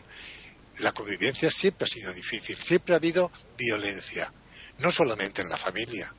[0.79, 4.31] La convivencia siempre ha sido difícil, siempre ha habido violencia,
[4.79, 6.13] no solamente en la familia.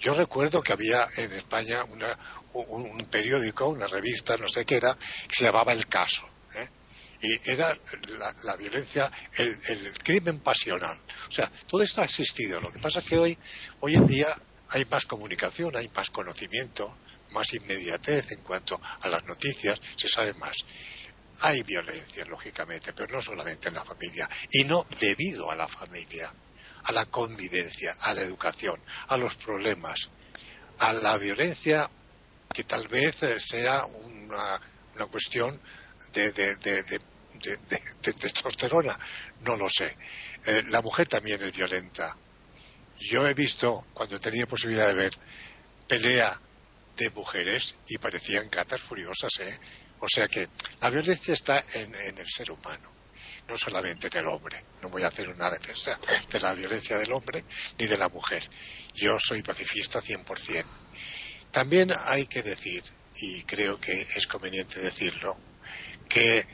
[0.00, 5.36] Yo recuerdo que había en España un, periódico, una revista, no sé qué era, que
[5.36, 6.26] se llamaba El Caso.
[6.54, 6.68] ¿eh?
[7.20, 7.76] Y era
[8.44, 10.98] la, violencia, el, el, crimen pasional.
[11.28, 12.60] O sea, todo esto ha existido.
[12.60, 13.38] Lo que pasa es que hoy,
[13.80, 14.28] hoy en día
[14.70, 16.96] hay más comunicación, hay más conocimiento,
[17.32, 20.56] más inmediatez en cuanto a las noticias, se sabe más.
[21.40, 26.32] Hay violencia, lógicamente, pero no solamente en la familia, y no debido a la familia,
[26.84, 30.10] a la convivencia, a la educación, a los problemas,
[30.78, 31.88] a la violencia
[32.52, 34.60] que tal vez eh, sea una,
[35.10, 35.60] cuestión
[36.12, 36.32] de,
[38.02, 38.98] testosterona,
[39.42, 39.96] no lo sé.
[40.44, 42.16] Eh, la mujer también es violenta.
[42.96, 45.12] Yo he visto, cuando tenía posibilidad de ver,
[45.88, 46.38] pelea
[46.96, 49.58] de mujeres y parecían gatas furiosas, ¿eh?
[50.00, 50.48] O sea que
[50.80, 52.90] la violencia está en, el ser humano,
[53.46, 54.64] no solamente en el hombre.
[54.80, 55.98] No voy a hacer una defensa
[56.30, 57.44] de la violencia del hombre
[57.78, 58.42] ni de la mujer.
[58.94, 60.64] Yo soy pacifista 100%.
[61.50, 62.82] También hay que decir,
[63.16, 65.36] y creo que es conveniente decirlo,
[66.08, 66.46] que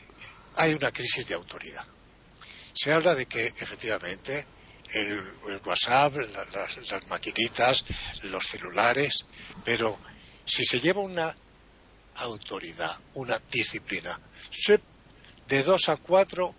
[0.56, 1.86] hay una crisis de autoridad.
[2.74, 4.47] Se habla de que efectivamente
[4.93, 7.85] el, WhatsApp, las maquinitas,
[8.24, 9.24] los celulares,
[9.64, 9.98] pero
[10.44, 11.36] si se lleva una
[12.16, 14.18] autoridad, una disciplina,
[15.48, 16.55] de 2 a 4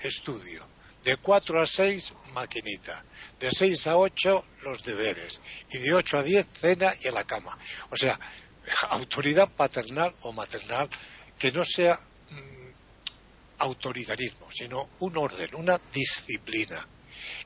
[0.00, 0.68] estudio,
[1.04, 3.04] de 4 a 6 maquinita,
[3.38, 7.24] de 6 a 8 los deberes y de 8 a 10 cena y a la
[7.24, 7.56] cama.
[7.90, 8.18] O sea,
[8.90, 10.88] autoridad paternal o maternal
[11.38, 11.98] que no sea
[12.30, 12.68] mm,
[13.58, 16.86] autoritarismo, sino un orden, una disciplina.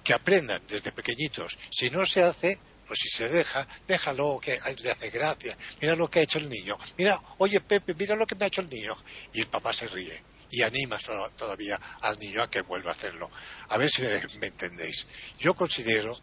[0.02, 1.56] Que aprendan desde pequeñitos.
[1.70, 2.58] Si no se hace,
[2.90, 5.56] pues si se deja, déjalo, que le hace gracia.
[5.80, 6.76] Mira lo que ha hecho el niño.
[6.98, 8.96] Mira, oye Pepe, mira lo que me ha hecho el niño.
[9.32, 10.98] Y el papá se ríe y anima
[11.36, 13.30] todavía al niño a que vuelva a hacerlo.
[13.68, 14.02] A ver si
[14.40, 15.06] me entendéis.
[15.38, 16.18] Yo considero,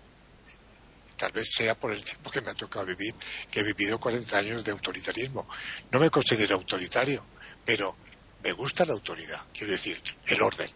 [1.15, 3.15] tal vez sea por el tiempo que me ha tocado vivir,
[3.49, 5.47] que he vivido 40 años de autoritarismo.
[5.89, 7.25] No me considero autoritario,
[7.63, 7.95] pero
[8.43, 10.69] me gusta la autoridad, quiero decir, el orden,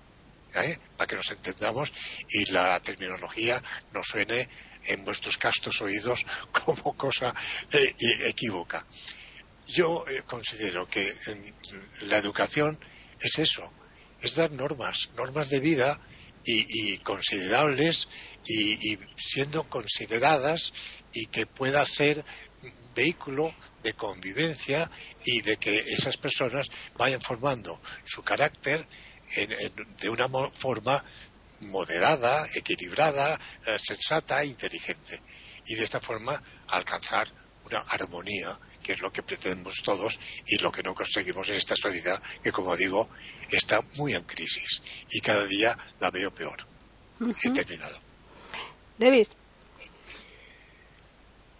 [0.56, 0.80] ¿eh?
[0.96, 1.92] para que nos entendamos
[2.30, 3.62] y la terminología
[3.92, 7.34] nos suene en vuestros castos oídos como cosa
[7.72, 7.96] eh,
[8.26, 8.86] equívoca.
[9.68, 11.14] Yo eh, considero que
[12.02, 12.80] la educación
[13.20, 13.72] es eso,
[14.22, 16.00] es dar normas, normas de vida
[16.44, 18.08] y, considerables
[18.48, 20.74] y, siendo consideradas
[21.14, 22.26] y que pueda ser
[22.96, 23.54] vehículo
[23.84, 24.90] de convivencia
[25.24, 26.68] y de que esas personas
[26.98, 28.88] vayan formando su carácter
[30.02, 31.06] de una forma
[31.62, 35.22] moderada, equilibrada, eh, sensata e inteligente.
[35.66, 37.28] Y de esta forma alcanzar
[37.66, 41.76] una armonía, que es lo que pretendemos todos y lo que no conseguimos en esta
[41.76, 43.10] sociedad, que como digo,
[43.50, 46.68] está muy en crisis y cada día la veo peor.
[47.44, 48.02] He terminado.
[48.98, 49.36] Davis.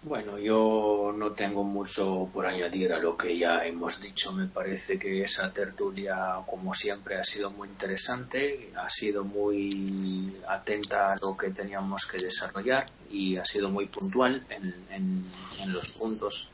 [0.04, 4.34] Bueno, yo no tengo mucho por añadir a lo que ya hemos dicho.
[4.34, 11.14] Me parece que esa tertulia, como siempre, ha sido muy interesante, ha sido muy atenta
[11.14, 15.24] a lo que teníamos que desarrollar y ha sido muy puntual en,
[15.72, 16.50] los puntos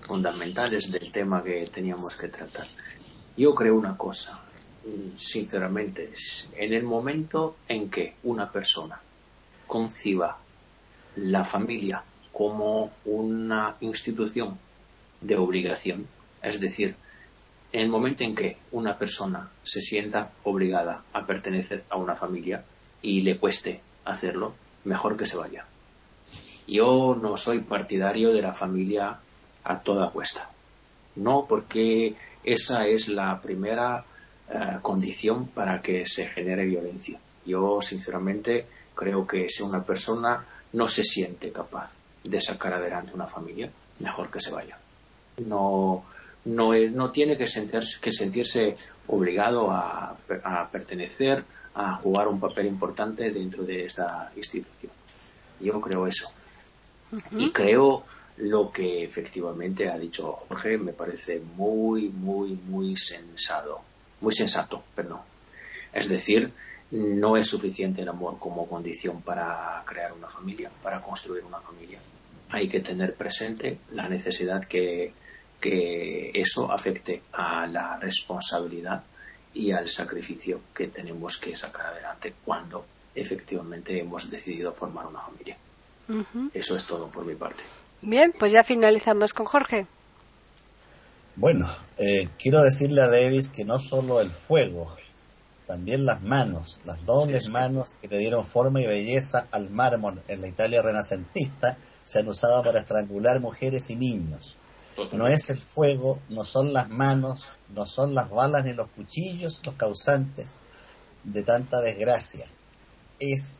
[0.00, 2.66] fundamentales del tema que teníamos que tratar.
[3.36, 4.40] Yo creo una cosa,
[5.18, 6.14] sinceramente,
[6.56, 8.98] en el momento en que una persona
[9.66, 10.38] conciba
[11.16, 12.02] la familia
[12.36, 14.58] como una institución
[15.22, 16.06] de obligación.
[16.42, 16.94] Es decir,
[17.72, 22.62] en el momento en que una persona se sienta obligada a pertenecer a una familia
[23.00, 24.52] y le cueste hacerlo,
[24.84, 25.64] mejor que se vaya.
[26.66, 29.18] Yo no soy partidario de la familia
[29.64, 30.50] a toda cuesta.
[31.14, 34.04] No porque esa es la primera
[34.50, 37.18] eh, condición para que se genere violencia.
[37.46, 40.44] Yo, sinceramente, creo que si una persona
[40.74, 41.94] no se siente capaz
[42.28, 43.70] de sacar adelante una familia,
[44.00, 44.78] mejor que se vaya.
[45.46, 46.04] No,
[46.46, 48.76] no, no tiene que sentirse, que sentirse
[49.08, 50.16] obligado a,
[50.70, 51.44] pertenecer,
[51.74, 54.92] a jugar un papel importante dentro de esta institución.
[55.60, 56.30] Yo creo eso.
[57.32, 58.04] Y creo
[58.38, 63.80] lo que efectivamente ha dicho Jorge, me parece muy, muy, muy sensato.
[64.20, 65.20] Muy sensato, perdón.
[65.92, 66.52] Es decir,
[66.90, 72.00] no es suficiente el amor como condición para crear una familia, para construir una familia
[72.50, 75.12] hay que tener presente la necesidad que,
[75.58, 79.02] eso afecte a la responsabilidad
[79.52, 85.56] y al sacrificio que tenemos que sacar adelante cuando efectivamente hemos decidido formar una familia.
[86.54, 87.64] Eso es todo por mi parte.
[88.00, 89.86] Bien, pues ya finalizamos con Jorge.
[91.34, 91.66] Bueno,
[91.98, 94.94] eh, quiero decirle a Davis que no solo el fuego,
[95.66, 100.40] también las manos, las dobles manos que le dieron forma y belleza al mármol en
[100.40, 101.76] la Italia renacentista,
[102.06, 104.56] se han usado para estrangular mujeres y niños.
[105.12, 109.60] No es el fuego, no son las manos, no son las balas ni los cuchillos
[109.66, 110.54] los causantes
[111.24, 112.46] de tanta desgracia.
[113.18, 113.58] Es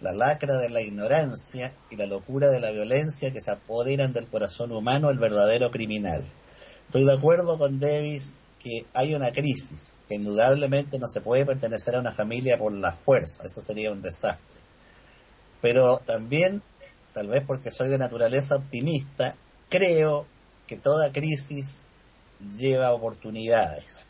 [0.00, 4.28] la lacra de la ignorancia y la locura de la violencia que se apoderan del
[4.28, 6.22] corazón humano el verdadero criminal.
[6.84, 11.96] Estoy de acuerdo con Davis que hay una crisis, que indudablemente no se puede pertenecer
[11.96, 14.60] a una familia por la fuerza, eso sería un desastre.
[15.62, 16.62] Pero también
[17.16, 19.36] tal vez porque soy de naturaleza optimista,
[19.70, 20.26] creo
[20.66, 21.86] que toda crisis
[22.58, 24.06] lleva oportunidades.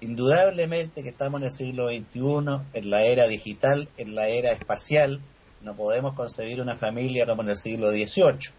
[0.00, 5.20] Indudablemente que estamos en el siglo XXI, en la era digital, en la era espacial,
[5.62, 8.50] no podemos concebir una familia como en el siglo XVIII.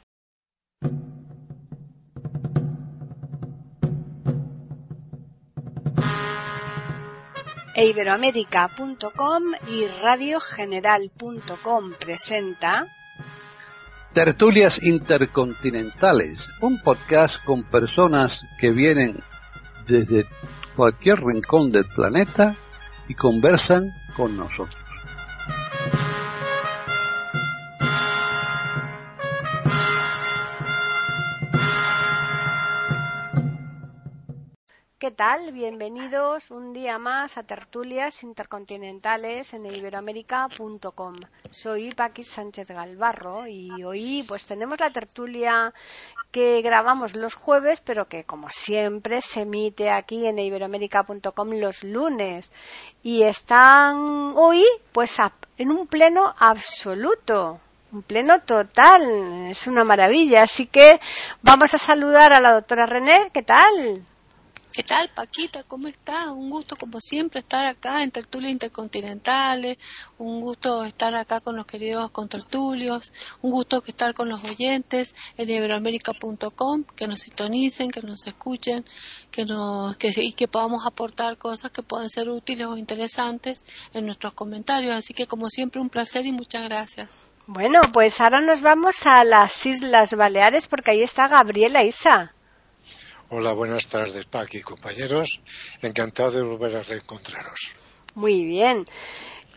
[7.76, 12.86] iberoamérica.com y radiogeneral.com presenta
[14.12, 19.20] Tertulias Intercontinentales, un podcast con personas que vienen
[19.86, 20.26] desde
[20.74, 22.56] cualquier rincón del planeta
[23.06, 24.89] y conversan con nosotros.
[35.52, 41.14] Bienvenidos un día más a tertulias intercontinentales en iberoamérica.com.
[41.50, 45.74] Soy Paqui Sánchez Galvarro y hoy pues tenemos la tertulia
[46.30, 52.50] que grabamos los jueves, pero que como siempre se emite aquí en iberoamérica.com los lunes
[53.02, 55.18] y están hoy pues
[55.58, 57.60] en un pleno absoluto.
[57.92, 60.44] Un pleno total, es una maravilla.
[60.44, 60.98] Así que
[61.42, 63.28] vamos a saludar a la doctora René.
[63.34, 64.06] ¿Qué tal?
[64.72, 65.64] ¿Qué tal, Paquita?
[65.64, 66.28] ¿Cómo estás?
[66.28, 69.78] Un gusto, como siempre, estar acá en Tertulias Intercontinentales.
[70.16, 73.12] Un gusto estar acá con los queridos contertulios.
[73.42, 78.84] Un gusto estar con los oyentes en iberoamérica.com, que nos sintonicen, que nos escuchen,
[79.32, 84.06] que nos, que, y que podamos aportar cosas que puedan ser útiles o interesantes en
[84.06, 84.94] nuestros comentarios.
[84.94, 87.26] Así que, como siempre, un placer y muchas gracias.
[87.48, 92.34] Bueno, pues ahora nos vamos a las Islas Baleares porque ahí está Gabriela Isa.
[93.32, 95.40] Hola, buenas tardes, Paqui, compañeros.
[95.80, 97.70] Encantado de volver a reencontraros.
[98.16, 98.84] Muy bien.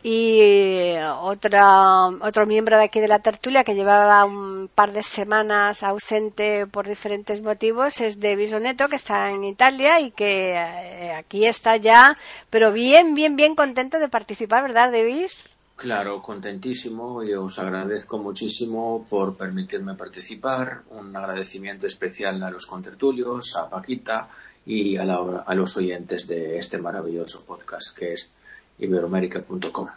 [0.03, 5.81] Y otra, otro miembro de aquí de la tertulia que llevaba un par de semanas
[5.81, 11.47] ausente por diferentes motivos es Davis Oneto, que está en Italia y que eh, aquí
[11.47, 12.15] está ya,
[12.51, 15.43] pero bien, bien, bien contento de participar, ¿verdad, Davis?
[15.83, 20.83] Claro, contentísimo y os agradezco muchísimo por permitirme participar.
[20.91, 24.29] Un agradecimiento especial a los contertulios, a Paquita
[24.65, 28.33] y a, los oyentes de este maravilloso podcast que es
[28.79, 29.89] iberoamérica.com.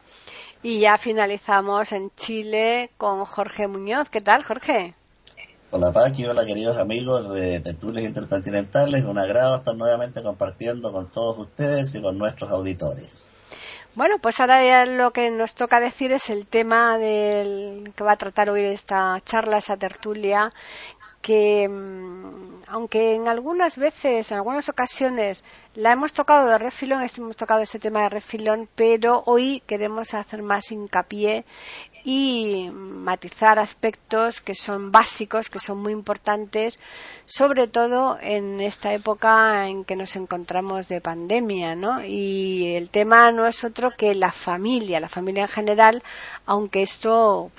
[0.65, 4.11] Y ya finalizamos en Chile con Jorge Muñoz.
[4.11, 4.95] ¿Qué tal, Jorge?
[5.71, 9.05] Hola Paqui, hola queridos amigos de Tertulias Intercontinentales.
[9.05, 13.29] Un agrado estar nuevamente compartiendo con todos ustedes y con nuestros auditores.
[13.97, 18.13] Bueno, pues ahora ya lo que nos toca decir es el tema del que va
[18.13, 20.53] a tratar hoy esta charla, esa tertulia,
[21.21, 25.45] que mm, aunque en algunas veces, en algunas ocasiones,
[25.75, 30.43] la hemos tocado de refilón, hemos tocado ese tema de refilón, pero hoy queremos hacer
[30.43, 31.45] más hincapié
[32.05, 36.81] y matizar aspectos que son básicos, que son muy importantes,
[37.25, 42.05] sobre todo en esta época en que nos encontramos de pandemia, ¿no?
[42.05, 46.03] Y el tema no es otro que la familia, la familia en general,
[46.47, 47.51] aunque esto,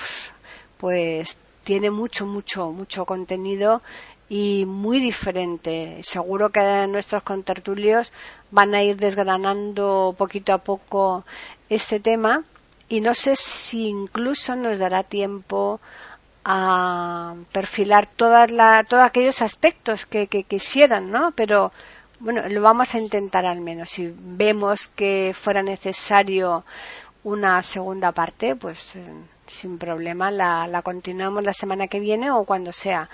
[0.78, 3.81] pues tiene mucho, mucho, mucho contenido
[4.30, 5.98] y muy diferente.
[6.02, 8.14] Seguro que nuestros contertulios
[8.52, 11.26] van a ir desgranando poquito a poco
[11.68, 12.45] este tema
[12.88, 15.81] y no sé si incluso nos dará tiempo
[16.45, 18.49] a perfilar todas
[18.88, 21.34] todos aquellos aspectos que, quisieran, ¿no?
[21.35, 21.73] Pero
[22.22, 23.89] bueno, lo vamos a intentar al menos.
[23.89, 26.64] Si vemos que fuera necesario
[27.23, 29.03] una segunda parte, pues eh,
[29.48, 33.10] sin problema la, la, continuamos la semana que viene o cuando sea.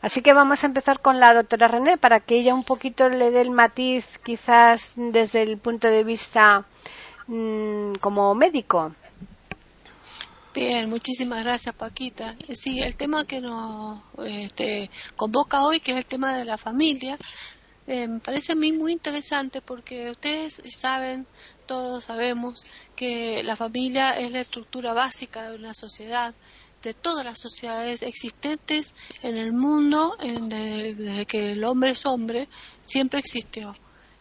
[0.00, 3.30] Así que vamos a empezar con la doctora René para que ella un poquito le
[3.30, 6.66] dé el matiz, quizás desde el punto de vista
[7.26, 8.92] mm, como médico.
[10.54, 12.34] Bien, muchísimas gracias Paquita.
[12.52, 17.16] Sí, el tema que nos este, convoca hoy, que es el tema de la familia,
[17.88, 21.26] eh, parece a mí muy interesante porque ustedes saben,
[21.66, 26.34] todos sabemos, que la familia es la estructura básica de una sociedad,
[26.82, 32.48] de todas las sociedades existentes en el mundo, desde que el hombre es hombre,
[32.82, 33.74] siempre existió.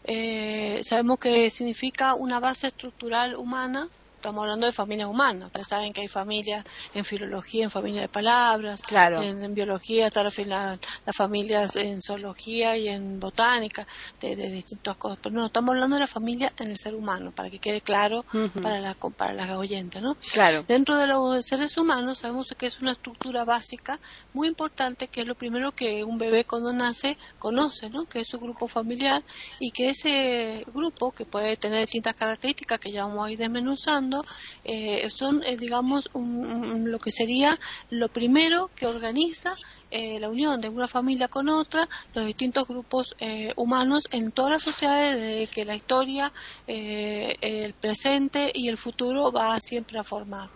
[0.06, 3.90] Eh, sabemos que significa una base estructural humana
[4.28, 5.46] estamos hablando de familias humanas.
[5.46, 11.16] Ustedes saben que hay familias en filología, en familia de palabras, en, biología están las
[11.16, 13.88] familias en zoología y en botánica,
[14.20, 15.20] de, distintas cosas.
[15.24, 18.26] Pero no, estamos hablando de la familia en el ser humano, para que quede claro
[18.62, 20.02] para, la, para las oyentes.
[20.02, 20.18] ¿no?
[20.34, 20.64] Claro.
[20.68, 23.98] Dentro de los seres humanos sabemos que es una estructura básica
[24.34, 28.04] muy importante, que es lo primero que un bebé cuando nace conoce, ¿no?
[28.06, 29.24] que es su grupo familiar
[29.62, 34.17] y que ese grupo, que puede tener distintas características que ya vamos a ir desmenuzando,
[34.64, 37.58] eh, son, eh, digamos, lo que sería
[37.90, 39.56] lo primero que organiza
[39.92, 43.16] eh, la unión de una familia con otra, los distintos grupos
[43.56, 46.32] humanos en todas las sociedades, de que la historia,
[46.68, 50.50] el presente y el futuro va siempre a formar.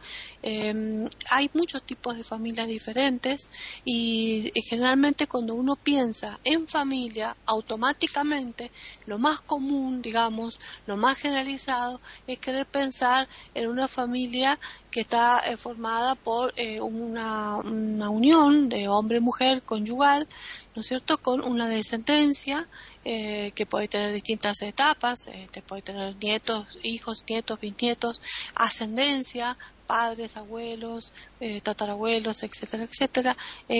[0.43, 3.51] Em, hay muchos tipos de familias diferentes
[3.85, 8.71] y, generalmente cuando uno piensa en familia, automáticamente
[9.05, 14.59] lo más común, digamos, lo más generalizado es querer pensar en una familia
[14.91, 20.27] que está eh, formada por eh, una, una, unión de hombre-mujer conyugal,
[20.75, 22.67] ¿no es cierto?, con una descendencia
[23.05, 28.21] eh, que puede tener distintas etapas, este, puede tener nietos, hijos, nietos, bisnietos,
[28.53, 29.57] ascendencia,
[29.87, 31.11] padres, abuelos,
[31.41, 33.35] eh, tatarabuelos, etcétera, etcétera,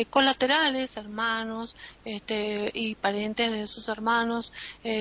[0.10, 4.52] colaterales, hermanos este, y parientes de sus hermanos,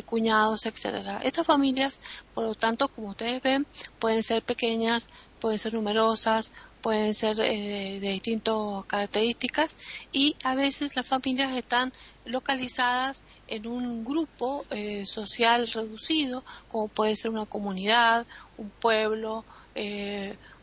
[0.06, 1.20] cuñados, etcétera.
[1.24, 2.00] Estas familias,
[2.32, 3.66] por lo tanto, como ustedes ven,
[3.98, 5.10] pueden ser pequeñas,
[5.40, 9.76] pueden ser numerosas, pueden ser de distintas características
[10.12, 11.92] y a veces las familias están
[12.24, 14.64] localizadas en un grupo
[15.04, 18.26] social reducido, como puede ser una comunidad,
[18.56, 19.44] un pueblo,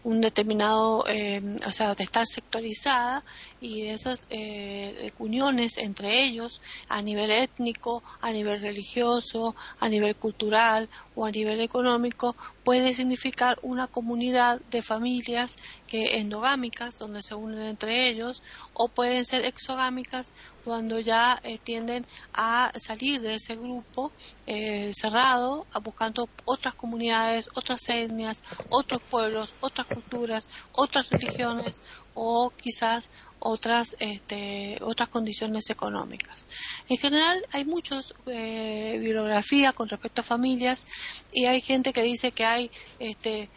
[0.08, 3.26] un determinado, eh, o sea, de estar sectorizada
[3.60, 10.90] y esas eh, uniones entre ellos a nivel étnico, a nivel religioso, a nivel cultural
[11.16, 15.56] o a nivel económico puede significar una comunidad de familias
[15.88, 18.42] que endogámicas donde se unen entre ellos
[18.74, 24.12] o pueden ser exogámicas cuando ya eh, tienden a salir de ese grupo
[24.46, 31.82] eh, cerrado, buscando otras comunidades, otras etnias, otros pueblos, otras culturas, otras religiones
[32.20, 36.48] o quizás otras este, otras condiciones económicas.
[36.90, 40.88] En general hay muchos eh, bibliografía con respecto a familias
[41.32, 43.50] y hay gente que dice que hay este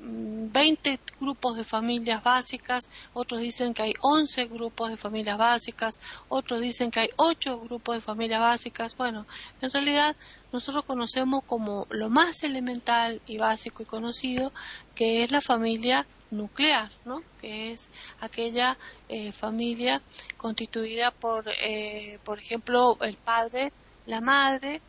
[0.00, 5.98] 20 grupos de familias básicas, otros dicen que hay 11 grupos de familias básicas,
[6.28, 8.96] otros dicen que hay 8 grupos de familias básicas.
[8.96, 9.26] Bueno,
[9.60, 10.16] en realidad
[10.52, 14.52] nosotros conocemos como lo más elemental y básico y conocido
[14.94, 17.22] que es la familia nuclear, ¿no?
[17.40, 17.90] que es
[18.20, 18.76] aquella
[19.08, 20.02] eh, familia
[20.36, 23.72] constituida por, eh, por ejemplo, el padre,
[24.06, 24.80] la madre,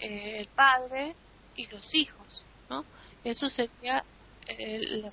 [0.00, 1.14] eh, el padre
[1.56, 2.44] y los hijos.
[2.70, 2.84] ¿no?
[3.24, 4.04] Eso sería
[4.48, 5.10] la,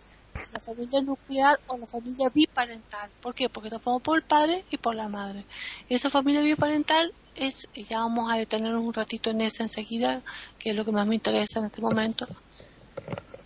[0.60, 3.12] familia nuclear o la familia biparental.
[3.22, 3.50] ¿Por qué?
[3.50, 5.46] Porque está formada por el padre y por la madre.
[5.90, 10.22] Esa familia biparental es, ya vamos a detenernos un ratito en esa enseguida,
[10.58, 12.28] que es lo que más me interesa en este momento.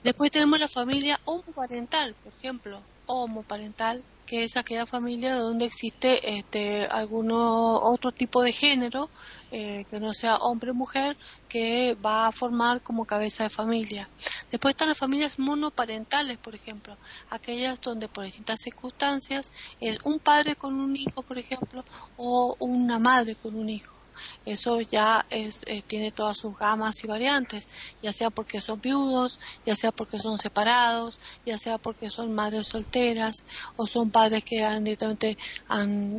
[0.03, 6.85] Después tenemos la familia homoparental, por ejemplo, homoparental, que es aquella familia donde existe este,
[6.87, 9.09] alguno otro tipo de género,
[9.55, 11.15] eh, que no sea hombre o mujer,
[11.47, 14.09] que va a formar como cabeza de familia.
[14.49, 16.97] Después están las familias monoparentales, por ejemplo,
[17.29, 21.85] aquellas donde por distintas circunstancias es un padre con un hijo, por ejemplo,
[22.17, 24.02] o una madre con un hijo
[24.45, 27.69] eso ya es, eh, tiene todas sus gamas y variantes,
[28.01, 32.67] ya sea porque son viudos, ya sea porque son separados, ya sea porque son madres
[32.67, 33.45] solteras,
[33.77, 35.37] o son padres que han, directamente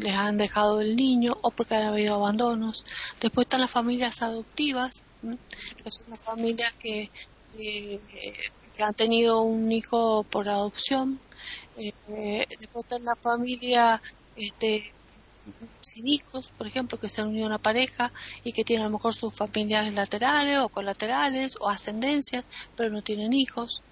[0.01, 2.85] les han dejado el niño, o porque han habido abandonos.
[3.21, 7.11] Después están las familias adoptivas, que son las familias que,
[7.57, 11.21] que han tenido un hijo por adopción.
[11.77, 14.01] Eh, después está la familia
[14.37, 14.93] este,
[15.81, 18.13] sin hijos, por ejemplo, que se han unido a una pareja
[18.43, 22.45] y que tienen a lo mejor sus familiares laterales o colaterales o ascendencias,
[22.75, 23.85] pero no tienen hijos.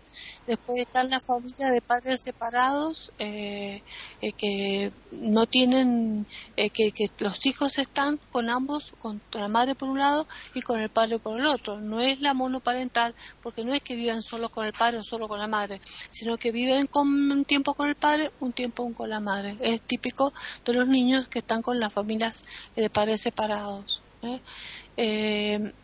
[0.46, 3.82] Después están las familias de padres separados eh,
[4.20, 6.26] eh, que no tienen,
[6.56, 10.80] eh, que, los hijos están con ambos, con la madre por un lado y con
[10.80, 11.80] el padre por el otro.
[11.80, 15.28] No es la monoparental, porque no es que vivan solo con el padre o solo
[15.28, 15.80] con la madre,
[16.10, 19.56] sino que viven con, un tiempo con el padre, un tiempo con la madre.
[19.60, 20.32] Es típico
[20.64, 22.44] de los niños que están con las familias
[22.74, 24.02] de padres separados.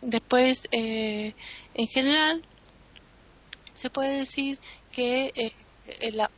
[0.02, 2.42] después, en general,
[3.78, 4.58] se puede decir
[4.90, 6.28] que eh, la,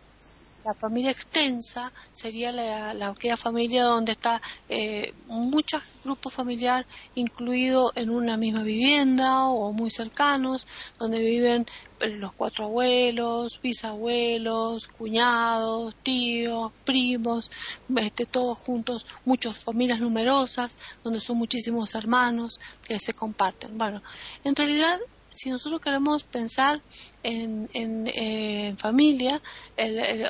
[0.78, 8.10] familia extensa sería la, la, aquella familia donde está eh, muchos grupos familiar incluido en
[8.10, 10.66] una misma vivienda o muy cercanos,
[10.98, 11.66] donde viven
[11.98, 17.50] los cuatro abuelos, bisabuelos, cuñados, tíos, primos,
[17.96, 23.78] este, todos juntos, muchas familias numerosas, donde son muchísimos hermanos que se comparten.
[23.78, 24.02] Bueno,
[24.44, 25.00] en realidad
[25.30, 26.82] si nosotros queremos pensar
[27.22, 29.40] en, en, familia,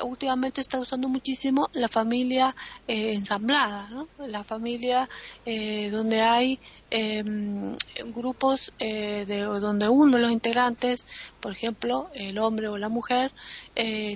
[0.03, 2.55] últimamente está usando muchísimo la familia
[2.87, 4.07] eh, ensamblada, ¿no?
[4.27, 5.09] la familia
[5.45, 6.59] eh, donde hay
[6.89, 7.75] em,
[8.13, 11.05] grupos eh, de, donde uno de los integrantes,
[11.39, 13.31] por ejemplo, el hombre o la mujer,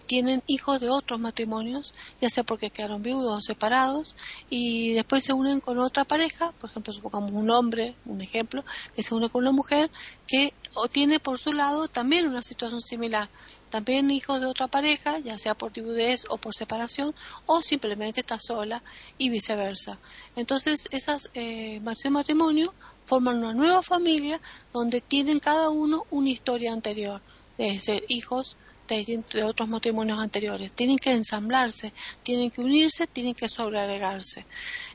[0.06, 4.16] tienen hijos de otros matrimonios, ya sea porque quedaron viudos o separados,
[4.50, 8.64] y después se unen con otra pareja, por ejemplo, supongamos un hombre, un ejemplo,
[8.96, 9.90] que se une con una mujer
[10.28, 13.30] que o tiene por su lado también una situación similar,
[13.70, 17.16] también hijo de otra pareja, ya sea por viudez o por separación,
[17.46, 18.84] o simplemente está sola
[19.18, 19.98] y viceversa.
[20.36, 21.82] Entonces, esas eh,
[22.12, 22.74] matrimonio
[23.06, 24.40] forman una nueva familia
[24.74, 27.22] donde tienen cada uno una historia anterior,
[27.58, 28.58] de ser hijos
[28.88, 30.74] de, de, otros matrimonios anteriores.
[30.74, 31.94] Tienen que ensamblarse,
[32.24, 34.46] tienen que unirse, tienen que sobreagregarse.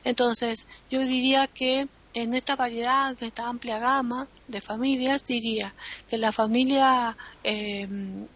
[0.03, 5.73] Entonces, yo diría que en esta variedad, de esta amplia gama de familias, diría
[6.09, 7.87] que la familia, eh,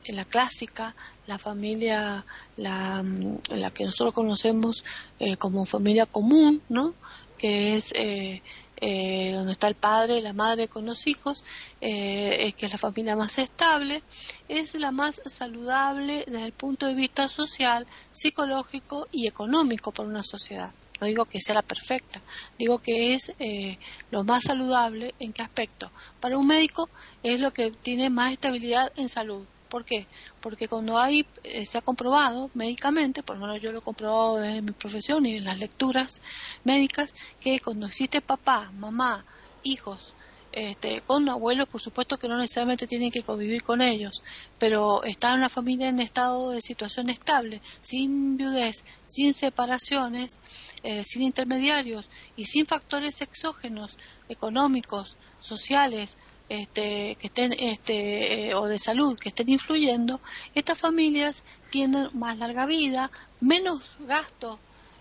[0.07, 0.95] la clásica,
[1.27, 2.26] la familia,
[2.57, 3.03] la,
[3.49, 4.84] la que nosotros conocemos
[5.19, 6.93] eh, como familia común, ¿no?
[7.38, 8.41] que es eh,
[8.77, 11.43] eh, donde está el padre la madre con los hijos,
[11.80, 14.03] que es la familia más estable,
[14.47, 20.23] es la más saludable desde el punto de vista social, psicológico y económico para una
[20.23, 20.73] sociedad.
[20.99, 22.22] No digo que sea la perfecta,
[22.57, 23.77] digo que es eh,
[24.11, 25.13] lo más saludable.
[25.19, 25.91] ¿En qué aspecto?
[26.19, 26.89] Para un médico
[27.23, 29.45] es lo que tiene más estabilidad en salud.
[29.69, 30.07] ¿Por qué?
[30.39, 34.38] Porque cuando hay, eh, se ha comprobado médicamente, por lo menos yo lo he comprobado
[34.38, 36.22] desde mi profesión y en las lecturas
[36.63, 39.26] médicas, que cuando existe papá, mamá,
[39.63, 40.13] hijos,
[40.56, 44.23] este, con abuelos, por supuesto que no necesariamente tienen que convivir con ellos,
[44.57, 50.40] pero estar en una familia en estado de situación estable, sin viudez, sin separaciones,
[50.84, 53.98] eh, sin intermediarios y sin factores exógenos,
[54.30, 56.18] económicos, sociales,
[56.48, 60.22] este, que estén este, eh, o de salud que estén influyendo,
[60.53, 63.11] estas familias tienen más larga vida,
[63.41, 64.57] menos gasto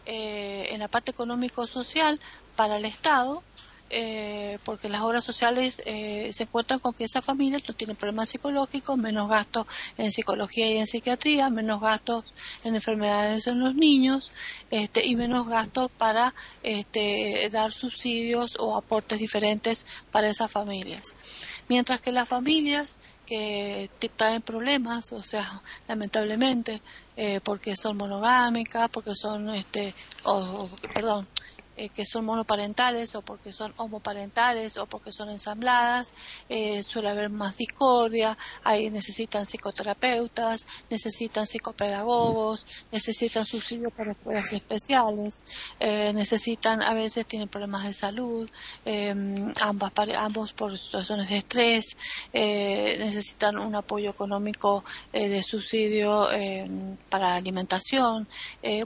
[0.06, 2.18] eh, en la parte económico-social
[2.56, 3.44] para el Estado
[3.96, 8.28] eh, porque las obras sociales eh, se encuentran con que esas familias no tienen problemas
[8.28, 12.24] psicológicos, menos gastos en psicología y en psiquiatría, menos gastos
[12.64, 14.32] en enfermedades en los niños
[14.72, 16.34] este, y menos gastos para
[16.64, 21.14] este, dar subsidios o aportes diferentes para esas familias.
[21.68, 26.82] Mientras que las familias que traen problemas, o sea, lamentablemente,
[27.16, 29.94] eh, porque son monogámicas, porque son, este,
[30.24, 31.28] o, perdón,
[31.76, 36.14] eh, que son monoparentales o porque son homoparentales o porque son ensambladas,
[36.48, 45.42] eh, suele haber más discordia, ahí necesitan psicoterapeutas, necesitan psicopedagogos, necesitan subsidios para escuelas especiales,
[45.80, 48.48] eh, necesitan, a veces tienen problemas de salud,
[49.60, 51.96] ambas, ambos por situaciones de estrés,
[52.32, 56.28] necesitan un apoyo económico de subsidio
[57.08, 58.28] para alimentación,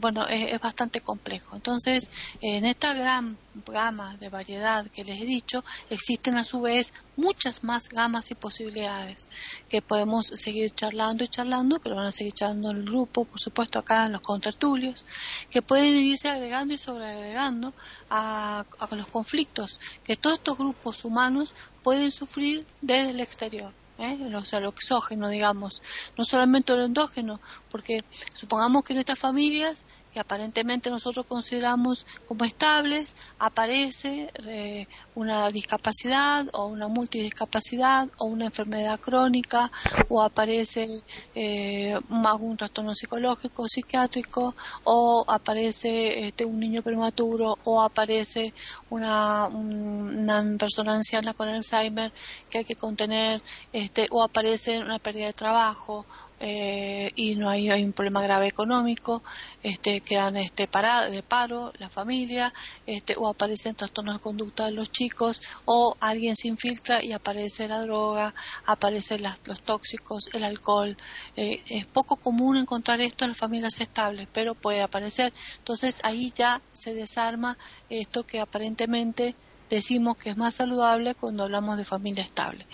[0.00, 1.54] bueno, es, bastante complejo.
[1.54, 2.10] Entonces,
[2.40, 3.36] en este esta gran
[3.66, 8.36] gama de variedad que les he dicho, existen a su vez muchas más gamas y
[8.36, 9.28] posibilidades
[9.68, 13.24] que podemos seguir charlando y charlando, que lo van a seguir charlando en el grupo,
[13.24, 15.06] por supuesto acá en los contertulios,
[15.50, 17.74] que pueden irse agregando y sobreagregando
[18.10, 23.72] a, los conflictos que todos estos grupos humanos pueden sufrir desde el exterior.
[23.98, 24.16] ¿eh?
[24.32, 25.82] o sea, lo exógeno, digamos,
[26.16, 27.40] no solamente lo endógeno,
[27.70, 29.84] porque supongamos que en estas familias
[30.18, 38.46] que aparentemente nosotros consideramos como estables, aparece eh, una discapacidad o una multidiscapacidad o una
[38.46, 39.70] enfermedad crónica
[40.08, 40.88] o aparece
[41.36, 48.52] eh, algún trastorno psicológico o psiquiátrico o aparece este, un niño prematuro o aparece
[48.90, 52.12] una, una persona anciana con Alzheimer
[52.50, 53.40] que hay que contener
[53.72, 56.06] este, o aparece una pérdida de trabajo
[56.40, 59.22] eh, y no hay, un problema grave económico,
[59.62, 60.68] este, quedan este,
[61.10, 62.52] de paro la familia,
[62.86, 67.66] este, o aparecen trastornos de conducta de los chicos, o alguien se infiltra y aparece
[67.68, 68.34] la droga,
[68.66, 70.96] aparecen los tóxicos, el alcohol.
[71.36, 75.32] Eh, es poco común encontrar esto en las familias estables, pero puede aparecer.
[75.58, 77.58] Entonces ahí ya se desarma
[77.88, 79.34] esto que aparentemente
[79.68, 82.66] decimos que es más saludable cuando hablamos de familia estable.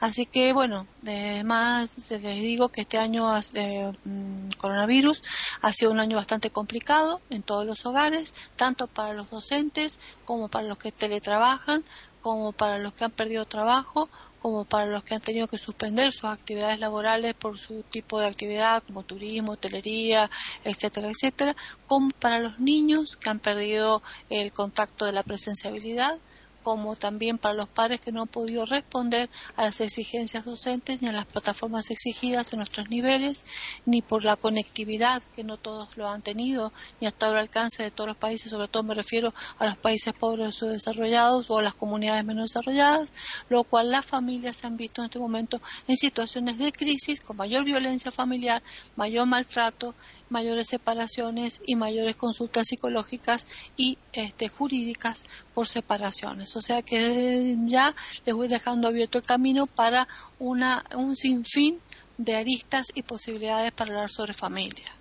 [0.00, 5.22] Así que bueno, además les digo que este año de mm, coronavirus
[5.60, 10.48] ha sido un año bastante complicado en todos los hogares, tanto para los docentes como
[10.48, 11.84] para los que teletrabajan,
[12.22, 14.08] como para los que han perdido trabajo,
[14.40, 18.26] como para los que han tenido que suspender sus actividades laborales por su tipo de
[18.26, 20.30] actividad como turismo, hotelería,
[20.64, 21.54] etcétera, etcétera,
[21.86, 26.18] como para los niños que han perdido el contacto de la presenciabilidad
[26.62, 31.08] como también para los padres que no han podido responder a las exigencias docentes ni
[31.08, 33.44] a las plataformas exigidas en nuestros niveles,
[33.86, 37.90] ni por la conectividad, que no todos lo han tenido, ni hasta el alcance de
[37.90, 41.62] todos los países, sobre todo me refiero a los países pobres o subdesarrollados o a
[41.62, 43.12] las comunidades menos desarrolladas,
[43.48, 47.36] lo cual las familias se han visto en este momento en situaciones de crisis con
[47.36, 48.62] mayor violencia familiar,
[48.96, 49.94] mayor maltrato,
[50.28, 53.46] mayores separaciones y mayores consultas psicológicas
[53.76, 56.49] y este, jurídicas por separaciones.
[56.56, 57.94] O sea que ya
[58.24, 60.08] les voy dejando abierto el camino para
[60.38, 61.80] una, un sinfín
[62.18, 64.92] de aristas y posibilidades para hablar sobre familia.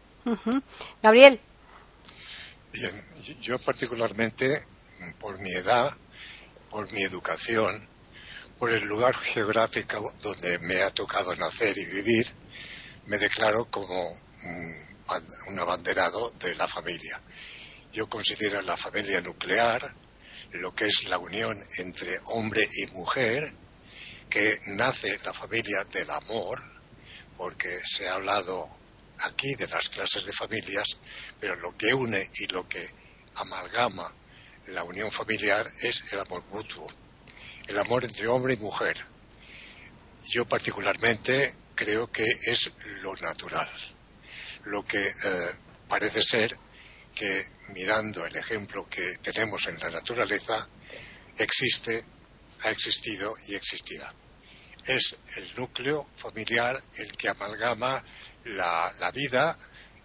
[1.01, 1.39] Gabriel.
[2.71, 3.03] Bien,
[3.41, 4.65] yo particularmente,
[5.19, 5.95] por mi edad,
[6.69, 7.87] por mi educación,
[8.59, 12.27] por el lugar geográfico donde me ha tocado nacer y vivir,
[13.07, 14.17] me declaro como
[15.47, 17.21] un abanderado de la familia.
[17.91, 19.95] Yo considero la familia nuclear
[20.51, 23.53] lo que es la unión entre hombre y mujer,
[24.29, 26.63] que nace la familia del amor,
[27.37, 28.69] porque se ha hablado
[29.19, 30.97] aquí de las clases de familias,
[31.39, 32.89] pero lo que une y lo que
[33.35, 34.13] amalgama
[34.67, 36.87] la unión familiar es el amor mutuo,
[37.67, 39.05] el amor entre hombre y mujer.
[40.31, 42.71] Yo particularmente creo que es
[43.01, 43.69] lo natural
[44.65, 45.11] lo que eh,
[45.87, 46.57] parece ser
[47.15, 47.43] que
[47.73, 50.67] mirando el ejemplo que tenemos en la naturaleza
[51.37, 52.03] existe,
[52.63, 54.13] ha existido y existirá.
[54.85, 58.03] es el núcleo familiar el que amalgama
[58.45, 59.57] la, vida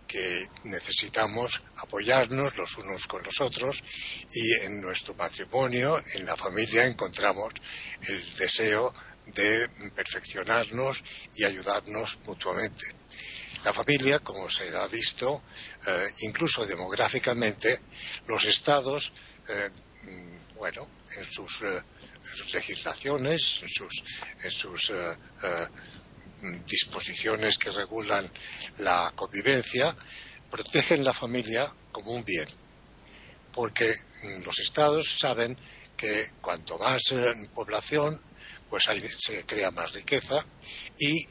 [0.07, 3.82] que necesitamos apoyarnos los unos con los otros
[4.31, 7.53] y en nuestro matrimonio, en la familia, encontramos
[8.03, 8.95] el deseo
[9.27, 11.03] de perfeccionarnos
[11.35, 12.82] y ayudarnos mutuamente.
[13.65, 15.43] La familia, como se ha visto,
[15.86, 17.81] eh, incluso demográficamente,
[18.27, 19.11] los estados,
[19.49, 19.70] eh,
[20.55, 20.86] bueno,
[21.16, 21.82] en sus, eh,
[22.53, 23.62] legislaciones,
[24.43, 24.93] en sus,
[26.66, 28.31] disposiciones que regulan
[28.78, 29.97] la convivencia,
[30.51, 32.47] protegen la familia como un bien.
[33.51, 33.95] Porque
[34.45, 35.57] los estados saben
[35.97, 37.15] que cuanto más
[37.55, 38.20] población,
[38.69, 38.85] pues
[39.19, 40.45] se crea más riqueza
[40.99, 41.27] y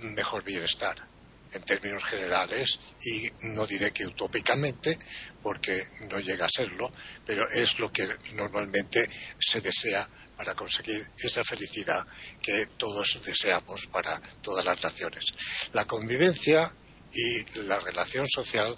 [0.00, 1.08] mejor bienestar
[1.52, 4.98] en términos generales y no diré que utópicamente
[5.42, 6.92] porque no llega a serlo,
[7.24, 9.08] pero es lo que normalmente
[9.38, 12.06] se desea para conseguir esa felicidad
[12.40, 15.24] que todos deseamos para todas las naciones.
[15.72, 16.72] La convivencia
[17.12, 18.76] y la relación social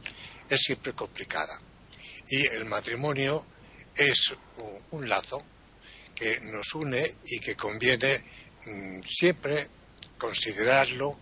[0.49, 1.61] es siempre complicada
[2.29, 3.45] y el matrimonio
[3.95, 4.33] es
[4.93, 5.45] un lazo
[6.15, 8.25] que nos une y que conviene
[8.67, 9.69] mm, siempre
[10.17, 11.19] considerarlo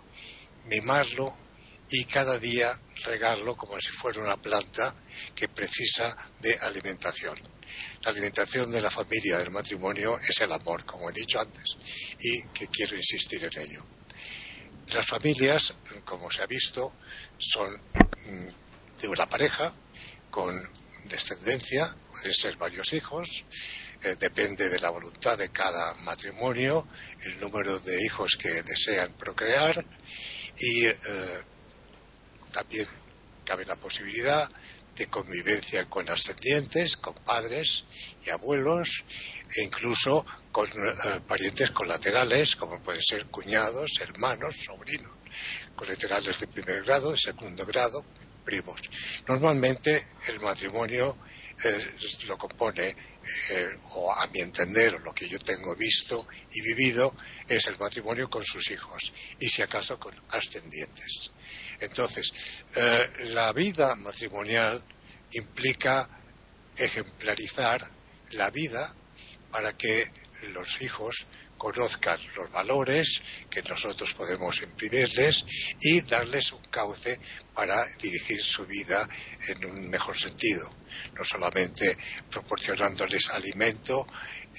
[0.68, 1.36] mimarlo
[1.90, 4.94] y cada día regarlo como si fuera una planta
[5.34, 7.38] que precisa de alimentación.
[8.02, 11.64] La alimentación de la familia, del matrimonio, es el amor, como he dicho antes,
[12.20, 13.84] y que quiero insistir en ello.
[14.92, 15.74] Las familias,
[16.04, 16.94] como se ha visto,
[17.38, 19.74] son mm, de una pareja
[20.30, 20.60] con
[21.04, 23.44] descendencia, pueden ser varios hijos,
[24.02, 26.86] eh, depende de la voluntad de cada matrimonio,
[27.22, 29.84] el número de hijos que desean procrear
[30.58, 30.94] y eh,
[32.52, 32.86] también
[33.44, 34.50] cabe la posibilidad
[34.96, 37.84] de convivencia con ascendientes, con padres
[38.26, 39.04] y abuelos
[39.56, 45.12] e incluso con eh, parientes colaterales como pueden ser cuñados, hermanos, sobrinos,
[45.76, 48.04] colaterales de primer grado, de segundo grado,
[48.44, 48.80] primos.
[49.26, 51.16] Normalmente el matrimonio
[51.64, 51.92] eh,
[52.26, 52.94] lo compone,
[53.94, 57.14] o a mi entender, lo que yo tengo visto y vivido,
[57.46, 61.30] es el matrimonio con sus hijos y si acaso con ascendientes.
[61.80, 62.32] Entonces,
[62.74, 64.82] eh, la vida matrimonial
[65.32, 66.08] implica
[66.76, 67.90] ejemplarizar
[68.32, 68.94] la vida
[69.50, 70.10] para que
[70.52, 71.26] los hijos
[71.58, 75.44] conozcan los valores que nosotros podemos imprimirles
[75.80, 77.20] y darles un cauce
[77.54, 79.08] para dirigir su vida
[79.48, 80.70] en un mejor sentido
[81.14, 81.96] no solamente
[82.30, 84.06] proporcionándoles alimento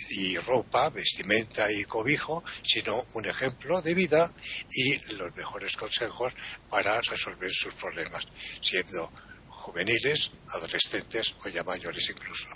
[0.10, 4.34] y ropa, vestimenta y cobijo, sino un ejemplo de vida
[4.70, 6.34] y los mejores consejos
[6.70, 8.28] para resolver sus problemas,
[8.62, 9.12] siendo
[9.48, 12.48] juveniles, adolescentes o ya mayores incluso.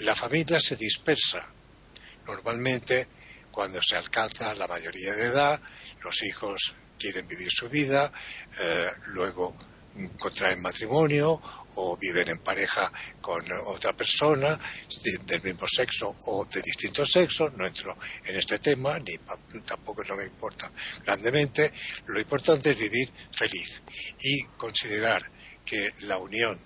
[0.00, 1.46] La familia se dispersa.
[2.26, 3.06] Normalmente,
[3.54, 5.60] cuando se alcanza la mayoría de edad,
[6.02, 8.12] los hijos quieren vivir su vida,
[8.60, 9.56] eh, luego
[10.18, 11.40] contraen matrimonio
[11.76, 12.90] o viven en pareja
[13.20, 14.58] con otra persona
[15.24, 19.18] del mismo sexo o de distinto sexo, no entro en este tema, ni
[19.60, 20.72] tampoco no me importa
[21.04, 21.72] grandemente,
[22.06, 23.82] lo importante es vivir feliz
[24.20, 25.22] y considerar
[25.64, 26.60] que la unión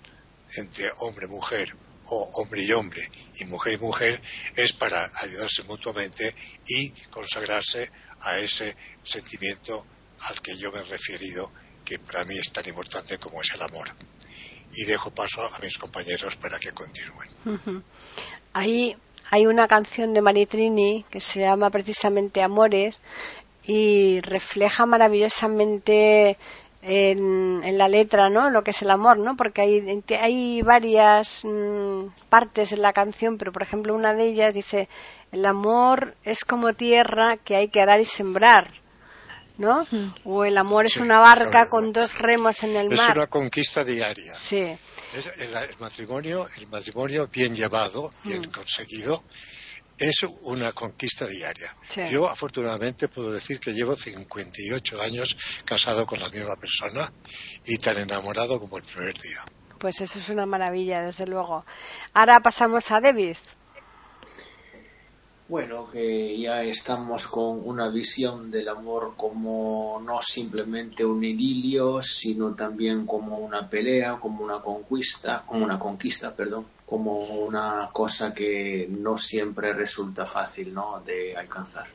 [0.55, 1.75] entre hombre y mujer
[2.09, 3.09] o hombre y hombre
[3.39, 4.21] y mujer y mujer
[4.55, 6.33] es para ayudarse mutuamente
[6.67, 7.91] y consagrarse
[8.21, 9.85] a ese sentimiento
[10.27, 11.51] al que yo me he referido
[11.85, 13.89] que para mí es tan importante como es el amor
[14.75, 17.29] y dejo paso a mis compañeros para que continúen.
[18.53, 18.95] Ahí
[19.31, 23.01] hay una canción de Maritrini que se llama precisamente Amores
[23.63, 26.37] y refleja maravillosamente
[26.81, 28.49] en, la letra, ¿no?
[28.49, 29.35] Lo que es el amor, ¿no?
[29.35, 34.53] Porque hay, hay varias mm, partes en la canción, pero por ejemplo una de ellas
[34.53, 34.87] dice,
[35.31, 38.71] el amor es como tierra que hay que arar y sembrar.
[39.57, 39.85] ¿no?
[40.23, 43.09] O el amor es una barca con dos remos en el mar.
[43.09, 44.33] Es una conquista diaria.
[44.33, 44.57] Sí.
[44.57, 49.21] el, matrimonio, el matrimonio bien llevado, bien conseguido,
[49.99, 51.75] es una conquista diaria.
[52.09, 57.11] Yo afortunadamente puedo decir que llevo 58 años casado con la misma persona
[57.65, 59.43] y tan enamorado como el primer día.
[59.79, 61.65] Pues eso es una maravilla, desde luego.
[62.13, 63.53] Ahora pasamos a Davis.
[65.49, 72.53] Bueno, que ya estamos con una visión del amor como no simplemente un idilio, sino
[72.53, 78.87] también como una pelea, como una conquista, como una conquista, perdón, como una cosa que
[78.91, 81.01] no siempre resulta fácil, ¿no?
[81.03, 81.87] de alcanzar.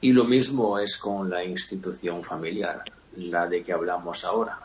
[0.00, 2.84] Y lo mismo es con la institución familiar,
[3.16, 4.60] la de que hablamos ahora,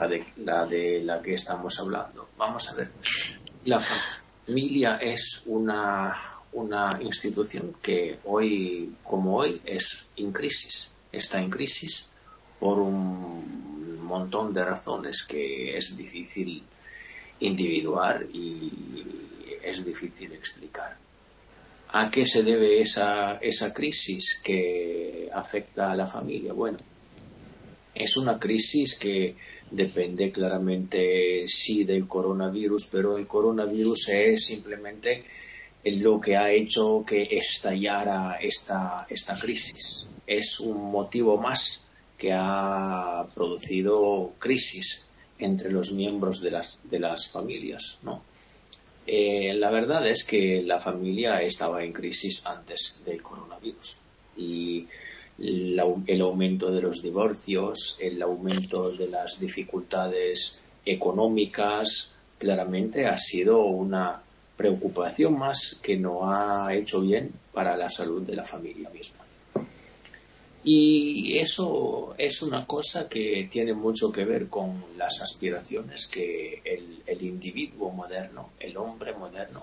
[0.00, 2.30] la de la, de la que estamos hablando.
[2.38, 2.90] Vamos a ver.
[3.66, 11.50] La familia es una una institución que hoy como hoy es en crisis, está en
[11.50, 12.08] crisis
[12.58, 16.62] por un montón de razones que es difícil
[17.40, 18.72] individuar y
[19.62, 20.96] es difícil explicar.
[21.90, 26.52] ¿A qué se debe esa, esa crisis que afecta a la familia?
[26.52, 26.76] Bueno,
[27.94, 29.36] es una crisis que
[29.70, 35.24] depende claramente sí del coronavirus, pero el coronavirus es simplemente
[35.84, 40.08] lo que ha hecho que estallara esta, esta crisis.
[40.26, 41.82] Es un motivo más
[42.16, 45.04] que ha producido crisis
[45.38, 48.22] entre los miembros de las, de las familias, ¿no?
[49.06, 53.96] Eh, la verdad es que la familia estaba en crisis antes del coronavirus
[54.36, 54.86] y
[55.38, 64.20] el aumento de los divorcios, el aumento de las dificultades económicas, claramente ha sido una
[64.58, 69.24] preocupación más que no ha hecho bien para la salud de la familia misma.
[70.64, 77.22] Y eso es una cosa que tiene mucho que ver con las aspiraciones que el,
[77.22, 79.62] individuo moderno, el hombre moderno,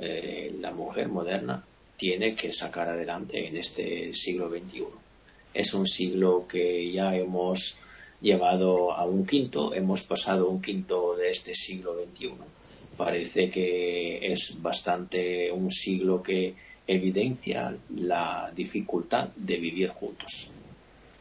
[0.00, 1.64] eh, la mujer moderna,
[1.96, 4.84] tiene que sacar adelante en este siglo XXI.
[5.54, 7.78] Es un siglo que ya hemos
[8.20, 12.34] llevado a un quinto, hemos pasado un quinto de este siglo XXI.
[12.96, 16.54] Parece que es bastante un siglo que
[16.86, 20.50] evidencia la dificultad de vivir juntos.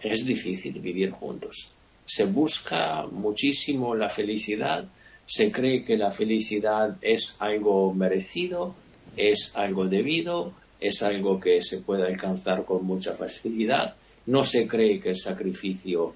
[0.02, 1.72] Es difícil vivir juntos.
[2.06, 4.88] Se busca muchísimo la felicidad,
[5.26, 8.76] se cree que la felicidad es algo merecido,
[9.18, 13.96] es algo debido, es algo que se puede alcanzar con mucha facilidad.
[14.28, 16.14] No se cree que el sacrificio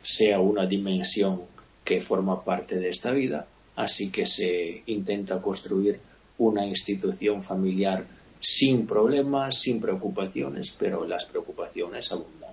[0.00, 1.42] sea una dimensión
[1.84, 6.00] que forma parte de esta vida, así que se intenta construir
[6.38, 8.04] una institución familiar
[8.40, 12.50] sin problemas, sin preocupaciones, pero las preocupaciones abundan.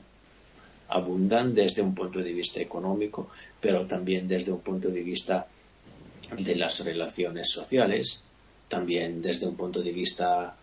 [0.89, 3.29] Abundan desde un punto de vista económico,
[3.59, 5.47] pero también desde un punto de vista
[6.37, 8.23] de las relaciones sociales,
[8.67, 10.55] también desde un punto de vista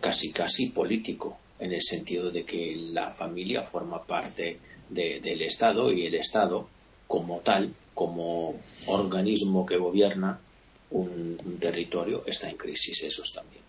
[0.00, 4.58] casi casi político, en el sentido de que la familia forma parte
[4.88, 6.68] del Estado y el Estado
[7.06, 10.40] como tal, como organismo que gobierna
[10.90, 13.62] un territorio, está en crisis, esos también.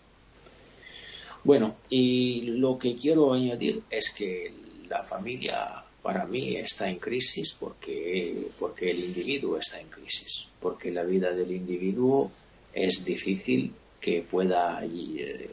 [1.42, 4.52] Bueno, y lo que quiero añadir es que
[4.88, 10.90] la familia para mí está en crisis porque, porque el individuo está en crisis, porque
[10.90, 12.30] la vida del individuo
[12.72, 15.48] es difícil que pueda eh,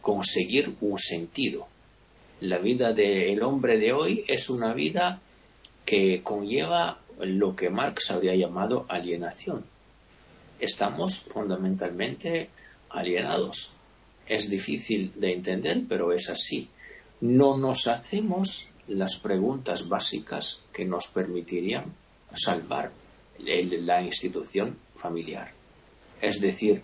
[0.00, 1.66] conseguir un sentido.
[2.40, 5.20] La vida del hombre de hoy es una vida
[5.84, 9.64] que conlleva lo que Marx habría llamado alienación.
[10.58, 12.50] Estamos fundamentalmente
[12.90, 13.72] alienados
[14.26, 16.68] es difícil de entender, pero es así.
[17.20, 21.92] No nos hacemos las preguntas básicas que nos permitirían
[22.34, 22.92] salvar
[23.38, 25.52] la institución familiar.
[26.20, 26.82] Es decir,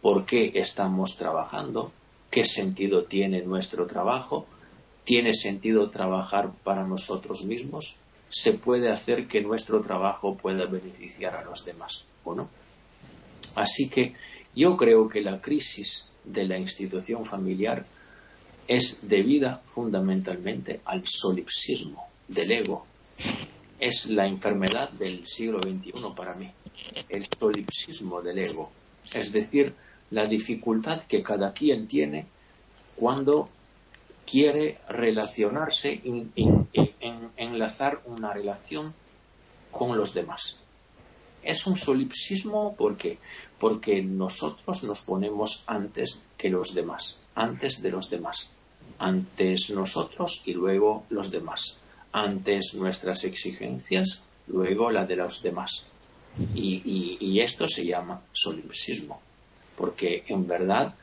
[0.00, 1.92] ¿por qué estamos trabajando?
[2.30, 4.46] ¿Qué sentido tiene nuestro trabajo?
[5.04, 7.96] ¿Tiene sentido trabajar para nosotros mismos?
[8.28, 12.48] ¿Se puede hacer que nuestro trabajo pueda beneficiar a los demás o no?
[13.54, 14.14] Así que
[14.54, 17.86] yo creo que la crisis de la institución familiar
[18.66, 22.84] es debida fundamentalmente al solipsismo del ego.
[23.78, 26.50] Es la enfermedad del siglo XXI para mí,
[27.08, 28.70] el solipsismo del ego,
[29.12, 29.74] es decir,
[30.10, 32.26] la dificultad que cada quien tiene
[32.96, 33.44] cuando
[34.24, 36.00] quiere relacionarse,
[37.36, 38.94] enlazar una relación
[39.70, 40.60] con los demás.
[41.42, 43.18] Es un solipsismo porque
[43.58, 48.52] porque nosotros nos ponemos antes que los demás, antes de los demás,
[48.98, 51.78] antes nosotros y luego los demás,
[52.12, 55.86] antes nuestras exigencias, luego la de los demás.
[56.54, 59.20] Y, esto se llama solipsismo,
[59.76, 60.94] porque en verdad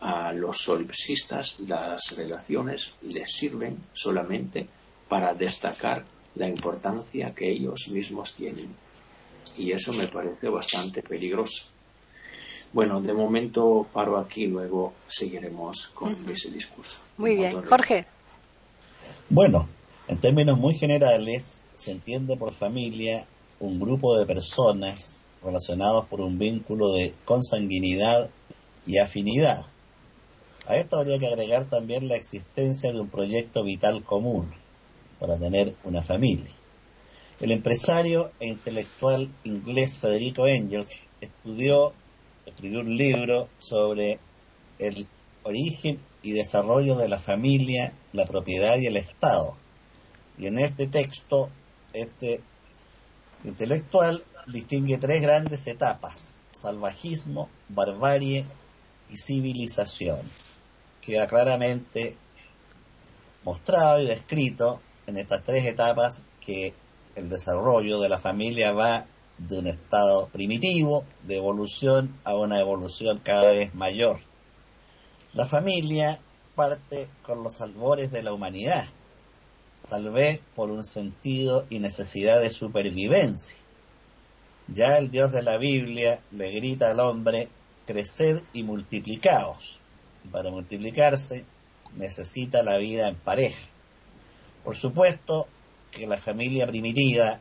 [0.00, 4.68] a los solipsistas las relaciones les sirven solamente
[5.10, 6.06] para destacar
[6.36, 8.74] la importancia que ellos mismos tienen.
[9.58, 11.66] Y eso me parece bastante peligroso
[12.72, 17.00] bueno, de momento paro aquí, luego seguiremos con ese discurso.
[17.18, 18.06] Muy bien, Jorge.
[19.28, 19.68] Bueno,
[20.06, 23.26] en términos muy generales, se entiende por familia
[23.58, 28.30] un grupo de personas relacionados por un vínculo de consanguinidad
[28.86, 29.66] y afinidad.
[30.66, 34.52] A esto habría que agregar también la existencia de un proyecto vital común
[35.20, 36.52] para tener una familia.
[37.38, 41.94] El empresario e intelectual inglés Federico Engels estudió
[42.50, 44.18] escribió un libro sobre
[44.78, 45.06] el
[45.42, 49.56] origen y desarrollo de la familia, la propiedad y el Estado.
[50.38, 51.50] Y en este texto,
[51.92, 52.42] este
[53.44, 58.44] intelectual distingue tres grandes etapas, salvajismo, barbarie
[59.08, 60.20] y civilización.
[61.00, 62.16] Queda claramente
[63.44, 66.74] mostrado y descrito en estas tres etapas que
[67.14, 69.06] el desarrollo de la familia va
[69.38, 74.20] de un estado primitivo de evolución a una evolución cada vez mayor.
[75.32, 76.20] La familia
[76.54, 78.84] parte con los albores de la humanidad,
[79.88, 83.56] tal vez por un sentido y necesidad de supervivencia.
[84.68, 87.48] Ya el Dios de la Biblia le grita al hombre,
[87.86, 89.78] crecer y multiplicaos.
[90.30, 91.44] Para multiplicarse
[91.96, 93.69] necesita la vida en pareja.
[94.64, 95.46] Por supuesto
[95.90, 97.40] que la familia primitiva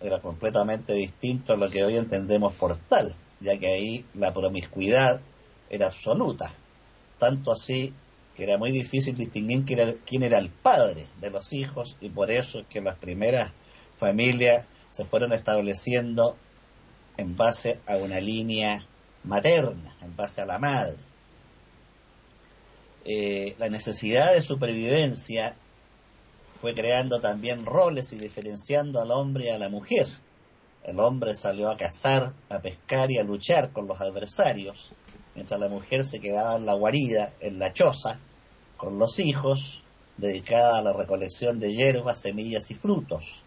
[0.00, 5.20] era completamente distinto a lo que hoy entendemos por tal, ya que ahí la promiscuidad
[5.70, 6.52] era absoluta,
[7.18, 7.92] tanto así
[8.34, 12.08] que era muy difícil distinguir quién era, quién era el padre de los hijos y
[12.08, 13.52] por eso es que las primeras
[13.96, 16.36] familias se fueron estableciendo
[17.16, 18.86] en base a una línea
[19.22, 20.96] materna, en base a la madre.
[23.04, 25.56] Eh, la necesidad de supervivencia
[26.64, 30.06] fue creando también roles y diferenciando al hombre y a la mujer.
[30.82, 34.92] El hombre salió a cazar, a pescar y a luchar con los adversarios,
[35.34, 38.18] mientras la mujer se quedaba en la guarida, en la choza,
[38.78, 39.82] con los hijos,
[40.16, 43.42] dedicada a la recolección de hierbas, semillas y frutos,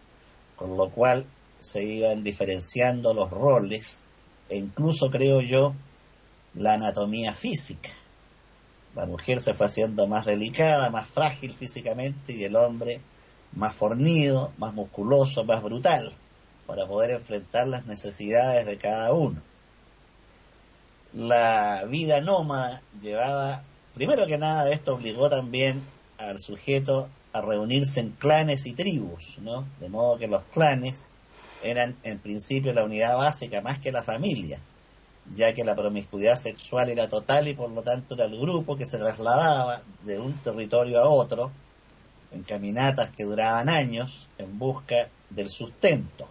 [0.54, 1.26] con lo cual
[1.58, 4.04] se iban diferenciando los roles
[4.48, 5.74] e incluso, creo yo,
[6.54, 7.90] la anatomía física.
[8.98, 13.00] La mujer se fue haciendo más delicada, más frágil físicamente y el hombre
[13.52, 16.12] más fornido, más musculoso, más brutal,
[16.66, 19.40] para poder enfrentar las necesidades de cada uno.
[21.12, 23.62] La vida nómada llevaba,
[23.94, 25.80] primero que nada, esto obligó también
[26.18, 29.64] al sujeto a reunirse en clanes y tribus, ¿no?
[29.78, 31.10] De modo que los clanes
[31.62, 34.58] eran en principio la unidad básica más que la familia
[35.34, 38.86] ya que la promiscuidad sexual era total y por lo tanto era el grupo que
[38.86, 41.50] se trasladaba de un territorio a otro
[42.30, 46.28] en caminatas que duraban años en busca del sustento.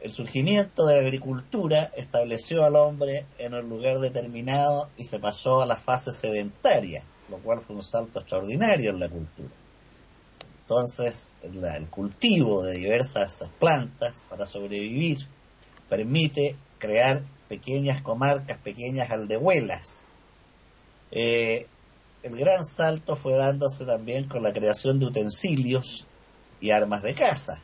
[0.00, 5.62] El surgimiento de la agricultura estableció al hombre en un lugar determinado y se pasó
[5.62, 9.48] a la fase sedentaria, lo cual fue un salto extraordinario en la cultura.
[10.60, 15.18] Entonces, el cultivo de diversas plantas para sobrevivir
[15.88, 20.02] permite crear pequeñas comarcas, pequeñas aldehuelas.
[21.10, 21.66] Eh,
[22.22, 26.06] el gran salto fue dándose también con la creación de utensilios
[26.60, 27.60] y armas de caza,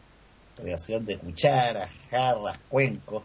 [0.57, 3.25] creación de cucharas, jarras, cuencos.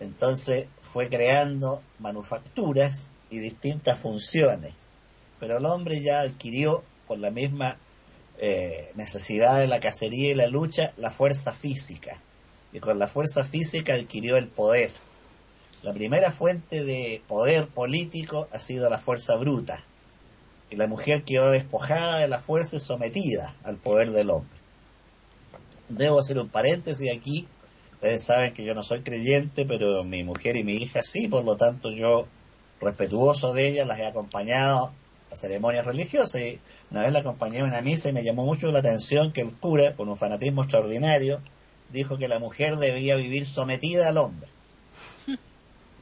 [0.00, 4.74] Entonces fue creando manufacturas y distintas funciones.
[5.38, 7.76] Pero el hombre ya adquirió, por la misma
[8.38, 12.20] eh, necesidad de la cacería y la lucha, la fuerza física.
[12.72, 14.90] Y con la fuerza física adquirió el poder
[15.82, 19.82] la primera fuente de poder político ha sido la fuerza bruta,
[20.70, 24.56] y la mujer quedó despojada de la fuerza y sometida al poder del hombre.
[25.88, 27.46] Debo hacer un paréntesis aquí.
[27.94, 31.44] Ustedes saben que yo no soy creyente, pero mi mujer y mi hija sí, por
[31.44, 32.26] lo tanto yo,
[32.80, 34.92] respetuoso de ellas, las he acompañado
[35.30, 36.40] a ceremonias religiosas.
[36.40, 36.60] Y
[36.90, 39.52] una vez la acompañé a una misa y me llamó mucho la atención que el
[39.52, 41.40] cura, con un fanatismo extraordinario,
[41.92, 44.48] dijo que la mujer debía vivir sometida al hombre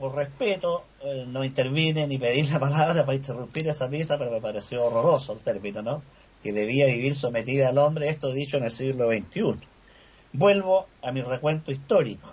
[0.01, 4.41] por respeto, eh, no intervine ni pedir la palabra para interrumpir esa misa, pero me
[4.41, 6.03] pareció horroroso el término, ¿no?
[6.43, 9.61] Que debía vivir sometida al hombre, esto dicho en el siglo XXI.
[10.33, 12.33] Vuelvo a mi recuento histórico.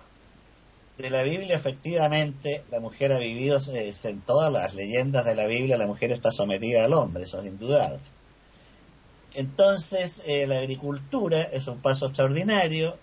[0.98, 5.46] De la Biblia, efectivamente, la mujer ha vivido, eh, en todas las leyendas de la
[5.46, 8.00] Biblia, la mujer está sometida al hombre, eso es indudable.
[9.36, 12.98] Entonces, eh, la agricultura es un paso extraordinario,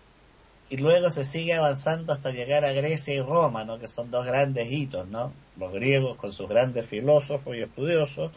[0.75, 3.79] y luego se sigue avanzando hasta llegar a Grecia y Roma, ¿no?
[3.79, 5.33] que son dos grandes hitos, ¿no?
[5.57, 8.33] los griegos con sus grandes filósofos y estudiosos,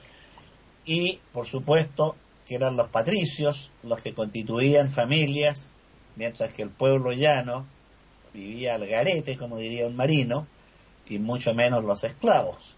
[0.85, 2.15] y por supuesto
[2.45, 5.71] que eran los patricios los que constituían familias,
[6.15, 7.65] mientras que el pueblo llano
[8.35, 10.45] vivía al garete, como diría un marino,
[11.07, 12.75] y mucho menos los esclavos.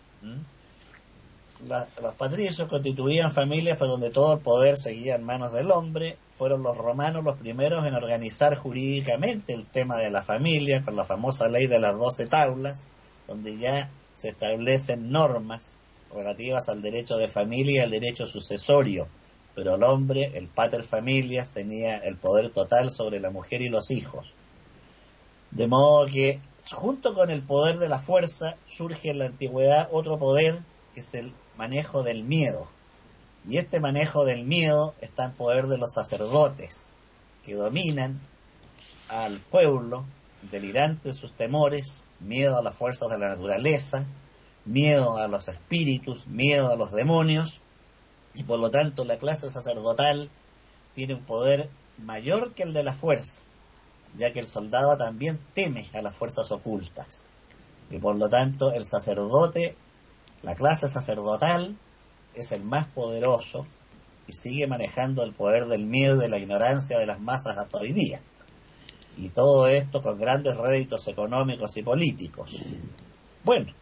[1.67, 6.63] los patricios constituían familias por donde todo el poder seguía en manos del hombre fueron
[6.63, 11.49] los romanos los primeros en organizar jurídicamente el tema de la familia con la famosa
[11.49, 12.87] ley de las doce tablas,
[13.27, 15.79] donde ya se establecen normas
[16.15, 19.09] relativas al derecho de familia y al derecho sucesorio,
[19.53, 23.91] pero el hombre, el pater familias, tenía el poder total sobre la mujer y los
[23.91, 24.33] hijos.
[25.51, 26.39] De modo que,
[26.71, 30.61] junto con el poder de la fuerza, surge en la antigüedad otro poder,
[30.93, 32.69] que es el manejo del miedo.
[33.47, 36.91] Y este manejo del miedo está en poder de los sacerdotes,
[37.43, 38.19] que dominan
[39.07, 40.05] al pueblo,
[40.51, 44.05] delirante sus temores, miedo a las fuerzas de la naturaleza,
[44.65, 47.61] miedo a los espíritus, miedo a los demonios,
[48.33, 50.29] y por lo tanto la clase sacerdotal
[50.93, 53.41] tiene un poder mayor que el de la fuerza,
[54.15, 57.25] ya que el soldado también teme a las fuerzas ocultas.
[57.89, 59.75] Y por lo tanto el sacerdote,
[60.43, 61.77] la clase sacerdotal,
[62.33, 63.65] es el más poderoso
[64.27, 67.79] y sigue manejando el poder del miedo y de la ignorancia de las masas hasta
[67.79, 68.21] hoy día.
[69.17, 72.57] Y todo esto con grandes réditos económicos y políticos.
[73.43, 73.73] Bueno,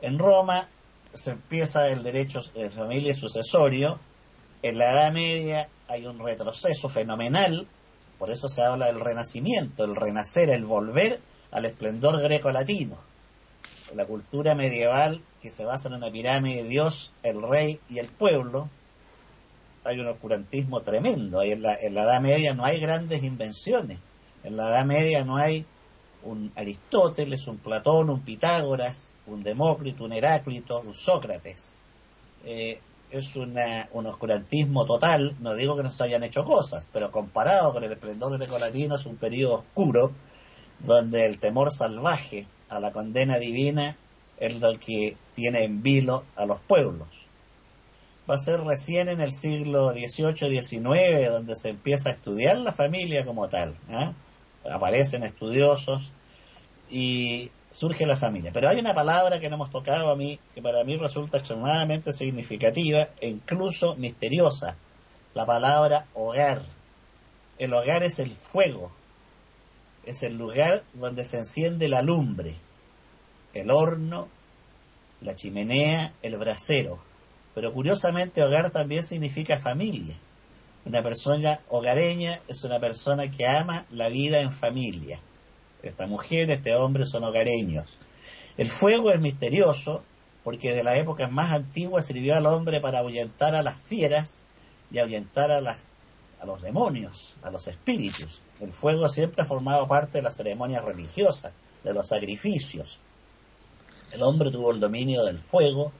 [0.00, 0.68] en Roma
[1.12, 3.98] se empieza el derecho de familia y sucesorio.
[4.62, 7.66] En la Edad Media hay un retroceso fenomenal,
[8.18, 11.20] por eso se habla del renacimiento, el renacer, el volver
[11.50, 13.07] al esplendor greco-latino.
[13.94, 18.08] La cultura medieval que se basa en una pirámide de Dios, el rey y el
[18.08, 18.68] pueblo,
[19.84, 21.42] hay un oscurantismo tremendo.
[21.42, 23.98] En la, en la Edad Media no hay grandes invenciones.
[24.44, 25.64] En la Edad Media no hay
[26.22, 31.74] un Aristóteles, un Platón, un Pitágoras, un Demócrito, un Heráclito, un Sócrates.
[32.44, 37.10] Eh, es una, un oscurantismo total, no digo que no se hayan hecho cosas, pero
[37.10, 40.12] comparado con el esplendor grecolatino es un periodo oscuro
[40.80, 43.96] donde el temor salvaje a la condena divina
[44.38, 47.08] es lo que tiene en vilo a los pueblos.
[48.28, 53.24] Va a ser recién en el siglo XVIII-XIX donde se empieza a estudiar la familia
[53.24, 53.74] como tal.
[53.88, 54.12] ¿eh?
[54.70, 56.12] Aparecen estudiosos
[56.90, 58.50] y surge la familia.
[58.52, 62.12] Pero hay una palabra que no hemos tocado a mí, que para mí resulta extremadamente
[62.12, 64.76] significativa e incluso misteriosa.
[65.34, 66.62] La palabra hogar.
[67.58, 68.92] El hogar es el fuego.
[70.08, 72.56] Es el lugar donde se enciende la lumbre.
[73.54, 74.28] El horno,
[75.20, 76.98] la chimenea, el brasero.
[77.54, 80.16] Pero curiosamente hogar también significa familia.
[80.84, 85.20] Una persona hogareña es una persona que ama la vida en familia
[85.82, 87.98] esta mujer, este hombre son hogareños.
[88.56, 90.02] El fuego es misterioso
[90.42, 94.40] porque de las épocas más antiguas sirvió al hombre para ahuyentar a las fieras
[94.90, 95.86] y ahuyentar a, las,
[96.40, 98.42] a los demonios, a los espíritus.
[98.60, 101.52] El fuego siempre ha formado parte de las ceremonias religiosas,
[101.84, 102.98] de los sacrificios.
[104.12, 105.92] El hombre tuvo el dominio del fuego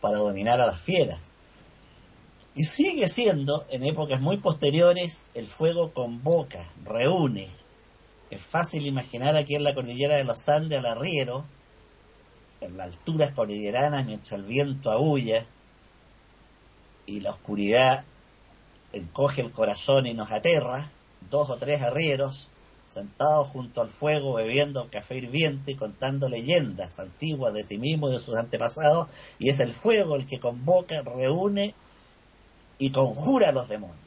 [0.00, 1.32] para dominar a las fieras.
[2.54, 7.48] Y sigue siendo, en épocas muy posteriores, el fuego convoca, reúne,
[8.30, 11.44] es fácil imaginar aquí en la cordillera de los Andes al arriero,
[12.60, 15.46] en las alturas cordilleranas, mientras el viento aúlla
[17.06, 18.04] y la oscuridad
[18.92, 20.90] encoge el corazón y nos aterra,
[21.30, 22.48] dos o tres arrieros
[22.88, 28.14] sentados junto al fuego bebiendo café hirviente y contando leyendas antiguas de sí mismos y
[28.14, 31.74] de sus antepasados, y es el fuego el que convoca, reúne
[32.78, 33.98] y conjura a los demonios.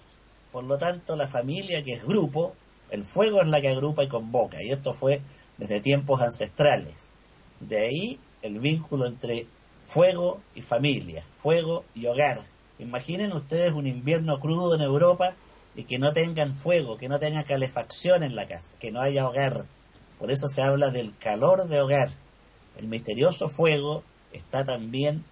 [0.51, 2.55] Por lo tanto, la familia, que es grupo,
[2.89, 5.21] el fuego es la que agrupa y convoca, y esto fue
[5.57, 7.11] desde tiempos ancestrales.
[7.59, 9.45] De ahí el vínculo entre
[9.85, 12.41] fuego y familia, fuego y hogar.
[12.79, 15.35] Imaginen ustedes un invierno crudo en Europa
[15.75, 19.27] y que no tengan fuego, que no tengan calefacción en la casa, que no haya
[19.27, 19.65] hogar.
[20.19, 22.09] Por eso se habla del calor de hogar.
[22.77, 25.23] El misterioso fuego está también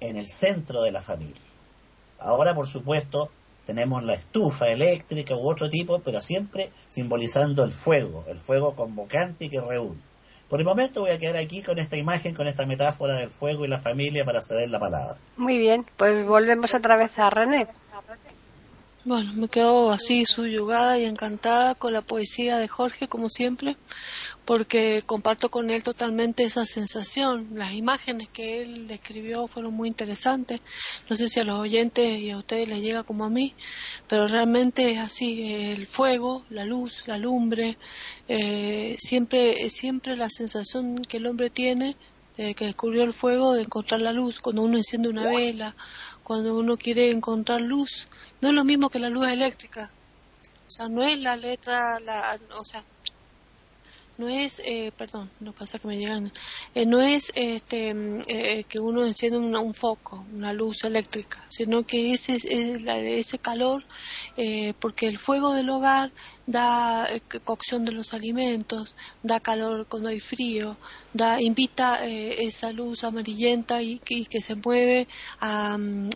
[0.00, 1.42] en el centro de la familia.
[2.18, 3.30] Ahora, por supuesto,
[3.66, 9.48] tenemos la estufa eléctrica u otro tipo, pero siempre simbolizando el fuego, el fuego convocante
[9.50, 10.00] que reúne.
[10.48, 13.64] Por el momento voy a quedar aquí con esta imagen, con esta metáfora del fuego
[13.64, 15.16] y la familia para ceder la palabra.
[15.36, 17.66] Muy bien, pues volvemos otra vez a René.
[19.06, 23.76] Bueno, me quedo así subyugada y encantada con la poesía de Jorge, como siempre
[24.44, 27.50] porque comparto con él totalmente esa sensación.
[27.54, 30.60] Las imágenes que él describió fueron muy interesantes.
[31.08, 33.54] No sé si a los oyentes y a ustedes les llega como a mí,
[34.08, 35.52] pero realmente es así.
[35.70, 37.78] El fuego, la luz, la lumbre,
[38.26, 41.96] eh, siempre, siempre la sensación que el hombre tiene
[42.36, 45.74] de que descubrió el fuego, de encontrar la luz, cuando uno enciende una vela,
[46.26, 48.08] cuando uno quiere encontrar luz,
[48.40, 49.88] no es lo mismo que la luz eléctrica.
[50.66, 52.84] O sea, no es la letra, la, o sea,
[54.18, 56.32] no es, eh, perdón, no pasa que me llegan,
[56.74, 61.84] eh, no es este, mm, eh, que uno enciende un, foco, una luz eléctrica, sino
[61.86, 63.84] que ese, es la, ese calor,
[64.80, 66.12] porque el fuego del hogar
[66.46, 67.08] da
[67.44, 70.76] cocción de los alimentos, da calor cuando hay frío,
[71.12, 75.08] da, invita esa luz amarillenta y, que se mueve
[75.40, 76.10] a, mm,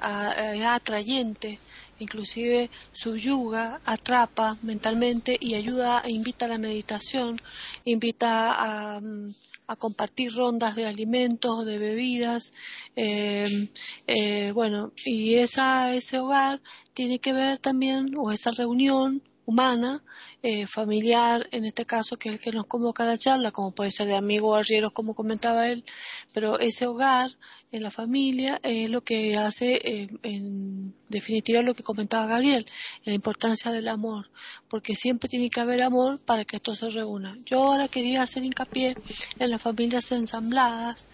[0.00, 1.58] a atrayente
[1.98, 7.40] inclusive subyuga, atrapa mentalmente y ayuda e invita a la meditación,
[7.84, 9.34] invita a, mm,
[9.68, 12.52] a compartir rondas de alimentos, de bebidas,
[12.96, 13.68] eh,
[14.06, 16.60] eh, bueno, y esa, ese hogar
[16.94, 20.04] tiene que ver también, o esa reunión humana,
[20.42, 23.70] eh, familiar, en este caso, que es el que nos convoca a la charla, como
[23.70, 25.86] puede ser de amigos o arrieros, como comentaba él,
[26.34, 27.30] pero ese hogar
[27.72, 32.66] en la familia es lo que hace, eh, en definitiva, lo que comentaba Gabriel,
[33.04, 34.30] la importancia del amor,
[34.68, 37.38] porque siempre tiene que haber amor para que esto se reúna.
[37.46, 38.98] Yo ahora quería hacer hincapié
[39.38, 41.08] en las familias ensambladas,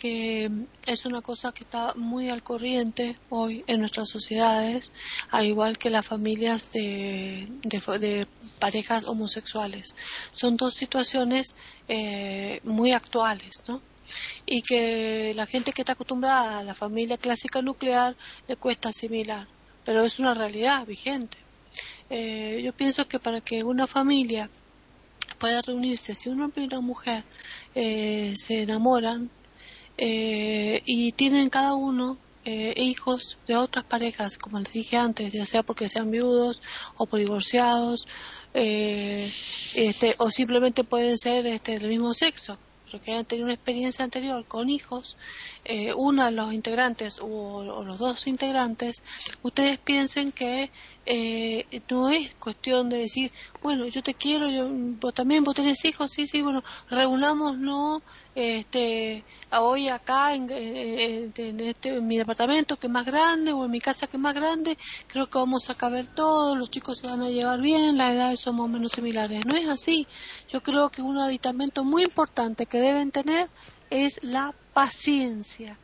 [0.00, 0.50] que
[0.86, 4.92] es una cosa que está muy al corriente hoy en nuestras sociedades,
[5.30, 8.26] al igual que las familias de, de,
[8.58, 9.94] parejas homosexuales.
[10.32, 11.54] Son dos situaciones
[11.86, 13.82] eh, muy actuales, ¿no?
[14.46, 18.16] Y que la gente que está acostumbrada a la familia clásica nuclear
[18.48, 19.46] le cuesta asimilar,
[19.84, 21.36] pero es una realidad vigente.
[22.08, 24.48] Eh, yo pienso que para que una familia
[25.38, 27.22] pueda reunirse, si un hombre y una mujer
[27.74, 29.30] eh, se enamoran,
[29.98, 35.44] eh, y tienen cada uno eh, hijos de otras parejas, como les dije antes, ya
[35.44, 36.62] sea porque sean viudos
[36.96, 38.08] o por divorciados,
[38.54, 39.30] eh,
[39.74, 42.58] este, o simplemente pueden ser este, del mismo sexo,
[42.90, 45.16] porque hayan tenido una experiencia anterior con hijos,
[45.96, 49.04] uno de los integrantes o, los dos integrantes,
[49.42, 50.70] ustedes piensen que
[51.88, 53.30] no es cuestión de decir,
[53.62, 58.02] bueno, yo te quiero, yo, vos también, vos tenés hijos, sí, sí, bueno, reunámonos
[58.34, 63.80] este, hoy acá en, este, en mi departamento que es más grande o en mi
[63.80, 67.22] casa que es más grande, creo que vamos a caber todos, los chicos se van
[67.22, 69.44] a llevar bien, las edades son más o menos similares.
[69.46, 70.06] No es así.
[70.48, 73.48] Yo creo que un aditamento muy importante que deben tener
[73.90, 75.76] es la paciencia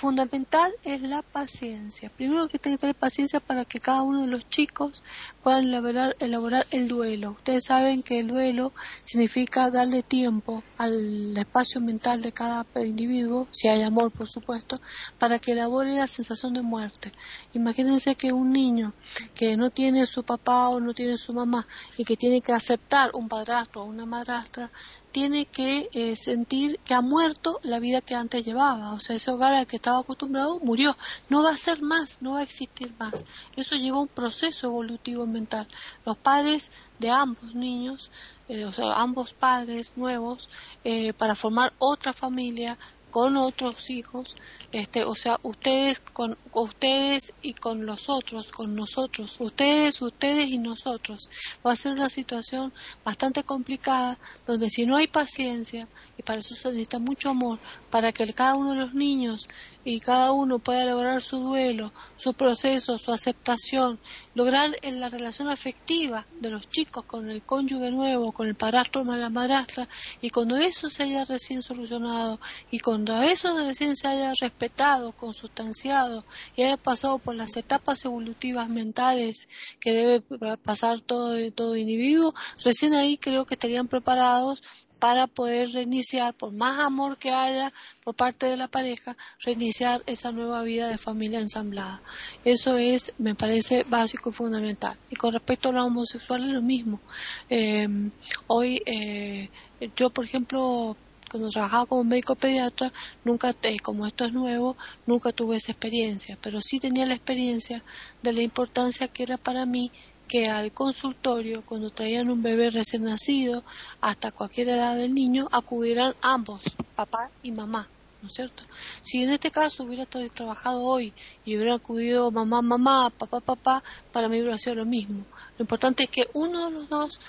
[0.00, 2.10] fundamental es la paciencia.
[2.16, 5.02] Primero que tiene que tener paciencia para que cada uno de los chicos
[5.42, 7.32] puedan elaborar, elaborar el duelo.
[7.32, 8.72] Ustedes saben que el duelo
[9.04, 14.80] significa darle tiempo al espacio mental de cada individuo, si hay amor por supuesto,
[15.18, 17.12] para que elabore la sensación de muerte.
[17.52, 18.94] Imagínense que un niño
[19.34, 21.66] que no tiene su papá o no tiene su mamá
[21.98, 24.70] y que tiene que aceptar un padrastro o una madrastra,
[25.10, 28.92] tiene que eh, sentir que ha muerto la vida que antes llevaba.
[28.92, 30.96] O sea, ese hogar al que estaba acostumbrado murió.
[31.28, 33.24] No va a ser más, no va a existir más.
[33.56, 35.66] Eso lleva un proceso evolutivo mental.
[36.04, 38.10] Los padres de ambos niños,
[38.48, 40.48] eh, o sea, ambos padres nuevos,
[40.84, 42.78] eh, para formar otra familia,
[43.10, 44.36] con otros hijos,
[44.72, 50.58] este, o sea, ustedes con ustedes y con los otros, con nosotros, ustedes, ustedes y
[50.58, 51.28] nosotros.
[51.66, 52.72] Va a ser una situación
[53.04, 57.58] bastante complicada donde si no hay paciencia y para eso se necesita mucho amor
[57.90, 59.48] para que cada uno de los niños
[59.84, 63.98] y cada uno pueda elaborar su duelo, su proceso, su aceptación,
[64.34, 69.02] lograr en la relación afectiva de los chicos con el cónyuge nuevo, con el padrastro
[69.02, 69.88] o la madrastra,
[70.20, 76.22] y cuando eso se haya recién solucionado y cuando eso recién se haya respetado, consustanciado
[76.54, 79.48] y haya pasado por las etapas evolutivas mentales
[79.80, 84.62] que debe pasar todo, todo individuo, recién ahí creo que estarían preparados
[84.98, 87.72] para poder reiniciar, por más amor que haya
[88.04, 92.02] por parte de la pareja, reiniciar esa nueva vida de familia ensamblada.
[92.44, 94.98] Eso es, me parece, básico y fundamental.
[95.08, 97.00] Y con respecto a los homosexuales, lo mismo.
[97.48, 98.10] Em,
[98.46, 99.48] hoy, eh,
[99.96, 100.98] yo, por ejemplo,
[101.30, 102.92] cuando trabajaba como médico pediatra,
[103.24, 104.76] nunca, como esto es nuevo,
[105.06, 107.82] nunca tuve esa experiencia, pero sí tenía la experiencia
[108.22, 109.92] de la importancia que era para mí
[110.26, 113.64] que al consultorio, cuando traían un bebé recién nacido,
[114.00, 116.62] hasta cualquier edad del niño, acudieran ambos,
[116.94, 117.88] papá y mamá.
[118.22, 118.62] ¿no es cierto?
[119.02, 121.12] Si en este caso hubiera trabajado hoy
[121.44, 123.82] y hubiera acudido mamá, mamá, papá, papá,
[124.12, 125.24] para mí hubiera sido lo mismo.
[125.58, 127.20] Lo importante es que uno de los dos,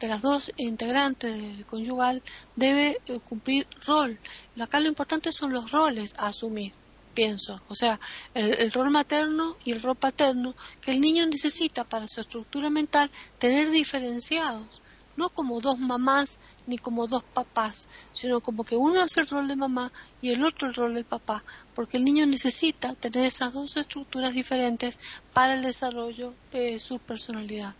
[0.00, 2.22] de las dos integrantes del conyugal,
[2.56, 4.18] debe eh, cumplir rol.
[4.58, 6.72] Acá lo importante son los roles a asumir
[7.18, 7.60] pienso.
[7.66, 7.98] O sea,
[8.32, 13.10] el, rol materno y el rol paterno que el niño necesita para su estructura mental
[13.38, 14.80] tener diferenciados,
[15.18, 16.38] no como dos mamás
[16.68, 19.92] ni como dos papás, sino como que uno hace el rol de mamá
[20.22, 21.42] y el otro el rol del papá,
[21.74, 25.00] porque el niño necesita tener esas dos estructuras diferentes
[25.32, 27.74] para el desarrollo de su personalidad.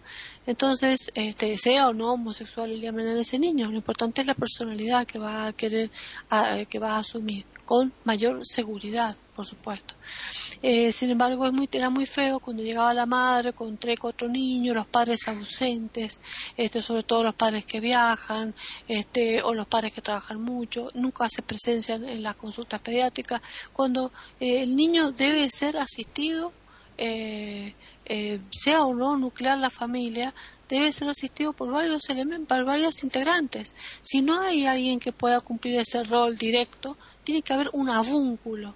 [0.46, 4.34] Entonces, este, sea o no homosexual el llamen a ese niño, lo importante es la
[4.34, 5.90] personalidad que va a querer,
[6.68, 9.94] que va a asumir, con mayor seguridad, por supuesto.
[10.62, 14.28] Eh, sin embargo, es muy, era muy feo cuando llegaba la madre con tres, cuatro
[14.28, 16.20] niños, los padres ausentes,
[16.56, 18.52] este, sobre todo los padres que viajan,
[18.88, 23.40] este, o los padres que trabajan mucho, nunca hace presencia en, las consultas pediátricas,
[23.72, 24.10] cuando
[24.40, 26.52] eh, el niño debe ser asistido
[26.96, 27.74] eh,
[28.08, 30.34] eh, sea o no nuclear la familia,
[30.68, 33.74] debe ser asistido por varios elementos, por varios integrantes.
[34.02, 38.74] Si no hay alguien que pueda cumplir ese rol directo, tiene que haber un avúnculo.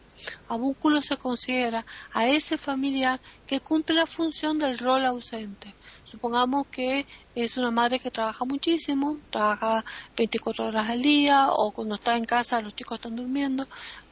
[0.48, 5.74] Avúnculo se considera a ese familiar que cumple la función del rol ausente.
[6.04, 9.82] Supongamos que es una madre que trabaja muchísimo, trabaja
[10.16, 13.66] 24 horas al día o cuando está en casa los chicos están durmiendo.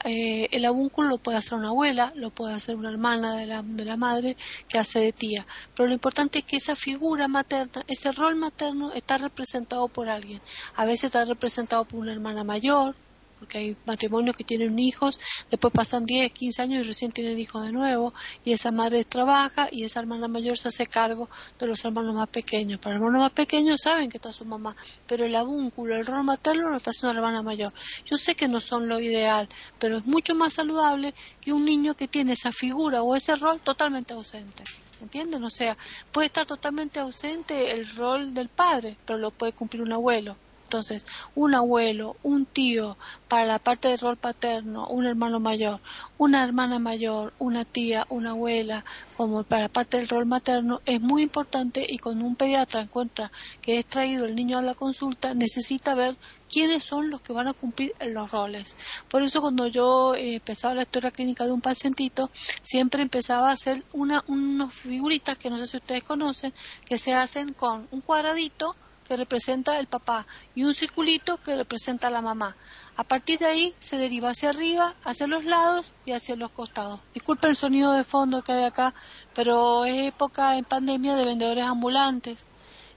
[0.05, 3.63] Eh, el avúnculo lo puede hacer una abuela, lo puede hacer una hermana de la,
[3.63, 4.37] de la madre
[4.69, 9.89] que hace Pero lo importante es que esa figura materna, ese rol materno está representado
[9.89, 10.41] por alguien.
[10.77, 12.95] A veces está representado por una hermana mayor,
[13.41, 15.19] porque hay matrimonios que tienen hijos,
[15.51, 18.12] después pasan 10, 15 años y recién tienen hijos de nuevo,
[18.45, 22.29] y esa madre trabaja y esa hermana mayor se hace cargo de los hermanos más
[22.29, 22.79] pequeños.
[22.79, 24.77] Para los hermanos más pequeños saben que está su mamá,
[25.07, 27.73] pero el avúnculo, el rol materno lo está haciendo la hermana mayor.
[28.05, 29.49] Yo sé que no son lo ideal,
[29.79, 33.61] pero es mucho más saludable que un niño que tiene esa figura o ese rol
[33.61, 34.65] totalmente ausente.
[35.01, 35.43] ¿Entienden?
[35.45, 35.79] O sea,
[36.12, 40.37] puede estar totalmente ausente el rol del padre, pero lo puede cumplir un abuelo
[40.71, 45.81] entonces, un abuelo, un tío para la parte del rol paterno, un hermano mayor,
[46.17, 48.85] una hermana mayor, una tía, una abuela,
[49.17, 53.33] como para la parte del rol materno, es muy importante y cuando un pediatra encuentra
[53.61, 56.17] que es traído el niño a la consulta, necesita ver
[56.49, 58.77] quiénes son los que van a cumplir los roles.
[59.09, 62.31] Por eso cuando yo eh, empezaba la historia clínica de un pacientito,
[62.63, 66.55] siempre empezaba a hacer una, unas figuritas que no sé si ustedes conocen,
[66.87, 68.77] que se hacen con un cuadradito,
[69.11, 70.24] que representa el papá
[70.55, 72.55] y un circulito que representa a la mamá.
[72.95, 77.01] A partir de ahí se deriva hacia arriba, hacia los lados y hacia los costados.
[77.12, 78.95] Disculpen el sonido de fondo que hay acá,
[79.35, 82.49] pero es época en pandemia de vendedores ambulantes.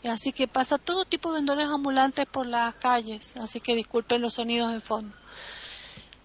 [0.04, 4.36] Así que pasa todo tipo de vendedores ambulantes por las calles, así que disculpen los
[4.36, 5.16] sonidos de fondo.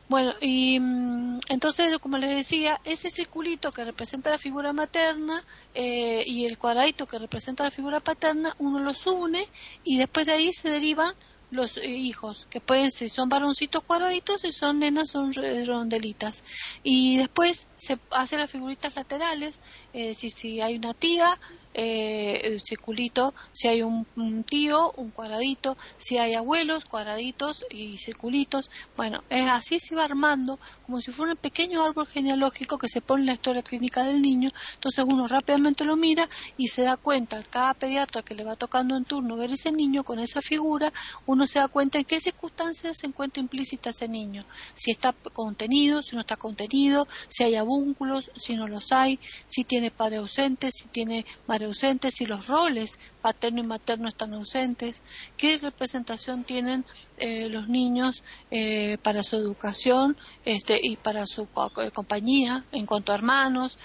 [0.09, 5.45] Bueno, y mm, entonces, como les decía, ese circulito que representa la figura materna
[5.75, 9.47] eh, y el cuadradito que representa la figura paterna, uno los une
[9.85, 11.15] y después de ahí se derivan
[11.51, 15.33] los eh, hijos, que pueden ser, son varoncitos cuadraditos y son nenas, son
[15.67, 16.45] rondelitas.
[16.83, 19.61] Y después se hacen las figuritas laterales,
[19.99, 21.37] eh, si, si hay una tía,
[21.81, 24.05] eh, el circulito, si hay un,
[24.45, 28.69] tío, un cuadradito, si hay abuelos, cuadraditos y circulitos.
[28.97, 33.01] Bueno, es así se va armando como si fuera un pequeño árbol genealógico que se
[33.01, 34.51] pone en la historia clínica del niño.
[34.75, 38.97] Entonces uno rápidamente lo mira y se da cuenta, cada pediatra que le va tocando
[38.97, 40.93] en turno ver ese niño con esa figura,
[41.27, 44.45] uno se da cuenta en qué circunstancias se encuentra implícita ese niño.
[44.75, 49.63] Si está contenido, si no está contenido, si hay abúnculos, si no los hay, si
[49.63, 55.03] tiene padre ausente, si tiene ausentes, si los roles paterno y materno están ausentes,
[55.37, 56.85] qué representación tienen
[57.19, 63.13] eh, los niños eh, para su educación este, y para su eh, compañía en cuanto
[63.13, 63.79] a hermanos,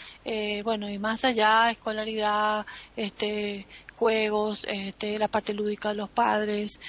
[0.64, 2.66] bueno, y más allá, escolaridad,
[2.96, 6.80] este, juegos, este, la parte lúdica de los padres,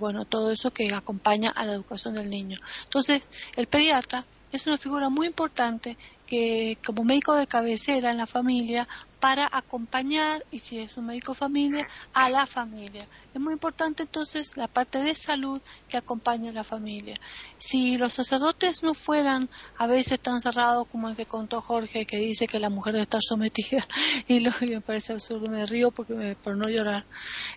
[0.00, 2.58] bueno, todo eso que acompaña a la educación del niño.
[2.84, 5.96] Entonces, el pediatra es una figura muy importante
[6.26, 8.88] que como médico de cabecera en la familia
[9.20, 13.06] para acompañar, y si es un médico familia, a la familia.
[13.34, 17.16] Es muy importante entonces la parte de salud que acompaña a la familia.
[17.58, 19.48] Si los sacerdotes no fueran
[19.78, 23.04] a veces tan cerrados como el que contó Jorge, que dice que la mujer debe
[23.04, 23.86] estar sometida,
[24.28, 27.04] y lo me parece absurdo, me río porque por no llorar.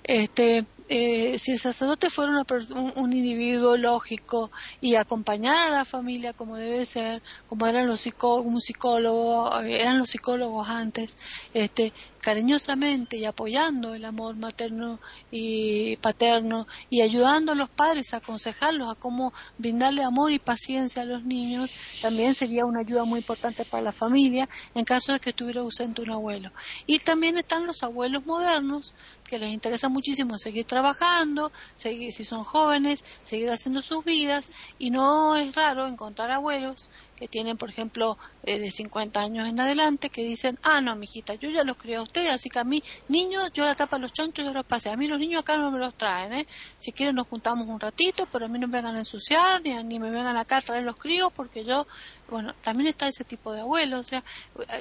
[0.04, 4.50] Este, eh, si el sacerdote fuera un, un, individuo lógico
[4.82, 9.98] y acompañara a la familia como debe ser, como eran los psicólogos, un psicólogo, eran
[9.98, 11.16] los psicólogos antes,
[11.54, 11.94] este,
[12.30, 15.00] cariñosamente y apoyando el amor materno
[15.32, 21.02] y paterno y ayudando a los padres a aconsejarlos a cómo brindarle amor y paciencia
[21.02, 21.72] a los niños,
[22.04, 26.04] también sería una ayuda muy importante para la familia en caso de que estuviera ausente
[26.04, 26.52] un abuelo.
[26.86, 28.94] Y también están los abuelos modernos
[29.24, 34.92] que les interesa muchísimo seguir trabajando, seguir si son jóvenes, seguir haciendo sus vidas y
[34.92, 36.90] no es raro encontrar abuelos
[37.20, 41.34] que tienen, por ejemplo, eh, de 50 años en adelante, que dicen, ah, no, mijita,
[41.34, 44.46] yo ya los crié a así que a mí, niños, yo la tapa los chonchos,
[44.46, 44.90] yo los pasé.
[44.90, 46.48] A mí los niños acá no me los traen, ¿eh?
[46.78, 49.72] Si quieren nos juntamos un ratito, pero a mí no me vengan a ensuciar, ni,
[49.84, 51.88] ni me vengan acá a traer los críos, porque yo,
[52.30, 54.24] bueno, también está ese tipo de abuelos, o sea,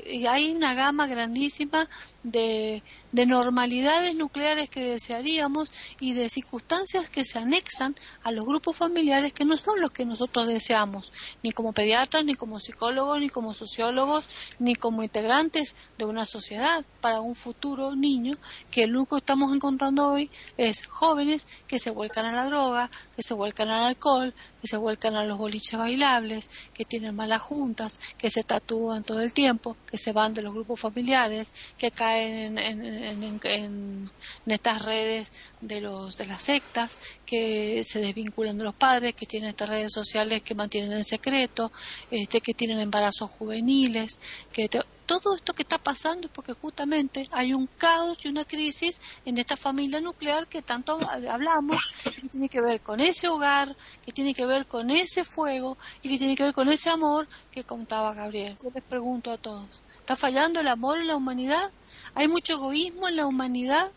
[0.06, 1.88] y hay una gama grandísima
[2.22, 8.76] de, de normalidades nucleares que desearíamos y de circunstancias que se anexan a los grupos
[8.76, 11.12] familiares que no son los que nosotros deseamos,
[11.42, 16.84] ni como pediatras, ni como psicólogos, ni como sociólogos, ni como integrantes de una sociedad.
[17.00, 18.36] Para un futuro niño
[18.70, 22.90] que lo único que estamos encontrando hoy es jóvenes que se vuelcan a la droga,
[23.16, 28.01] que se vuelcan al alcohol, que se vuelcan a los boliches bailables, que tienen juntas,
[28.16, 32.59] que se tatúan todo el tiempo, que se van de los grupos familiares, que caen
[32.59, 34.10] en, en
[34.47, 39.51] estas redes de los de las sectas, que se desvinculan de los padres, que tienen
[39.51, 41.73] estas redes sociales que mantienen en secreto,
[42.10, 44.19] este, que tienen embarazos juveniles,
[44.52, 44.69] que
[45.09, 49.39] todo esto que está pasando es porque justamente hay un caos y una crisis en
[49.39, 53.74] esta familia nuclear que tanto hablamos, que tiene que ver con ese hogar,
[54.05, 57.26] que tiene que ver con ese fuego y que tiene que ver con ese amor
[57.51, 58.59] que contaba Gabriel.
[58.62, 61.72] Yo les pregunto a todos, ¿está fallando el amor en la humanidad?
[62.14, 63.90] ¿Hay mucho egoísmo en la humanidad?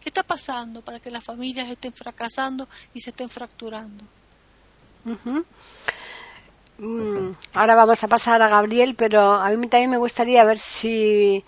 [0.00, 4.04] ¿Qué está pasando para que las familias estén fracasando y se estén fracturando?
[6.78, 11.44] Mm, ahora vamos a pasar a Gabriel, pero a mí también me gustaría ver si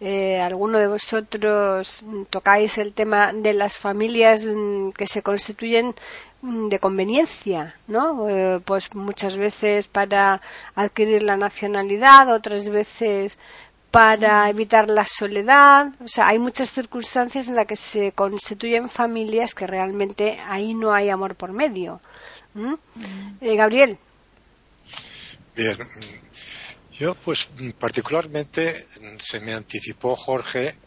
[0.00, 5.94] eh, alguno de vosotros tocáis el tema de las familias mm, que se constituyen
[6.42, 8.28] mm, de conveniencia, ¿no?
[8.28, 10.40] Eh, pues muchas veces para
[10.76, 13.38] adquirir la nacionalidad, otras veces
[13.90, 15.88] para evitar la soledad.
[16.04, 20.92] O sea, hay muchas circunstancias en las que se constituyen familias que realmente ahí no
[20.92, 22.00] hay amor por medio.
[23.40, 23.98] Eh, Gabriel.
[25.58, 25.76] Bien,
[26.92, 27.48] yo pues
[27.80, 28.86] particularmente
[29.18, 30.78] se me anticipó Jorge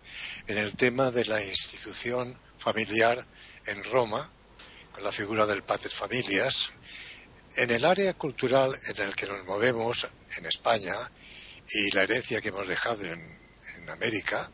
[0.48, 3.28] en el tema de la institución familiar
[3.66, 4.32] en Roma,
[4.94, 6.70] con la figura del pater familias.
[7.58, 10.08] En el área cultural en el que nos movemos,
[10.38, 10.96] en España,
[11.70, 13.42] y la herencia que hemos dejado en,
[13.90, 14.50] América,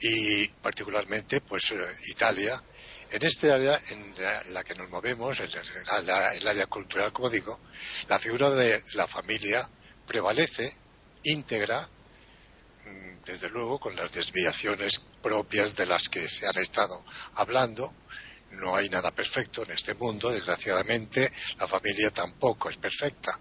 [0.00, 1.76] y particularmente pues eh,
[2.08, 2.62] Italia,
[3.12, 4.14] en este área en
[4.52, 7.58] la, que nos movemos, el, el área cultural, como digo,
[8.08, 9.68] la figura de la familia
[10.06, 10.72] prevalece
[11.24, 11.88] íntegra,
[12.84, 17.04] mm, desde luego, con las desviaciones propias de las que se han estado
[17.34, 17.94] hablando.
[18.52, 23.38] No hay nada perfecto en este mundo, desgraciadamente, la familia tampoco es perfecta.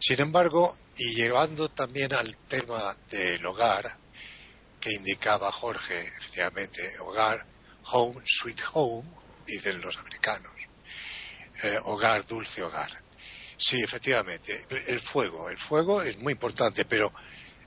[0.00, 3.96] Sin embargo, y llevando también al tema del hogar,
[4.80, 7.46] que indicaba Jorge, efectivamente, hogar,
[7.84, 9.08] home, sweet home,
[9.46, 10.52] dicen los americanos.
[11.62, 12.90] Eh, hogar, dulce hogar.
[13.56, 15.48] Sí, efectivamente, el fuego.
[15.48, 17.12] El fuego es muy importante, pero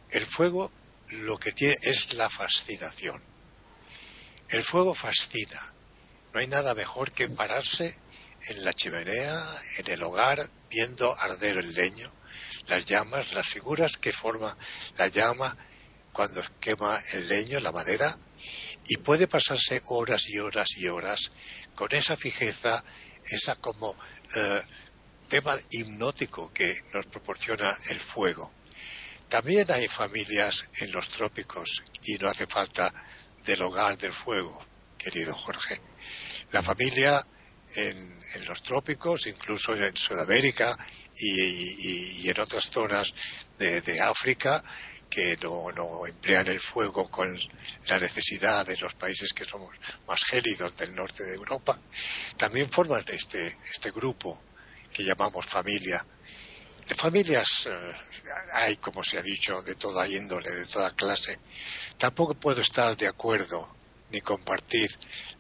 [0.09, 0.71] el fuego
[1.09, 3.21] lo que tiene es la fascinación.
[4.49, 5.73] El fuego fascina.
[6.33, 7.97] No hay nada mejor que pararse
[8.47, 12.11] en la chimenea, en el hogar, viendo arder el leño,
[12.67, 14.57] las llamas, las figuras que forma
[14.97, 15.57] la llama
[16.11, 18.17] cuando quema el leño, la madera,
[18.87, 21.31] y puede pasarse horas y horas y horas
[21.73, 22.83] con esa fijeza,
[23.25, 23.95] esa como
[24.35, 24.61] eh,
[25.27, 28.51] tema hipnótico que nos proporciona el fuego.
[29.27, 32.93] También hay familias en los trópicos y no hace falta
[33.43, 34.63] del hogar del fuego,
[34.97, 35.81] querido Jorge.
[36.51, 37.25] La familia
[37.75, 40.77] en, los trópicos, incluso en Sudamérica
[41.17, 43.13] y, en otras zonas
[43.57, 44.63] de África,
[45.15, 47.39] que no, emplean el fuego con
[47.87, 49.73] la necesidad de los países que somos
[50.05, 51.79] más gélidos del norte de Europa,
[52.35, 54.41] también forman este, este grupo
[54.91, 56.05] que llamamos familia.
[56.85, 57.91] De familias eh,
[58.55, 61.39] hay, como se ha dicho, de toda índole, de toda clase.
[61.97, 63.73] Tampoco puedo estar de acuerdo
[64.11, 64.89] ni compartir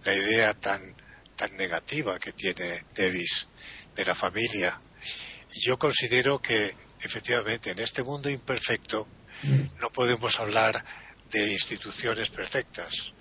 [0.05, 0.95] la idea tan,
[1.35, 3.45] tan negativa que tiene Davis
[3.93, 4.79] de la familia.
[5.65, 9.05] Yo considero que efectivamente en este mundo imperfecto
[9.79, 10.83] no podemos hablar
[11.31, 13.13] de instituciones perfectas,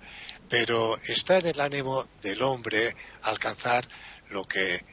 [0.49, 3.87] pero está en el ánimo del hombre alcanzar
[4.29, 4.83] lo que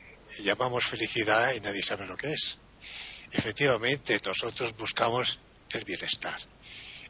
[0.41, 2.59] llamamos felicidad y nadie sabe lo que es.
[3.33, 5.39] Efectivamente, nosotros buscamos
[5.71, 6.39] el bienestar.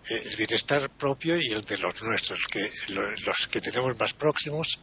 [0.09, 2.41] Eh, el bienestar propio y el de los nuestros,
[2.89, 4.81] los que tenemos más próximos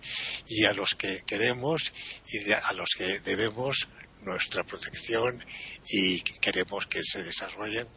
[0.48, 1.92] y a los que queremos
[2.32, 3.88] y a los que debemos
[4.22, 5.44] nuestra protección
[5.88, 7.88] y queremos que se desarrollen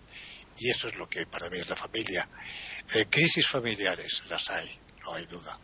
[0.59, 2.29] y eso es lo que para mí es la familia.
[2.95, 5.59] Eh, crisis familiares las hay, no hay duda.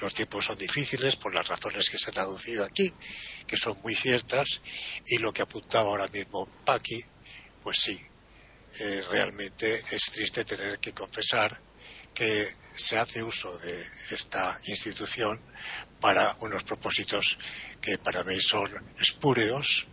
[0.00, 2.92] Los tiempos son difíciles por las razones que se han aducido aquí,
[3.46, 4.60] que son muy ciertas,
[5.06, 7.00] y lo que apuntaba ahora mismo Paqui,
[7.62, 8.00] pues sí,
[8.78, 11.60] eh, realmente es triste tener que confesar
[12.14, 12.48] que
[12.80, 15.40] se hace uso de esta institución
[16.00, 17.38] para unos propósitos
[17.80, 19.86] que para mí son espúreos,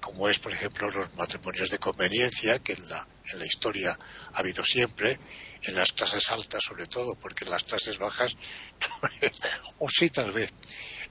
[0.00, 3.98] como es, por ejemplo, los matrimonios de conveniencia, que en la, en la historia
[4.32, 5.18] ha habido siempre,
[5.62, 8.36] en las clases altas sobre todo, porque en las clases bajas,
[9.78, 10.52] o sí tal vez,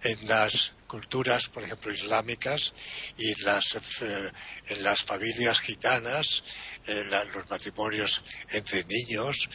[0.03, 2.71] en las culturas, por ejemplo, islámicas
[3.17, 4.31] y las, eh,
[4.67, 6.43] en las familias gitanas,
[6.85, 7.03] eh,
[7.33, 9.49] los matrimonios entre niños,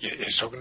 [0.00, 0.52] eh, son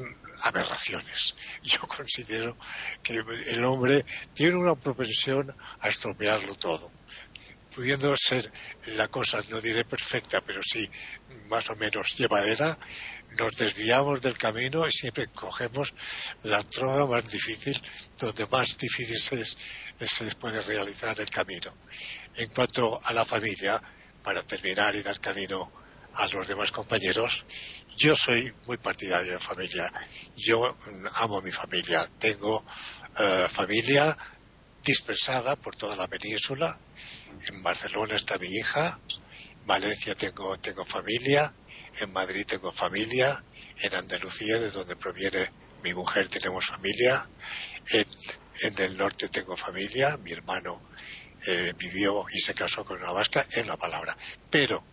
[0.41, 1.35] aberraciones.
[1.61, 2.57] Yo considero
[3.03, 6.91] que el hombre tiene una propensión a estropearlo todo
[7.75, 8.51] pudiendo ser
[8.97, 10.87] la cosa, no diré perfecta, pero sí
[11.47, 12.77] más o menos llevadera,
[13.37, 15.93] nos desviamos del camino y siempre cogemos
[16.43, 17.81] la trova más difícil,
[18.19, 21.75] donde más difícil se, se puede realizar el camino.
[22.35, 23.81] En cuanto a la familia,
[24.23, 25.71] para terminar y dar camino
[26.15, 27.43] a los demás compañeros,
[27.97, 29.91] yo soy muy partidario de familia.
[30.35, 30.77] Yo
[31.15, 32.07] amo mi familia.
[32.19, 32.63] Tengo
[33.17, 34.17] eh, familia
[34.83, 36.79] dispersada por toda la península.
[37.47, 38.99] En Barcelona está mi hija.
[39.61, 41.53] En Valencia tengo, tengo familia
[41.99, 43.43] en Madrid tengo familia,
[43.81, 45.51] en Andalucía, de donde proviene
[45.83, 47.27] mi mujer, tenemos familia,
[47.91, 48.07] en,
[48.77, 50.89] el norte tengo familia, mi hermano
[51.45, 54.17] eh, vivió y se casó con una vasca, en la palabra.
[54.49, 54.83] Pero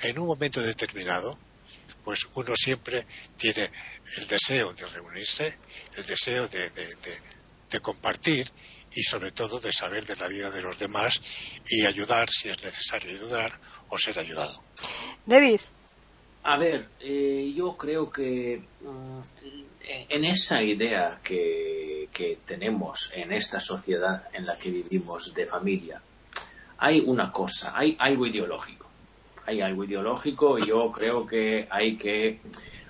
[0.00, 1.38] en un momento determinado,
[2.02, 3.06] pues uno siempre
[3.36, 3.70] tiene
[4.16, 5.58] el deseo de reunirse,
[5.96, 6.70] el deseo de,
[7.70, 8.50] de compartir
[8.94, 11.20] y sobre todo de saber de la vida de los demás
[11.66, 14.62] y ayudar si es necesario ayudar o ser ayudado.
[15.26, 15.60] David.
[16.46, 19.20] A ver, eh, yo creo que mm,
[20.10, 21.82] en esa idea que,
[22.46, 26.00] tenemos en esta sociedad en la que vivimos de familia,
[26.78, 28.86] hay una cosa, hay algo ideológico.
[29.46, 32.40] Hay algo ideológico y yo creo que hay que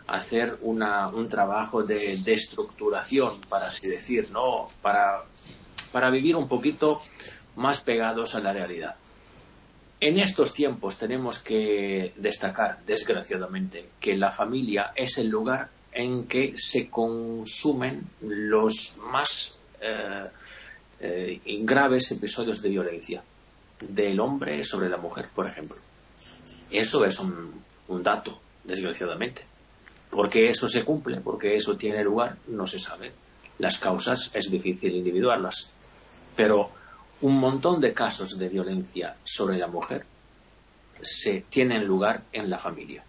[0.09, 4.69] hacer una, un trabajo de, de estructuración, para así decir, ¿no?
[4.83, 5.25] Para,
[5.93, 7.01] para vivir un poquito
[7.57, 8.97] más pegados a la realidad.
[10.07, 16.53] En estos tiempos tenemos que destacar, desgraciadamente, que la familia es el lugar en que
[16.57, 20.27] se consumen los más eh,
[21.01, 23.25] eh, graves episodios de violencia
[23.81, 25.79] del hombre sobre la mujer, por ejemplo.
[26.71, 27.63] Eso es un,
[28.03, 29.41] dato, desgraciadamente.
[30.11, 33.11] Porque eso se cumple, porque eso tiene lugar, no se sabe.
[33.59, 35.73] Las causas es difícil individuarlas.
[36.37, 36.73] Pero
[37.21, 40.05] un montón de casos de violencia sobre la mujer
[41.03, 43.05] se tienen lugar en la familia.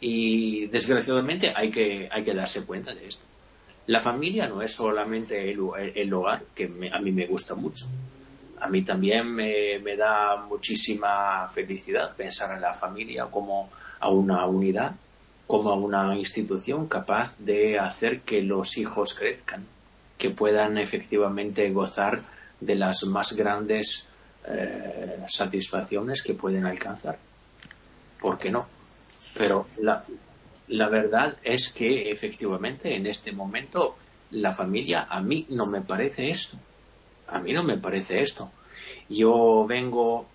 [0.00, 3.24] Y desgraciadamente hay que, hay que darse cuenta de esto.
[3.86, 5.60] La familia no es solamente el,
[6.12, 7.86] hogar, que a mí me gusta mucho.
[8.60, 13.70] A mí también me, me, da muchísima felicidad pensar en la familia como
[14.00, 14.94] a una unidad,
[15.46, 19.66] como a una institución capaz de hacer que los hijos crezcan,
[20.16, 22.20] que puedan efectivamente gozar
[22.60, 24.08] de las más grandes
[24.46, 27.18] eh, satisfacciones que pueden alcanzar.
[28.20, 28.66] ¿Por qué no?
[29.38, 30.04] Pero la,
[30.68, 33.96] la verdad es que efectivamente en este momento
[34.30, 36.56] la familia a mí no me parece esto.
[37.28, 38.50] A mí no me parece esto.
[39.08, 40.26] Yo vengo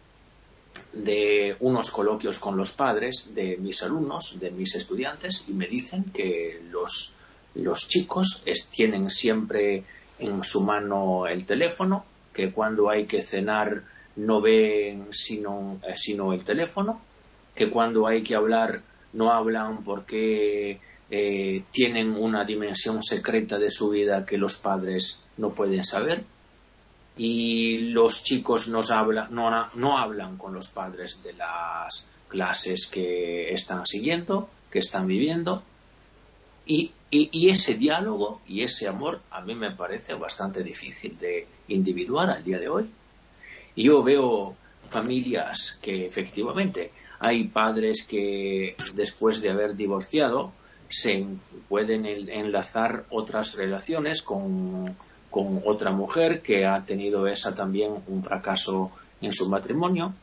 [0.93, 6.05] de unos coloquios con los padres de mis alumnos, de mis estudiantes, y me dicen
[6.13, 7.13] que los,
[7.55, 9.83] los chicos tienen siempre
[10.19, 12.05] en su mano el teléfono,
[12.39, 13.83] que cuando hay que cenar
[14.15, 17.01] no ven sino, eh, sino el teléfono,
[17.53, 20.79] que cuando hay que hablar no hablan porque
[21.09, 26.23] eh, tienen una dimensión secreta de su vida que los padres no pueden saber.
[27.17, 33.51] Y los chicos nos hablan, no, no hablan con los padres de las clases que
[33.51, 35.63] están siguiendo, que están viviendo
[36.69, 42.29] y, y, ese diálogo y ese amor a mí me parece bastante difícil de individuar
[42.29, 42.87] al día de hoy.
[43.75, 44.55] Yo veo
[44.87, 50.53] familias que efectivamente hay padres que después de haber divorciado
[50.87, 51.25] se
[51.67, 54.95] pueden enlazar otras relaciones con,
[55.31, 58.91] otra mujer que ha tenido esa también un fracaso
[59.21, 60.13] en su matrimonio.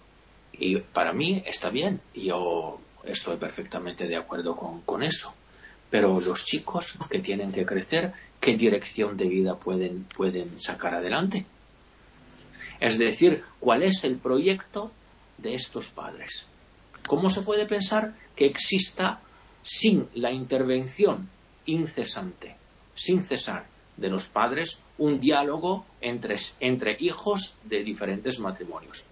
[0.53, 2.01] Y para mí está bien.
[2.15, 5.35] Yo estoy perfectamente de acuerdo con eso
[5.97, 11.47] pero los chicos que tienen que crecer qué dirección de vida pueden, pueden sacar adelante
[12.81, 14.93] es decir, cuál es el proyecto
[15.39, 16.47] de estos padres.
[17.09, 19.23] ¿Cómo se puede pensar que exista
[19.63, 21.31] sin la intervención
[21.65, 22.57] incesante,
[22.95, 23.65] sin cesar,
[23.97, 29.07] de los padres un diálogo entre, entre hijos de diferentes matrimonios?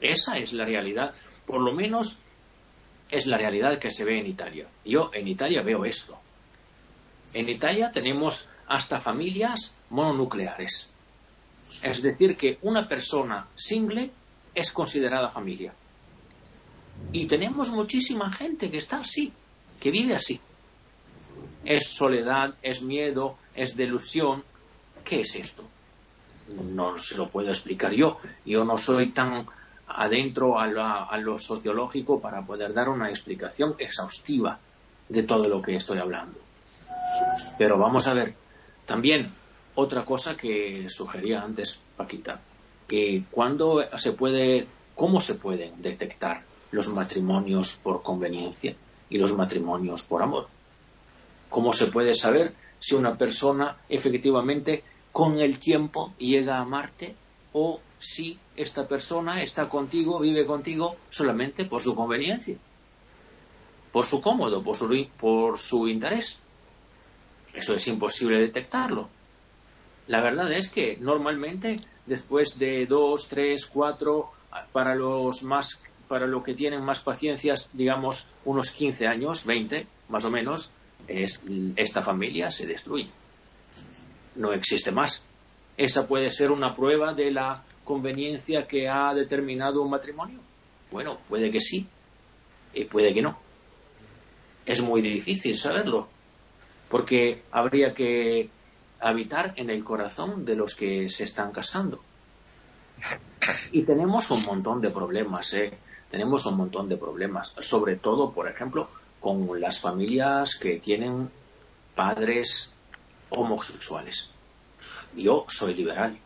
[0.00, 1.14] Esa es la realidad,
[1.46, 2.18] por lo menos
[3.10, 4.66] es la realidad que se ve en Italia.
[4.84, 6.18] Yo en Italia veo esto.
[7.34, 10.88] En Italia tenemos hasta familias mononucleares.
[11.82, 14.10] Es decir, que una persona single
[14.54, 15.74] es considerada familia.
[17.12, 19.32] Y tenemos muchísima gente que está así,
[19.80, 20.40] que vive así.
[21.64, 24.44] Es soledad, es miedo, es delusión.
[25.04, 25.64] ¿Qué es esto?
[26.48, 28.18] no se lo puedo explicar yo.
[28.44, 29.46] Yo no soy tan
[29.88, 34.58] adentro a, lo sociológico para poder dar una explicación exhaustiva
[35.08, 36.38] de todo lo que estoy hablando.
[37.56, 38.34] Pero vamos a ver,
[38.84, 39.32] también
[39.74, 42.40] otra cosa que sugería antes Paquita,
[42.88, 46.42] que cuando se puede, cómo se pueden detectar
[46.72, 48.74] los matrimonios por conveniencia
[49.08, 50.48] y los matrimonios por amor.
[51.48, 54.82] ¿Cómo se puede saber si una persona efectivamente
[55.12, 57.14] con el tiempo llega a amarte
[57.52, 62.56] o si esta persona está contigo, vive contigo solamente por su conveniencia,
[63.92, 66.40] por su cómodo, por su, por su interés.
[67.54, 69.08] Eso es imposible detectarlo.
[70.08, 71.76] La verdad es que normalmente
[72.06, 74.30] después de dos, tres, cuatro,
[74.72, 80.24] para los más, para lo que tienen más paciencias, digamos unos 15 años, 20 más
[80.24, 80.72] o menos,
[81.08, 81.40] es,
[81.76, 83.10] esta familia se destruye.
[84.36, 85.24] No existe más.
[85.76, 90.40] Esa puede ser una prueba de la conveniencia que ha determinado un matrimonio.
[90.90, 91.86] Bueno, puede que sí,
[92.72, 93.38] y puede que no.
[94.64, 96.08] Es muy difícil saberlo,
[96.88, 98.48] porque habría que
[99.00, 102.00] habitar en el corazón de los que se están casando.
[103.72, 105.70] Y tenemos un montón de problemas, ¿eh?
[106.10, 108.88] Tenemos un montón de problemas, sobre todo, por ejemplo,
[109.20, 111.30] con las familias que tienen
[111.94, 112.72] padres
[113.30, 114.30] homosexuales.
[115.14, 116.18] Yo soy liberal,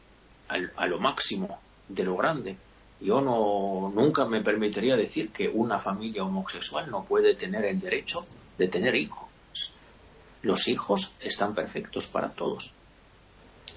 [0.49, 2.57] a lo máximo de lo grande.
[3.01, 8.27] Yo no, nunca me permitiría decir que una familia homosexual no puede tener el derecho
[8.59, 9.29] de tener hijos.
[10.43, 12.73] Los hijos están perfectos para todos.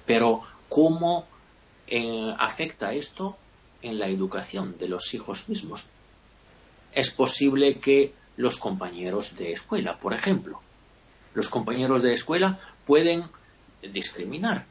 [0.06, 1.26] Pero, ¿cómo
[1.88, 3.38] eh, afecta esto
[3.82, 5.88] en la educación de los hijos mismos?
[6.92, 10.62] Es posible que los compañeros de escuela, por ejemplo,
[11.34, 13.24] los compañeros de escuela pueden
[13.82, 14.66] discriminar.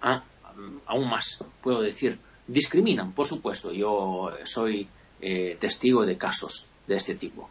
[0.00, 3.72] Aún más, puedo decir, discriminan, por supuesto.
[3.72, 4.88] Yo soy
[5.20, 7.48] eh, testigo de casos de este tipo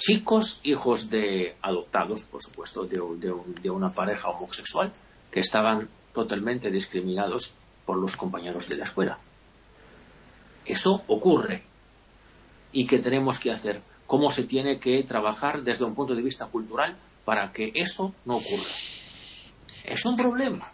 [0.00, 4.90] chicos hijos de adoptados, por supuesto, de, una pareja homosexual,
[5.30, 9.18] que estaban totalmente discriminados por los compañeros de la escuela.
[10.64, 11.62] Eso ocurre.
[12.72, 13.82] ¿Y qué tenemos que hacer?
[14.06, 18.36] ¿Cómo se tiene que trabajar desde un punto de vista cultural para que eso no
[18.36, 18.70] ocurra?
[19.84, 20.70] Es un problema.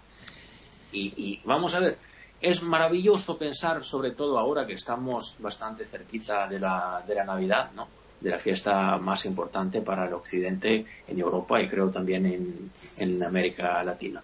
[0.93, 1.99] Y, y vamos a ver,
[2.41, 7.73] es maravilloso pensar, sobre todo ahora que estamos bastante cerquita de la, de la Navidad,
[7.75, 7.89] ¿no?
[8.21, 13.23] de la fiesta más importante para el occidente en Europa y creo también en, en
[13.23, 14.23] América Latina.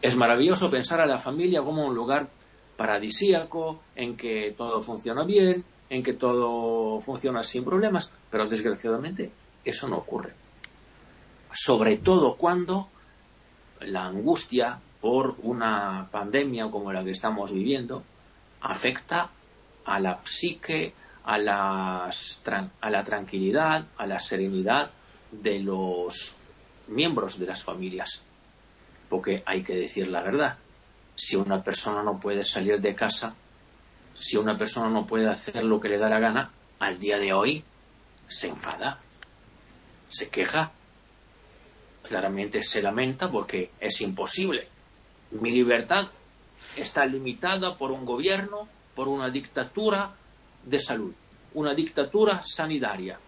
[0.00, 2.28] Es maravilloso pensar a la familia como un lugar
[2.76, 9.30] paradisíaco, en que todo funciona bien, en que todo funciona sin problemas, pero desgraciadamente
[9.64, 10.32] eso no ocurre.
[11.52, 12.88] Sobre todo cuando
[13.80, 18.02] la angustia por una pandemia como la que estamos viviendo
[18.60, 19.30] afecta
[19.84, 20.92] a la psique,
[21.24, 22.10] a,
[22.80, 24.90] a la tranquilidad, a la serenidad
[25.30, 26.34] de los
[26.88, 28.22] miembros de las familias.
[29.08, 30.58] Porque hay que decir la verdad.
[31.14, 33.34] Si una persona no puede salir de casa,
[34.14, 37.32] si una persona no puede hacer lo que le da la gana, al día de
[37.32, 37.64] hoy
[38.28, 38.98] se enfada,
[40.08, 40.72] se queja,
[42.02, 44.68] claramente se lamenta porque es imposible.
[45.32, 46.08] Mi libertad
[46.76, 50.14] está limitada por un gobierno, por una dictatura,
[50.64, 51.12] de salud,
[51.54, 53.18] una dictadura sanitaria,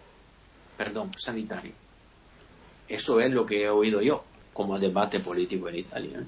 [0.77, 1.73] perdón, sanitaria.
[2.87, 4.23] Eso es lo que he oído yo
[4.53, 6.19] como debate político en Italia.
[6.19, 6.27] ¿eh?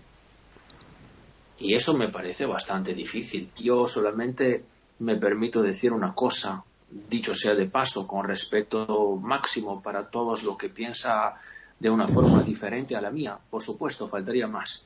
[1.60, 3.52] Y eso me parece bastante difícil.
[3.58, 4.66] Yo solamente
[5.00, 10.58] me permito decir una cosa, dicho sea de paso, con respeto máximo para todos lo
[10.58, 11.36] que piensa
[11.80, 13.38] de una forma diferente a la mía.
[13.50, 14.86] Por supuesto, faltaría más.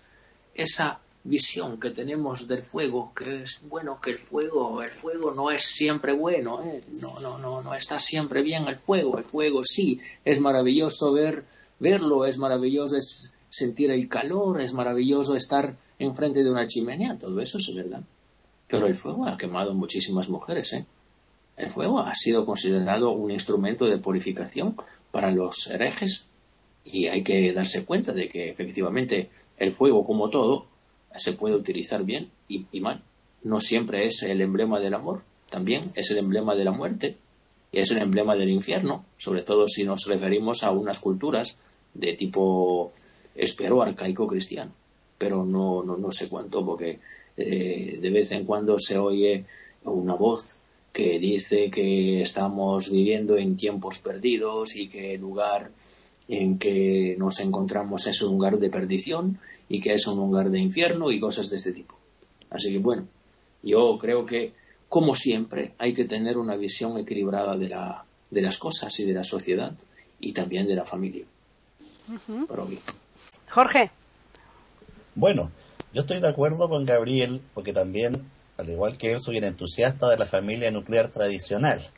[0.59, 5.51] Esa visión que tenemos del fuego, que es bueno que el fuego, el fuego no
[5.51, 6.83] es siempre bueno, ¿eh?
[7.01, 11.45] no, no, no, no está siempre bien el fuego, el fuego sí, es maravilloso ver,
[11.79, 12.97] verlo, es maravilloso
[13.49, 18.01] sentir el calor, es maravilloso estar enfrente de una chimenea, todo eso es verdad.
[18.67, 20.85] Pero el fuego ha quemado muchísimas mujeres, ¿eh?
[21.55, 24.75] El fuego ha sido considerado un instrumento de purificación
[25.11, 26.25] para los herejes
[26.85, 29.29] y hay que darse cuenta de que efectivamente
[29.59, 30.65] el fuego, como todo,
[31.15, 33.03] se puede utilizar bien y, mal.
[33.43, 37.17] No siempre es el emblema del amor, también es el emblema de la muerte
[37.71, 41.57] y es el emblema del infierno, sobre todo si nos referimos a unas culturas
[41.93, 42.91] de tipo,
[43.35, 44.71] espero, arcaico cristiano.
[45.17, 46.99] Pero no, no, no sé cuánto, porque
[47.35, 49.45] eh, de vez en cuando se oye
[49.83, 50.61] una voz
[50.93, 55.71] que dice que estamos viviendo en tiempos perdidos y que el lugar
[56.29, 60.59] en que nos encontramos es un lugar de perdición y que es un lugar de
[60.59, 61.97] infierno y cosas de este tipo.
[62.51, 63.07] Así que bueno,
[63.63, 64.53] yo creo que,
[64.87, 69.13] como siempre, hay que tener una visión equilibrada de, la, de las cosas y de
[69.13, 69.73] la sociedad
[70.19, 71.25] y también de la familia.
[73.49, 73.89] Jorge.
[75.15, 75.51] Bueno,
[75.93, 78.13] yo estoy de acuerdo con Gabriel porque también,
[78.57, 81.89] al igual que él, soy un entusiasta de la familia nuclear tradicional.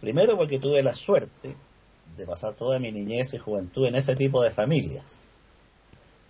[0.00, 1.56] Primero porque tuve la suerte
[2.16, 5.04] de pasar toda mi niñez y juventud en ese tipo de familias.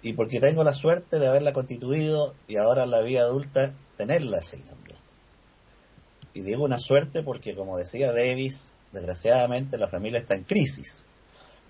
[0.02, 4.38] Y porque tengo la suerte de haberla constituido y ahora en la vida adulta tenerla
[4.38, 4.98] así también.
[6.34, 11.04] Y digo una suerte porque, como decía Davis, desgraciadamente la familia está en crisis.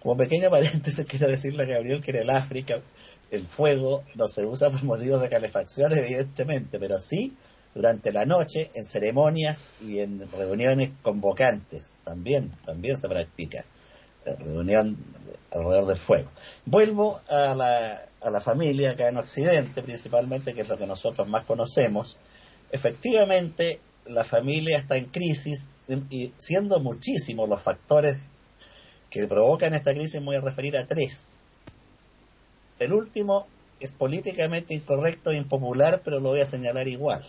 [0.02, 2.83] Como pequeño paréntesis quiero decirle a Gabriel que en el África
[3.31, 7.36] el fuego no se usa por motivos de calefacción, evidentemente, pero sí
[7.74, 12.00] durante la noche en ceremonias y en reuniones convocantes.
[12.05, 13.65] También, también se practica
[14.25, 14.97] reunión
[15.53, 16.31] alrededor del fuego.
[16.67, 21.28] Vuelvo a la, a la familia acá en Occidente, principalmente, que es lo que nosotros
[21.28, 22.17] más conocemos.
[22.70, 25.69] Efectivamente, la familia está en crisis
[26.11, 28.19] y siendo muchísimos los factores
[29.11, 31.39] que provocan esta crisis, me voy a referir a tres.
[32.78, 33.47] El último
[33.81, 37.25] es políticamente incorrecto e impopular, pero lo voy a señalar igual.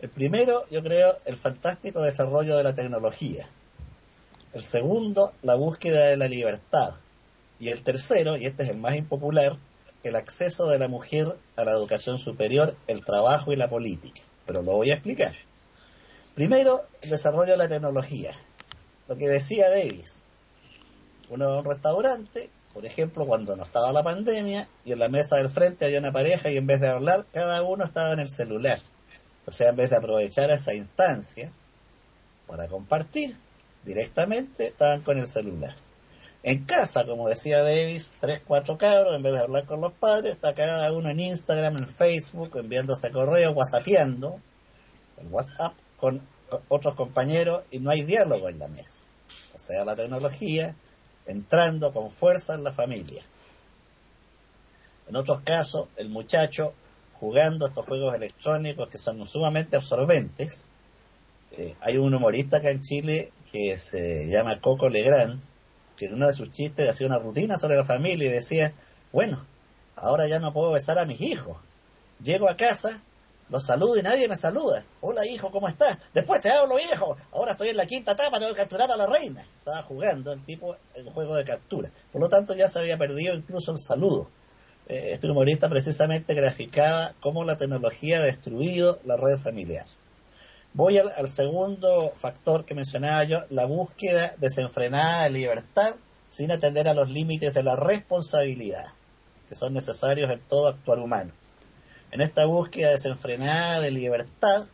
[0.00, 3.48] El primero, yo creo, el fantástico desarrollo de la tecnología.
[4.56, 6.94] El segundo, la búsqueda de la libertad.
[7.60, 9.58] Y el tercero, y este es el más impopular,
[10.02, 11.26] el acceso de la mujer
[11.56, 14.22] a la educación superior, el trabajo y la política.
[14.46, 15.34] Pero lo voy a explicar.
[16.34, 18.32] Primero, el desarrollo de la tecnología.
[19.08, 20.24] Lo que decía Davis,
[21.28, 25.10] uno va a un restaurante, por ejemplo, cuando no estaba la pandemia, y en la
[25.10, 28.20] mesa del frente había una pareja y en vez de hablar, cada uno estaba en
[28.20, 28.80] el celular.
[29.44, 31.52] O sea, en vez de aprovechar esa instancia
[32.46, 33.36] para compartir
[33.86, 35.74] directamente, estaban con el celular.
[36.42, 40.34] En casa, como decía Davis, tres, cuatro cabros, en vez de hablar con los padres,
[40.34, 44.40] está cada uno en Instagram, en Facebook, enviándose correo, whatsappeando,
[45.18, 46.20] el WhatsApp, con
[46.68, 49.02] otros compañeros y no hay diálogo en la mesa.
[49.54, 50.76] O sea, la tecnología
[51.26, 53.22] entrando con fuerza en la familia.
[55.08, 56.74] En otros casos, el muchacho
[57.14, 60.66] jugando estos juegos electrónicos que son sumamente absorbentes.
[61.52, 65.40] Eh, hay un humorista acá en Chile que se llama Coco Legrand,
[65.96, 68.72] que en uno de sus chistes hacía una rutina sobre la familia y decía,
[69.12, 69.46] bueno,
[69.94, 71.58] ahora ya no puedo besar a mis hijos.
[72.20, 73.00] Llego a casa,
[73.48, 74.84] los saludo y nadie me saluda.
[75.00, 75.98] Hola hijo, ¿cómo estás?
[76.12, 77.16] Después te hablo viejo.
[77.32, 79.46] Ahora estoy en la quinta etapa, tengo que capturar a la reina.
[79.58, 81.90] Estaba jugando el tipo el juego de captura.
[82.12, 84.30] Por lo tanto ya se había perdido incluso el saludo.
[84.88, 89.86] Eh, este humorista precisamente graficaba cómo la tecnología ha destruido la red familiar.
[90.76, 95.94] Voy al, segundo factor que mencionaba yo, la búsqueda desenfrenada de libertad
[96.26, 98.84] sin atender a los límites de la responsabilidad,
[99.48, 101.32] que son necesarios en todo actuar humano.
[102.10, 104.66] En esta búsqueda desenfrenada de libertad,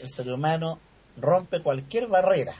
[0.00, 0.78] el ser humano
[1.16, 2.54] rompe cualquier barrera,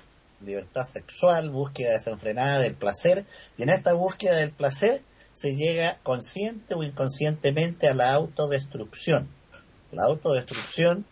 [0.45, 3.25] libertad sexual, búsqueda desenfrenada del placer,
[3.57, 5.03] y en esta búsqueda del placer
[5.33, 9.29] se llega consciente o inconscientemente a la autodestrucción.
[9.93, 11.07] La autodestrucción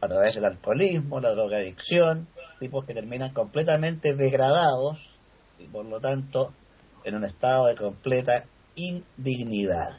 [0.00, 2.26] a través del alcoholismo, la drogadicción,
[2.58, 5.18] tipos que terminan completamente degradados
[5.58, 6.52] y por lo tanto
[7.04, 8.44] en un estado de completa
[8.76, 9.98] indignidad.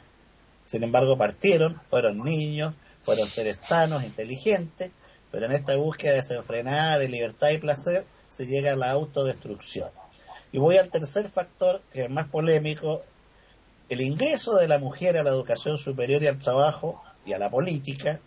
[0.64, 4.90] Sin embargo, partieron, fueron niños, fueron seres sanos, inteligentes,
[5.30, 9.90] pero en esta búsqueda desenfrenada de libertad y placer se llega a la autodestrucción.
[10.52, 13.02] Y voy al tercer factor, que es más polémico,
[13.88, 17.50] el ingreso de la mujer a la educación superior y al trabajo y a la
[17.50, 18.20] política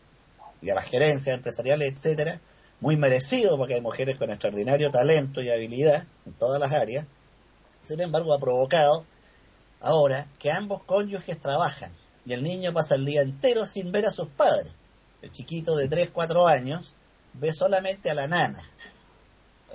[0.61, 2.40] y a las gerencias empresariales, etcétera,
[2.80, 7.06] muy merecido porque hay mujeres con extraordinario talento y habilidad en todas las áreas.
[7.82, 9.06] Sin embargo, ha provocado
[9.80, 11.92] ahora que ambos cónyuges trabajan
[12.25, 14.74] y el niño pasa el día entero sin ver a sus padres.
[15.22, 16.93] El chiquito de 3, 4 años
[17.34, 18.69] ve solamente a la nana.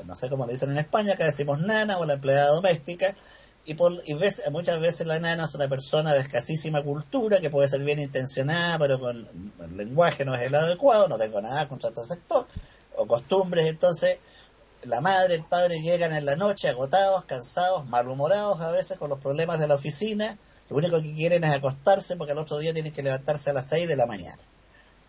[0.04, 3.14] No sé cómo le dicen en España, acá decimos nana o la empleada doméstica,
[3.64, 7.50] y, por, y ves, muchas veces la nana es una persona de escasísima cultura, que
[7.50, 11.68] puede ser bien intencionada, pero con el lenguaje no es el adecuado, no tengo nada
[11.68, 12.46] contra este sector,
[12.96, 14.18] o costumbres, entonces
[14.84, 19.20] la madre, el padre llegan en la noche agotados, cansados, malhumorados a veces con los
[19.20, 20.38] problemas de la oficina,
[20.70, 23.68] lo único que quieren es acostarse porque al otro día tienen que levantarse a las
[23.68, 24.38] 6 de la mañana.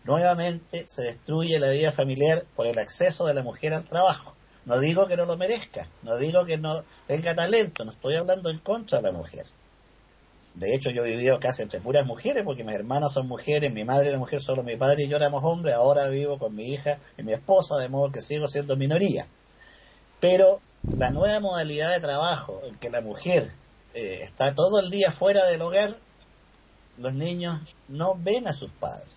[0.04, 4.36] Nuevamente se destruye la vida familiar por el acceso de la mujer al trabajo.
[4.64, 8.48] No digo que no lo merezca, no digo que no tenga talento, no estoy hablando
[8.48, 9.46] en contra de la mujer.
[10.54, 13.84] De hecho, yo he vivido casi entre puras mujeres, porque mis hermanas son mujeres, mi
[13.84, 16.98] madre era mujer, solo mi padre y yo éramos hombres, ahora vivo con mi hija
[17.16, 19.26] y mi esposa, de modo que sigo siendo minoría.
[20.20, 20.60] Pero
[20.96, 23.50] la nueva modalidad de trabajo, en que la mujer
[23.94, 25.96] eh, está todo el día fuera del hogar,
[26.98, 27.58] los niños
[27.88, 29.08] no ven a sus padres.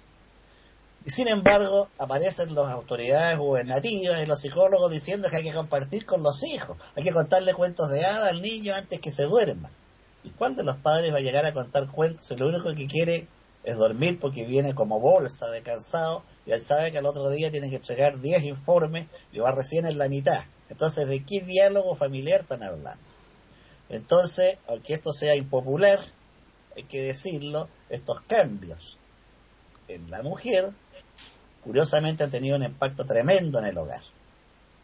[1.06, 6.04] Y sin embargo, aparecen las autoridades gubernativas y los psicólogos diciendo que hay que compartir
[6.04, 9.70] con los hijos, hay que contarle cuentos de hada al niño antes que se duerma.
[10.24, 13.28] ¿Y cuál los padres va a llegar a contar cuentos si lo único que quiere
[13.64, 17.52] es dormir porque viene como bolsa de cansado y él sabe que al otro día
[17.52, 20.46] tiene que entregar 10 informes y va recién en la mitad?
[20.70, 23.04] Entonces, ¿de qué diálogo familiar están hablando?
[23.90, 26.00] Entonces, aunque esto sea impopular,
[26.76, 28.98] hay que decirlo, estos cambios
[29.88, 30.72] en la mujer,
[31.64, 34.02] curiosamente han tenido un impacto tremendo en el hogar.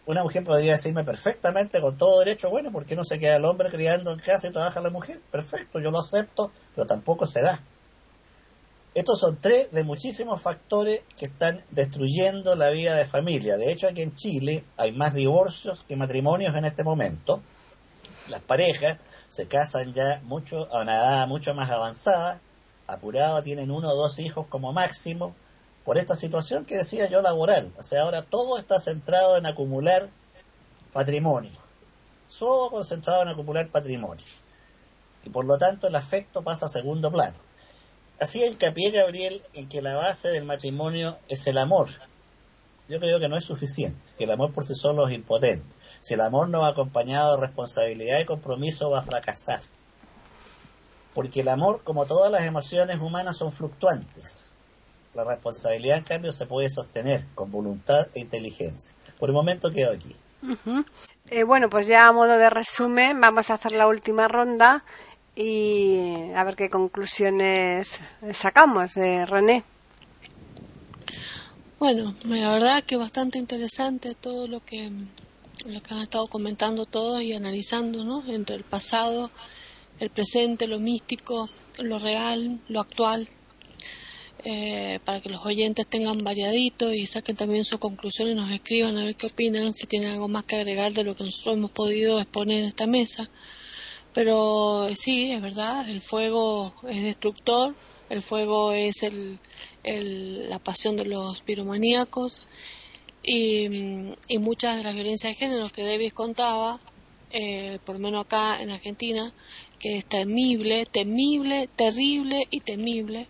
[0.05, 3.45] Una mujer podría decirme perfectamente, con todo derecho, bueno, ¿por qué no se queda el
[3.45, 5.21] hombre criando en casa y trabaja la mujer?
[5.31, 7.61] Perfecto, yo lo acepto, pero tampoco se da.
[8.93, 13.55] Estos son tres de muchísimos factores que están destruyendo la vida de familia.
[13.55, 17.41] De hecho, aquí en Chile hay más divorcios que matrimonios en este momento.
[18.27, 18.97] Las parejas
[19.29, 22.41] se casan ya mucho, a una edad mucho más avanzada,
[22.87, 25.35] apurado, tienen uno o dos hijos como máximo,
[25.83, 27.73] por esta situación que decía yo laboral.
[27.77, 30.09] O sea, ahora todo está centrado en acumular
[30.93, 31.51] patrimonio.
[32.37, 34.25] Todo concentrado en acumular patrimonio.
[35.23, 37.35] Y por lo tanto el afecto pasa a segundo plano.
[38.19, 41.89] Así hincapié Gabriel en que la base del matrimonio es el amor.
[42.87, 45.65] Yo creo que no es suficiente, que el amor por sí solo es impotente.
[45.99, 49.61] Si el amor no va acompañado de responsabilidad y compromiso va a fracasar
[51.13, 54.51] porque el amor, como todas las emociones humanas, son fluctuantes.
[55.13, 58.95] La responsabilidad, en cambio, se puede sostener con voluntad e inteligencia.
[59.19, 60.15] Por el momento quedo aquí.
[61.29, 64.83] Eh, bueno, pues ya a modo de resumen, vamos a hacer la última ronda
[65.35, 67.99] y a ver qué conclusiones
[68.31, 69.63] sacamos, eh, René.
[71.79, 74.91] Bueno, la verdad que bastante interesante todo lo que,
[75.65, 78.23] lo que han estado comentando todos y analizando, ¿no?
[78.27, 79.31] Entre el pasado
[80.01, 81.47] el presente, lo místico,
[81.77, 83.29] lo real, lo actual,
[84.43, 89.05] eh, para que los oyentes tengan variadito y saquen también sus conclusiones nos escriban a
[89.05, 92.19] ver qué opinan, si tienen algo más que agregar de lo que nosotros hemos podido
[92.19, 93.29] exponer en esta mesa.
[94.13, 97.75] Pero sí, es verdad, el fuego es destructor,
[98.09, 99.39] el fuego es el,
[100.49, 102.41] la pasión de los piromaníacos
[103.23, 103.67] y,
[104.27, 106.79] y, muchas de las violencias de género que Davis contaba,
[107.29, 109.31] eh, por lo menos acá en Argentina,
[109.81, 113.27] que es temible, temible, terrible y temible,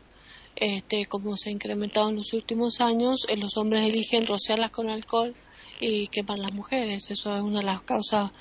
[0.58, 4.90] este, como se ha incrementado en los últimos años, eh, los hombres eligen rociarlas con
[4.90, 5.34] alcohol
[5.80, 7.10] y quemar las mujeres.
[7.10, 8.32] Eso es una de las causas,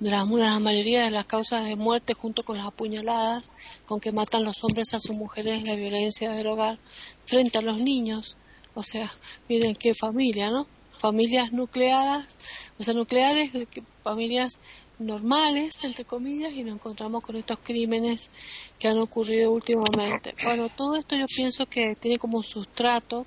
[0.00, 3.52] de la, una de las mayoría de las causas de muerte junto con las apuñaladas,
[3.86, 6.80] con que matan los hombres a sus mujeres, la violencia del hogar,
[7.26, 8.36] frente a los niños.
[8.74, 9.08] O sea,
[9.48, 10.66] miren qué familia, ¿no?
[10.98, 12.38] Familias nucleares,
[12.78, 13.50] o sea, nucleares,
[14.02, 14.60] familias
[15.02, 18.30] normales, entre comillas, y nos encontramos con estos crímenes
[18.78, 20.34] que han ocurrido últimamente.
[20.44, 23.26] Bueno, todo esto yo pienso que tiene como sustrato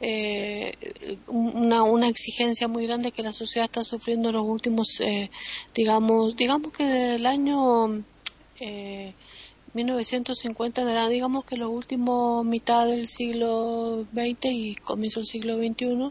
[0.00, 5.30] eh, una, una exigencia muy grande que la sociedad está sufriendo en los últimos, eh,
[5.74, 8.04] digamos, digamos que desde el año...
[8.60, 9.14] Eh,
[9.74, 16.10] 1950 digamos que los últimos mitad del siglo XX y comienzo del siglo XXI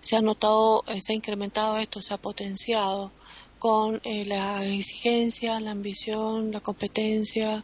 [0.00, 3.10] se ha notado, eh, se ha incrementado esto, se ha potenciado
[3.60, 7.62] con eh, la exigencia, la ambición, la competencia,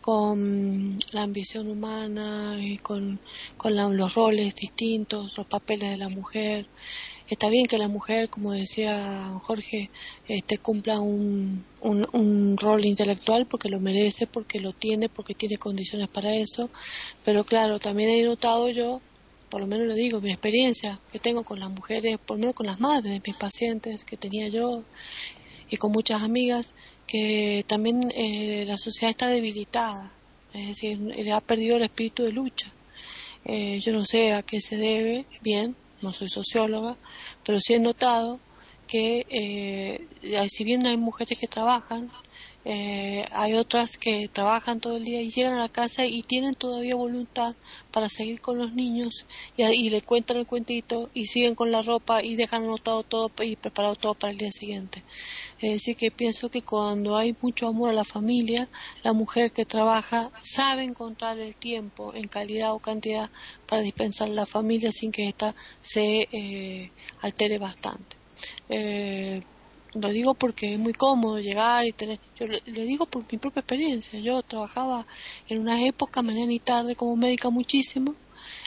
[0.00, 3.20] con la ambición humana y con,
[3.64, 6.66] los roles distintos, los papeles de la mujer.
[7.28, 9.90] Está bien que la mujer, como decía Jorge,
[10.26, 16.08] este, cumpla un, un, rol intelectual porque lo merece, porque lo tiene, porque tiene condiciones
[16.08, 16.70] para eso,
[17.24, 19.02] pero claro, también he notado yo
[19.48, 22.54] por lo menos le digo, mi experiencia que tengo con las mujeres, por lo menos
[22.54, 24.82] con las madres de mis pacientes que tenía yo
[25.68, 26.74] y con muchas amigas,
[27.06, 30.12] que también eh, la sociedad está debilitada,
[30.52, 30.98] es decir,
[31.32, 32.72] ha perdido el espíritu de lucha.
[33.44, 36.96] Eh, yo no sé a qué se debe, bien, no soy socióloga,
[37.44, 38.40] pero sí he notado
[38.88, 42.10] que eh, si bien hay mujeres que trabajan,
[42.68, 46.56] eh, hay otras que trabajan todo el día y llegan a la casa y tienen
[46.56, 47.54] todavía voluntad
[47.92, 49.24] para seguir con los niños
[49.56, 53.54] y, le cuentan el cuentito y siguen con la ropa y dejan anotado todo y
[53.54, 55.04] preparado todo para el día siguiente.
[55.60, 58.68] Es decir, que pienso que cuando hay mucho amor a la familia,
[59.04, 63.30] la mujer que trabaja sabe encontrar el tiempo en calidad o cantidad
[63.68, 68.16] para dispensar a la familia sin que ésta se eh, altere bastante.
[68.68, 69.40] Eh,
[70.00, 73.60] lo digo porque es muy cómodo llegar y tener, yo le, digo por mi propia
[73.60, 75.06] experiencia, yo trabajaba
[75.48, 78.14] en una época mañana y tarde como médica muchísimo,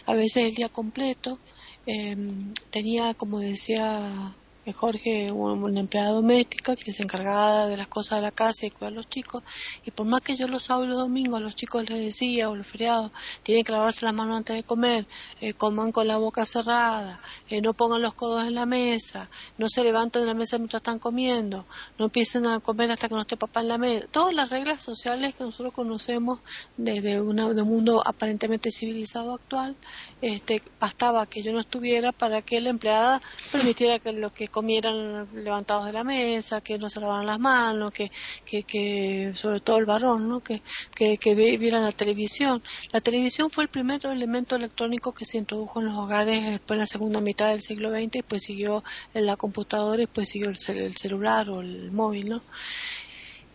[0.05, 1.39] a veces el día completo,
[1.85, 4.35] em, tenía como decía
[4.73, 8.91] Jorge, una empleada doméstica que se encargaba de las cosas de la casa y cuidar
[8.93, 9.43] a los chicos.
[9.85, 12.67] Y por más que yo los y los domingos los chicos les decía, o los
[12.67, 15.07] feriados, tienen que lavarse las manos antes de comer,
[15.41, 19.69] eh, coman con la boca cerrada, eh, no pongan los codos en la mesa, no
[19.69, 21.65] se levanten de la mesa mientras están comiendo,
[21.97, 24.07] no empiecen a comer hasta que no esté papá en la mesa.
[24.11, 26.39] Todas las reglas sociales que nosotros conocemos
[26.77, 29.75] desde un mundo aparentemente civilizado actual,
[30.21, 33.21] este, bastaba que yo no estuviera para que la empleada
[33.51, 37.91] permitiera que lo que comieran levantados de la mesa, que no se lavaran las manos,
[37.91, 38.11] que,
[38.45, 40.41] que, que sobre todo el varón, ¿no?
[40.41, 40.61] que,
[40.95, 42.61] que, que vieran la televisión.
[42.91, 46.79] La televisión fue el primer elemento electrónico que se introdujo en los hogares después en
[46.79, 50.57] la segunda mitad del siglo XX, y después siguió la computadora y después siguió el,
[50.77, 52.41] el celular o el móvil, ¿no?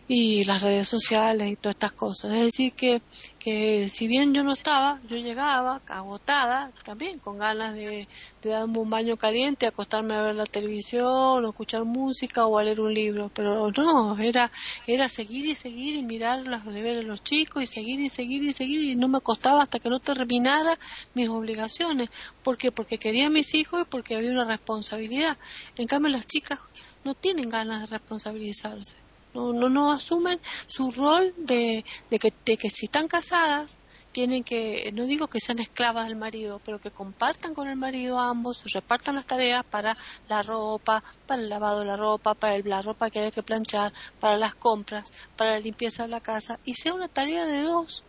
[0.07, 2.31] Y las redes sociales y todas estas cosas.
[2.33, 3.01] Es decir, que,
[3.39, 8.07] que si bien yo no estaba, yo llegaba agotada, también con ganas de,
[8.41, 12.63] de darme un baño caliente, acostarme a ver la televisión, o escuchar música o a
[12.63, 14.51] leer un libro, pero no, era,
[14.85, 18.43] era seguir y seguir y mirar los deberes de los chicos y seguir y seguir
[18.43, 20.77] y seguir y no me acostaba hasta que no terminara
[21.15, 22.09] mis obligaciones.
[22.43, 22.71] ¿Por qué?
[22.71, 25.37] Porque quería a mis hijos y porque había una responsabilidad.
[25.77, 26.59] En cambio, las chicas
[27.03, 29.04] no tienen ganas de responsabilizarse
[29.35, 33.81] no, no, no asumen su rol de, de, que, de que si están casadas
[34.13, 38.17] tienen que, no digo que sean esclavas del marido, pero que compartan con el marido
[38.17, 39.97] ambos, repartan las tareas para
[40.29, 43.91] la ropa, para el lavado de la ropa, para la ropa que hay que planchar,
[44.21, 48.05] para las compras, para la limpieza de la casa, y sea una tarea de dos,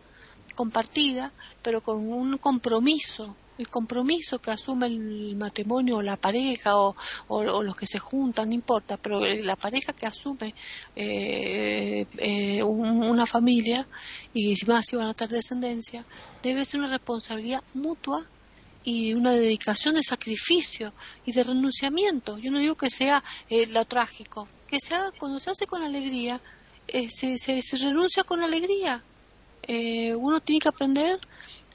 [0.55, 6.95] compartida, pero con un compromiso el compromiso que asume el matrimonio o la pareja o,
[7.63, 10.53] los que se juntan, no importa, pero la pareja que asume
[10.95, 13.87] eh, eh, una familia
[14.33, 16.05] y más si van a tener descendencia,
[16.43, 18.25] debe ser una responsabilidad mutua
[18.83, 20.93] y una dedicación de sacrificio
[21.25, 22.37] y de renunciamiento.
[22.37, 26.41] Yo no digo que sea eh, lo trágico, que sea cuando se hace con alegría,
[27.09, 29.03] se, se, se, renuncia con alegría.
[29.67, 31.19] uno tiene que aprender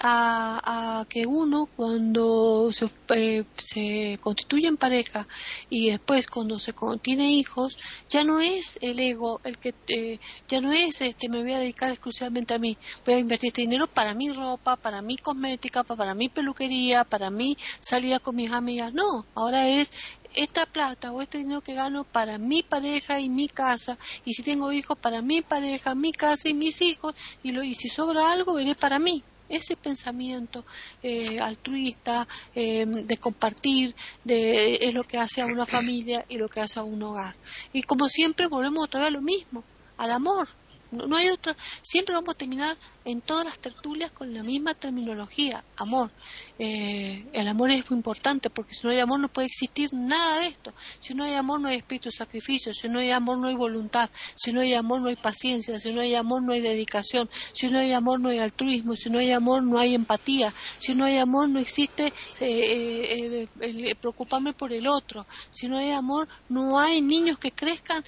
[0.00, 5.28] a, que uno cuando se, eh, se, constituye en pareja
[5.70, 10.60] y después cuando se tiene hijos ya no es el ego el que eh, ya
[10.60, 13.86] no es este me voy a dedicar exclusivamente a mí voy a invertir este dinero
[13.86, 18.92] para mi ropa para mi cosmética para mi peluquería para mi salida con mis amigas.
[18.92, 19.92] No ahora es
[20.34, 24.42] esta plata o este dinero que gano para mi pareja y mi casa y si
[24.42, 28.32] tengo hijos para mi pareja, mi casa y mis hijos y, lo, y si sobra
[28.32, 30.64] algo veré para mí ese pensamiento
[31.02, 36.48] eh, altruista eh, de compartir de, es lo que hace a una familia y lo
[36.48, 37.34] que hace a un hogar.
[37.72, 39.62] Y como siempre volvemos otra vez a lo mismo,
[39.98, 40.48] al amor.
[40.92, 41.56] No, hay otra.
[41.80, 46.10] Siempre vamos a terminar en todas las tertulias con la misma terminología, amor.
[46.58, 50.40] Eh, el amor es muy importante porque si no hay amor no puede existir nada
[50.40, 50.74] de esto.
[51.00, 53.54] Si no hay amor no hay espíritu de sacrificio, si no hay amor no hay
[53.54, 57.30] voluntad, si no hay amor no hay paciencia, si no hay amor no hay dedicación,
[57.54, 60.94] si no hay amor no hay altruismo, si no hay amor no hay empatía, si
[60.94, 66.28] no hay amor no existe eh, eh, preocuparme por el otro, si no hay amor
[66.50, 68.04] no hay niños que crezcan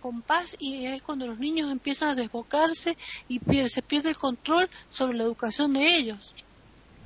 [0.00, 2.96] con paz y es cuando los niños empiezan a desbocarse
[3.28, 6.34] y se pierde el control sobre la educación de ellos.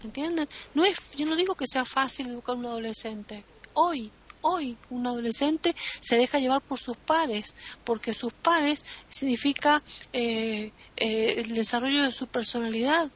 [0.03, 0.49] ¿Entienden?
[0.75, 3.45] No es, yo no digo que sea fácil educar a un adolescente.
[3.75, 4.13] Hoy,
[4.43, 7.55] hoy, un adolescente se deja llevar por sus pares,
[7.85, 13.11] porque sus pares significa eh, eh, el desarrollo de su personalidad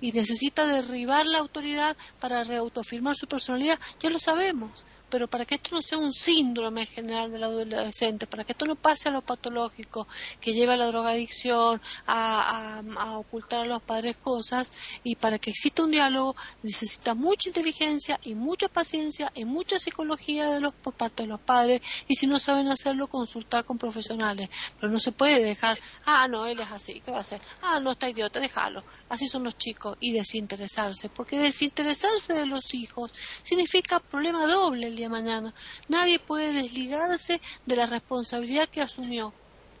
[0.00, 3.78] y necesita derribar la autoridad para reautofirmar su personalidad.
[4.00, 4.70] Ya lo sabemos
[5.10, 8.76] pero para que esto no sea un síndrome general del adolescente, para que esto no
[8.76, 10.06] pase a lo patológico,
[10.40, 12.82] que lleva a la drogadicción, a,
[13.16, 14.72] ocultar a los padres cosas,
[15.02, 20.50] y para que exista un diálogo necesita mucha inteligencia y mucha paciencia y mucha psicología
[20.50, 24.48] de los, por parte de los padres, y si no saben hacerlo, consultar con profesionales.
[24.78, 27.40] Pero no se puede dejar, ah, no, él es así, ¿qué va a hacer?
[27.62, 28.84] Ah, no, está idiota, déjalo.
[29.08, 35.10] Así son los chicos, y desinteresarse, porque desinteresarse de los hijos significa problema doble el
[35.10, 35.54] mañana.
[35.88, 39.32] Nadie puede desligarse de la responsabilidad que asumió.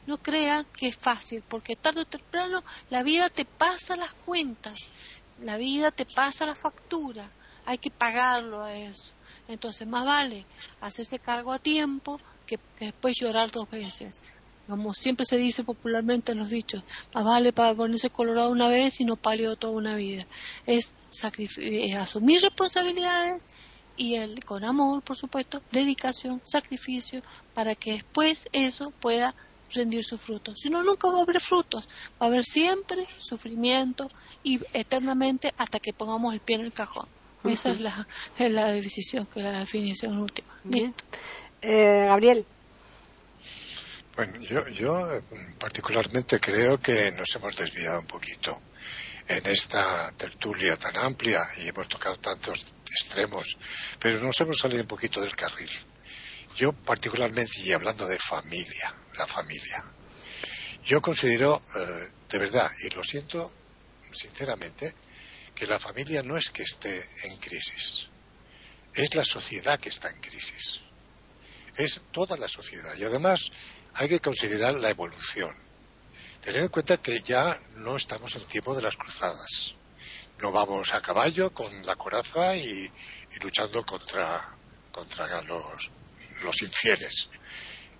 [0.06, 4.90] No crean que es fácil, porque tarde o temprano la vida te pasa las cuentas,
[5.42, 7.30] la vida te pasa la factura,
[7.66, 9.12] hay que pagarlo a eso.
[9.48, 10.46] Entonces, más vale
[10.80, 14.22] hacerse cargo a tiempo que, después llorar dos veces
[14.68, 19.00] como siempre se dice popularmente en los dichos, más vale para ponerse colorado una vez
[19.00, 20.24] y no pálido toda una vida.
[20.64, 20.94] Es,
[21.58, 23.48] es asumir responsabilidades
[24.00, 27.22] y el, con amor, por supuesto, dedicación, sacrificio,
[27.52, 29.34] para que después eso pueda
[29.74, 30.58] rendir sus frutos.
[30.58, 34.10] Si no, nunca va a haber frutos, va a haber siempre sufrimiento
[34.42, 37.06] y eternamente hasta que pongamos el pie en el cajón.
[37.44, 40.48] Esa es la, es la decisión, que la definición última.
[41.60, 42.46] Eh, Gabriel.
[44.16, 45.22] Bueno, yo, yo eh,
[45.58, 48.58] particularmente creo que nos hemos desviado un poquito
[49.28, 53.56] en esta tertulia tan amplia y hemos tocado tantos extremos,
[53.98, 55.70] pero nos hemos salido un poquito del carril.
[56.56, 59.84] Yo particularmente, y hablando de familia, la familia,
[60.84, 63.52] yo considero eh, de verdad, y lo siento
[64.12, 64.94] sinceramente,
[65.54, 68.08] que la familia no es que esté en crisis,
[68.94, 70.82] es la sociedad que está en crisis,
[71.76, 72.94] es toda la sociedad.
[72.96, 73.50] Y además
[73.94, 75.54] hay que considerar la evolución.
[76.42, 79.74] Tener en cuenta que ya no estamos en tiempo de las cruzadas.
[80.40, 82.90] No vamos a caballo con la coraza y,
[83.42, 84.56] luchando contra,
[84.90, 85.90] contra los,
[86.42, 87.28] los infieles.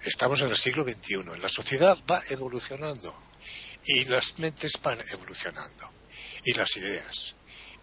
[0.02, 1.38] Estamos en el siglo XXI.
[1.38, 3.14] La sociedad va evolucionando
[3.84, 5.90] y las mentes van evolucionando
[6.44, 7.34] y las ideas.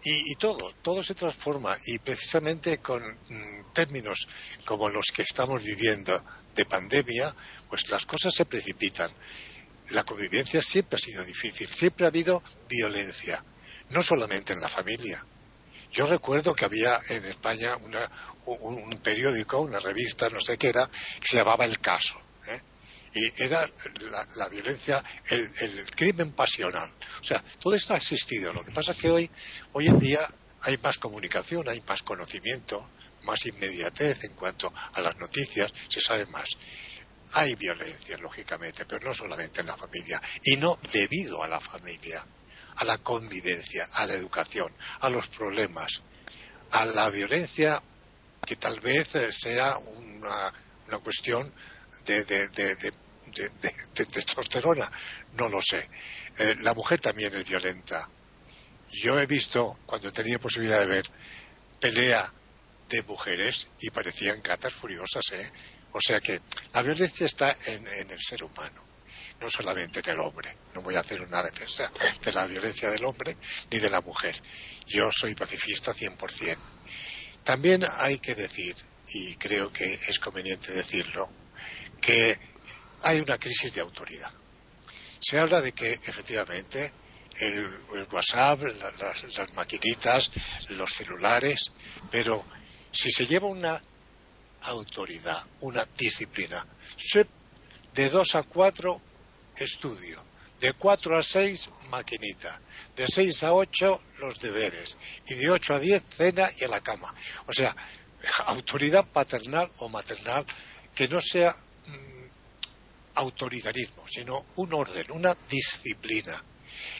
[0.02, 4.28] Y, todo, todo se transforma y precisamente con mm, términos
[4.64, 7.34] como los que estamos viviendo de pandemia,
[7.68, 9.10] pues las cosas se precipitan.
[9.90, 13.42] La convivencia siempre ha sido difícil, siempre ha habido violencia,
[13.90, 15.24] no solamente en la familia.
[15.92, 17.76] Yo recuerdo que había en España
[18.46, 22.20] un, periódico, una revista, no sé qué era, que se llamaba El Caso.
[22.46, 22.60] ¿eh?
[23.14, 23.68] Y era
[24.36, 26.90] la, violencia, el, el, crimen pasional.
[27.20, 28.52] O sea, todo esto ha existido.
[28.52, 29.30] Lo que pasa es que hoy,
[29.72, 30.20] hoy en día
[30.62, 32.88] hay más comunicación, hay más conocimiento,
[33.22, 36.48] más inmediatez en cuanto a las noticias, se sabe más.
[37.32, 42.26] Hay violencia, lógicamente, pero no solamente en la familia, y no debido a la familia,
[42.78, 46.02] a la convivencia, a la educación, a los problemas,
[46.72, 47.82] a la violencia
[48.44, 50.52] que tal vez eh, sea una,
[51.02, 51.52] cuestión
[52.06, 52.24] de,
[53.94, 54.90] testosterona,
[55.34, 55.88] no lo sé.
[56.38, 58.08] Eh, la mujer también es violenta.
[58.90, 61.04] Yo he visto, cuando tenía posibilidad de ver,
[61.78, 62.32] pelea
[62.88, 65.52] de mujeres y parecían gatas furiosas, ¿eh?
[65.92, 66.40] O sea que
[66.72, 68.82] la violencia está en, el ser humano,
[69.40, 70.56] no solamente en el hombre.
[70.74, 71.90] No voy a hacer una defensa
[72.24, 73.36] de la violencia del hombre
[73.70, 74.40] ni de la mujer.
[74.86, 76.56] Yo soy pacifista 100%.
[77.44, 78.76] También hay que decir,
[79.08, 81.30] y creo que es conveniente decirlo,
[82.00, 82.38] que
[83.02, 84.30] hay una crisis de autoridad.
[85.20, 86.92] Se habla de que efectivamente
[87.40, 90.30] el, WhatsApp, las maquinitas,
[90.70, 91.72] los celulares,
[92.10, 92.44] pero
[92.92, 93.80] si se lleva una
[94.62, 96.66] autoridad, una disciplina,
[97.94, 99.07] de 2 a 4
[99.64, 100.24] estudio,
[100.60, 102.60] de 4 a 6 maquinita,
[102.96, 104.96] de 6 a 8 los deberes
[105.26, 107.14] y de 8 a 10 cena y a la cama.
[107.46, 107.74] O sea,
[108.46, 110.44] autoridad paternal o maternal
[110.94, 111.52] que no sea
[111.86, 112.24] mm,
[113.14, 116.42] autoritarismo, sino un orden, una disciplina.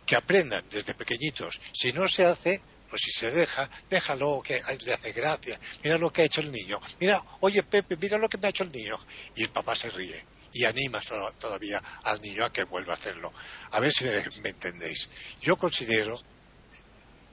[0.04, 1.60] Que aprendan desde pequeñitos.
[1.72, 5.60] Si no se hace, pues si se deja, déjalo, que le hace gracia.
[5.84, 6.80] Mira lo que ha hecho el niño.
[6.98, 8.98] Mira, oye Pepe, mira lo que me ha hecho el niño.
[9.36, 11.00] Y el papá se ríe y anima
[11.38, 13.32] todavía al niño a que vuelva a hacerlo.
[13.70, 15.08] A ver si me entendéis.
[15.40, 16.20] Yo considero,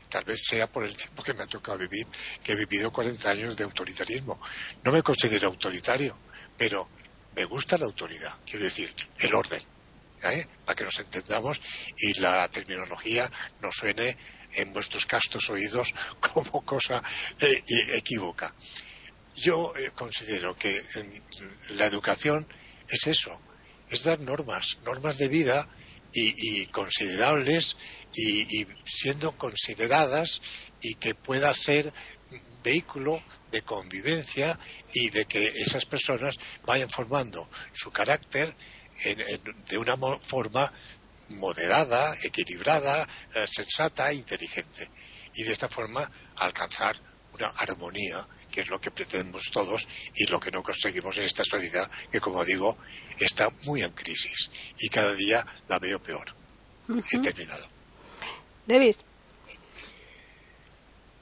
[0.10, 2.08] tal vez sea por el tiempo que me ha tocado vivir,
[2.44, 4.40] que he vivido 40 años de autoritarismo.
[4.84, 6.18] No me considero autoritario,
[6.58, 6.90] pero
[7.36, 9.62] me gusta la autoridad, quiero decir, el orden.
[10.24, 10.48] ¿eh?
[10.66, 11.62] Para que nos entendamos
[11.98, 13.30] y la terminología
[13.62, 14.18] no suene
[14.54, 15.94] en vuestros castos oídos
[16.34, 17.04] como cosa
[17.40, 17.64] eh,
[17.94, 18.54] equívoca.
[19.36, 20.82] Yo eh, considero que
[21.72, 22.48] la educación
[22.90, 23.40] es eso,
[23.90, 25.68] es dar normas, normas de vida
[26.12, 27.76] y, considerables
[28.14, 30.42] y, siendo consideradas
[30.82, 31.94] y que pueda ser
[32.64, 34.58] vehículo de convivencia
[34.94, 38.56] y de que esas personas vayan formando su carácter
[39.68, 40.72] de una forma
[41.30, 44.90] moderada, equilibrada, eh, sensata e inteligente.
[45.36, 46.96] Y de esta forma alcanzar
[47.34, 49.86] una armonía, que es lo que pretendemos todos
[50.16, 52.78] y lo que no conseguimos en esta sociedad, que como digo,
[53.20, 56.28] está muy en crisis y cada día la veo peor.
[57.12, 57.66] He terminado.
[58.66, 58.96] David.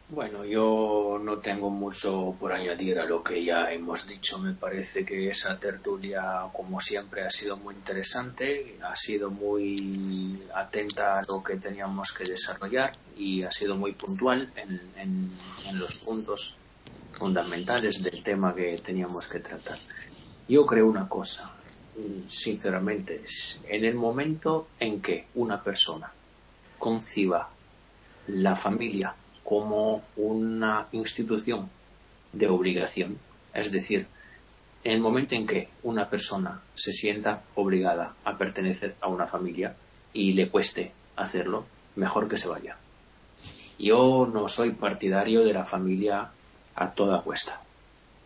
[0.10, 4.38] Bueno, yo no tengo mucho por añadir a lo que ya hemos dicho.
[4.38, 11.14] Me parece que esa tertulia, como siempre, ha sido muy interesante, ha sido muy atenta
[11.14, 15.32] a lo que teníamos que desarrollar y ha sido muy puntual en,
[15.80, 16.58] los puntos
[17.14, 19.78] fundamentales del tema que teníamos que tratar.
[20.48, 21.52] Yo creo una cosa,
[22.28, 23.24] sinceramente,
[23.68, 26.12] en el momento en que una persona
[26.80, 27.50] conciba
[28.28, 31.70] la familia como una institución
[32.32, 33.18] de obligación.
[33.54, 34.08] Es decir,
[34.84, 39.76] en el momento en que una persona se sienta obligada a pertenecer a una familia
[40.12, 41.66] y le cueste hacerlo,
[41.96, 42.78] mejor que se vaya.
[43.80, 46.32] Yo no soy partidario de la familia
[46.76, 47.62] a toda cuesta.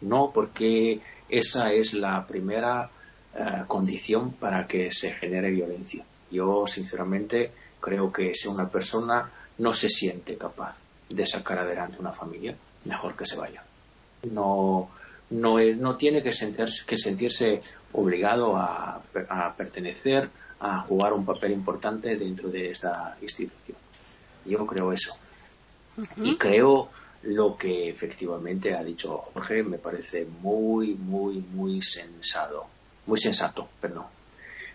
[0.02, 2.90] No, porque esa es la primera
[3.36, 6.06] eh, condición para que se genere violencia.
[6.32, 10.78] Yo, sinceramente, creo que si una persona no se siente capaz
[11.10, 13.64] de sacar adelante una familia, mejor que se vaya.
[14.32, 14.90] No,
[15.30, 17.62] no, no tiene que sentirse, que sentirse
[17.94, 19.02] obligado a,
[19.56, 23.78] pertenecer, a jugar un papel importante dentro de esta institución.
[24.46, 25.16] Yo creo eso.
[26.18, 26.90] Y creo
[27.24, 32.68] lo que efectivamente ha dicho Jorge me parece muy, muy, muy sensato.
[33.06, 34.06] Muy sensato, perdón.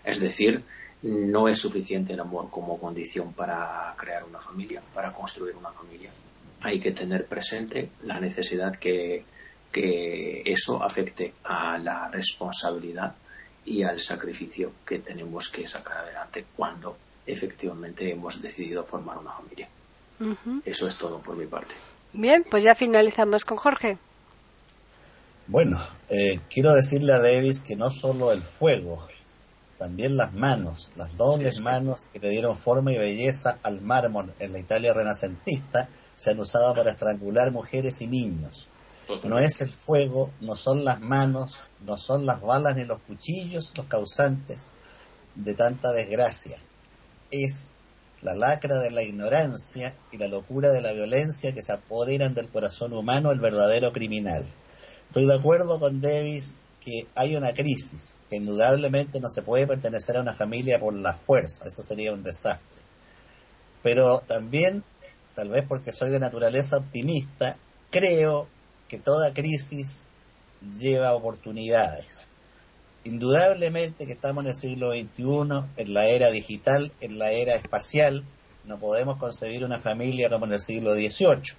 [0.03, 0.63] Es decir,
[1.03, 6.11] no es suficiente el amor como condición para crear una familia, para construir una familia.
[6.61, 9.25] Hay que tener presente la necesidad que,
[9.71, 13.15] que eso afecte a la responsabilidad
[13.65, 19.69] y al sacrificio que tenemos que sacar adelante cuando efectivamente hemos decidido formar una familia.
[20.63, 21.75] Eso es todo por mi parte.
[22.13, 23.97] Bien, pues ya finalizamos con Jorge.
[25.47, 29.07] Bueno, eh, quiero decirle a Davis que no solo el fuego,
[29.77, 34.53] también las manos, las dobles manos que le dieron forma y belleza al mármol en
[34.53, 38.67] la Italia renacentista, se han usado para estrangular mujeres y niños.
[39.23, 43.73] No es el fuego, no son las manos, no son las balas ni los cuchillos
[43.75, 44.67] los causantes
[45.35, 46.57] de tanta desgracia.
[47.31, 47.69] Es
[48.23, 52.49] la lacra de la ignorancia y la locura de la violencia que se apoderan del
[52.49, 54.45] corazón humano el verdadero criminal.
[55.07, 60.17] Estoy de acuerdo con Davis que hay una crisis, que indudablemente no se puede pertenecer
[60.17, 62.81] a una familia por la fuerza, eso sería un desastre.
[63.81, 64.83] Pero también,
[65.35, 67.57] tal vez porque soy de naturaleza optimista,
[67.89, 68.47] creo
[68.87, 70.07] que toda crisis
[70.79, 72.29] lleva oportunidades.
[73.05, 78.23] Indudablemente que estamos en el siglo XXI, en la era digital, en la era espacial,
[78.65, 81.57] no podemos concebir una familia como en el siglo XVIII.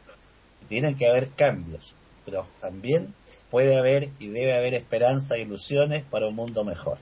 [0.69, 3.15] Tienen que haber cambios, pero también
[3.51, 6.99] puede haber y debe haber esperanza e ilusiones para un mundo mejor.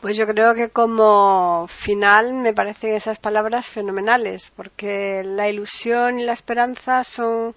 [0.00, 6.24] Pues yo creo que como final me parecen esas palabras fenomenales, porque la ilusión y
[6.24, 7.54] la esperanza son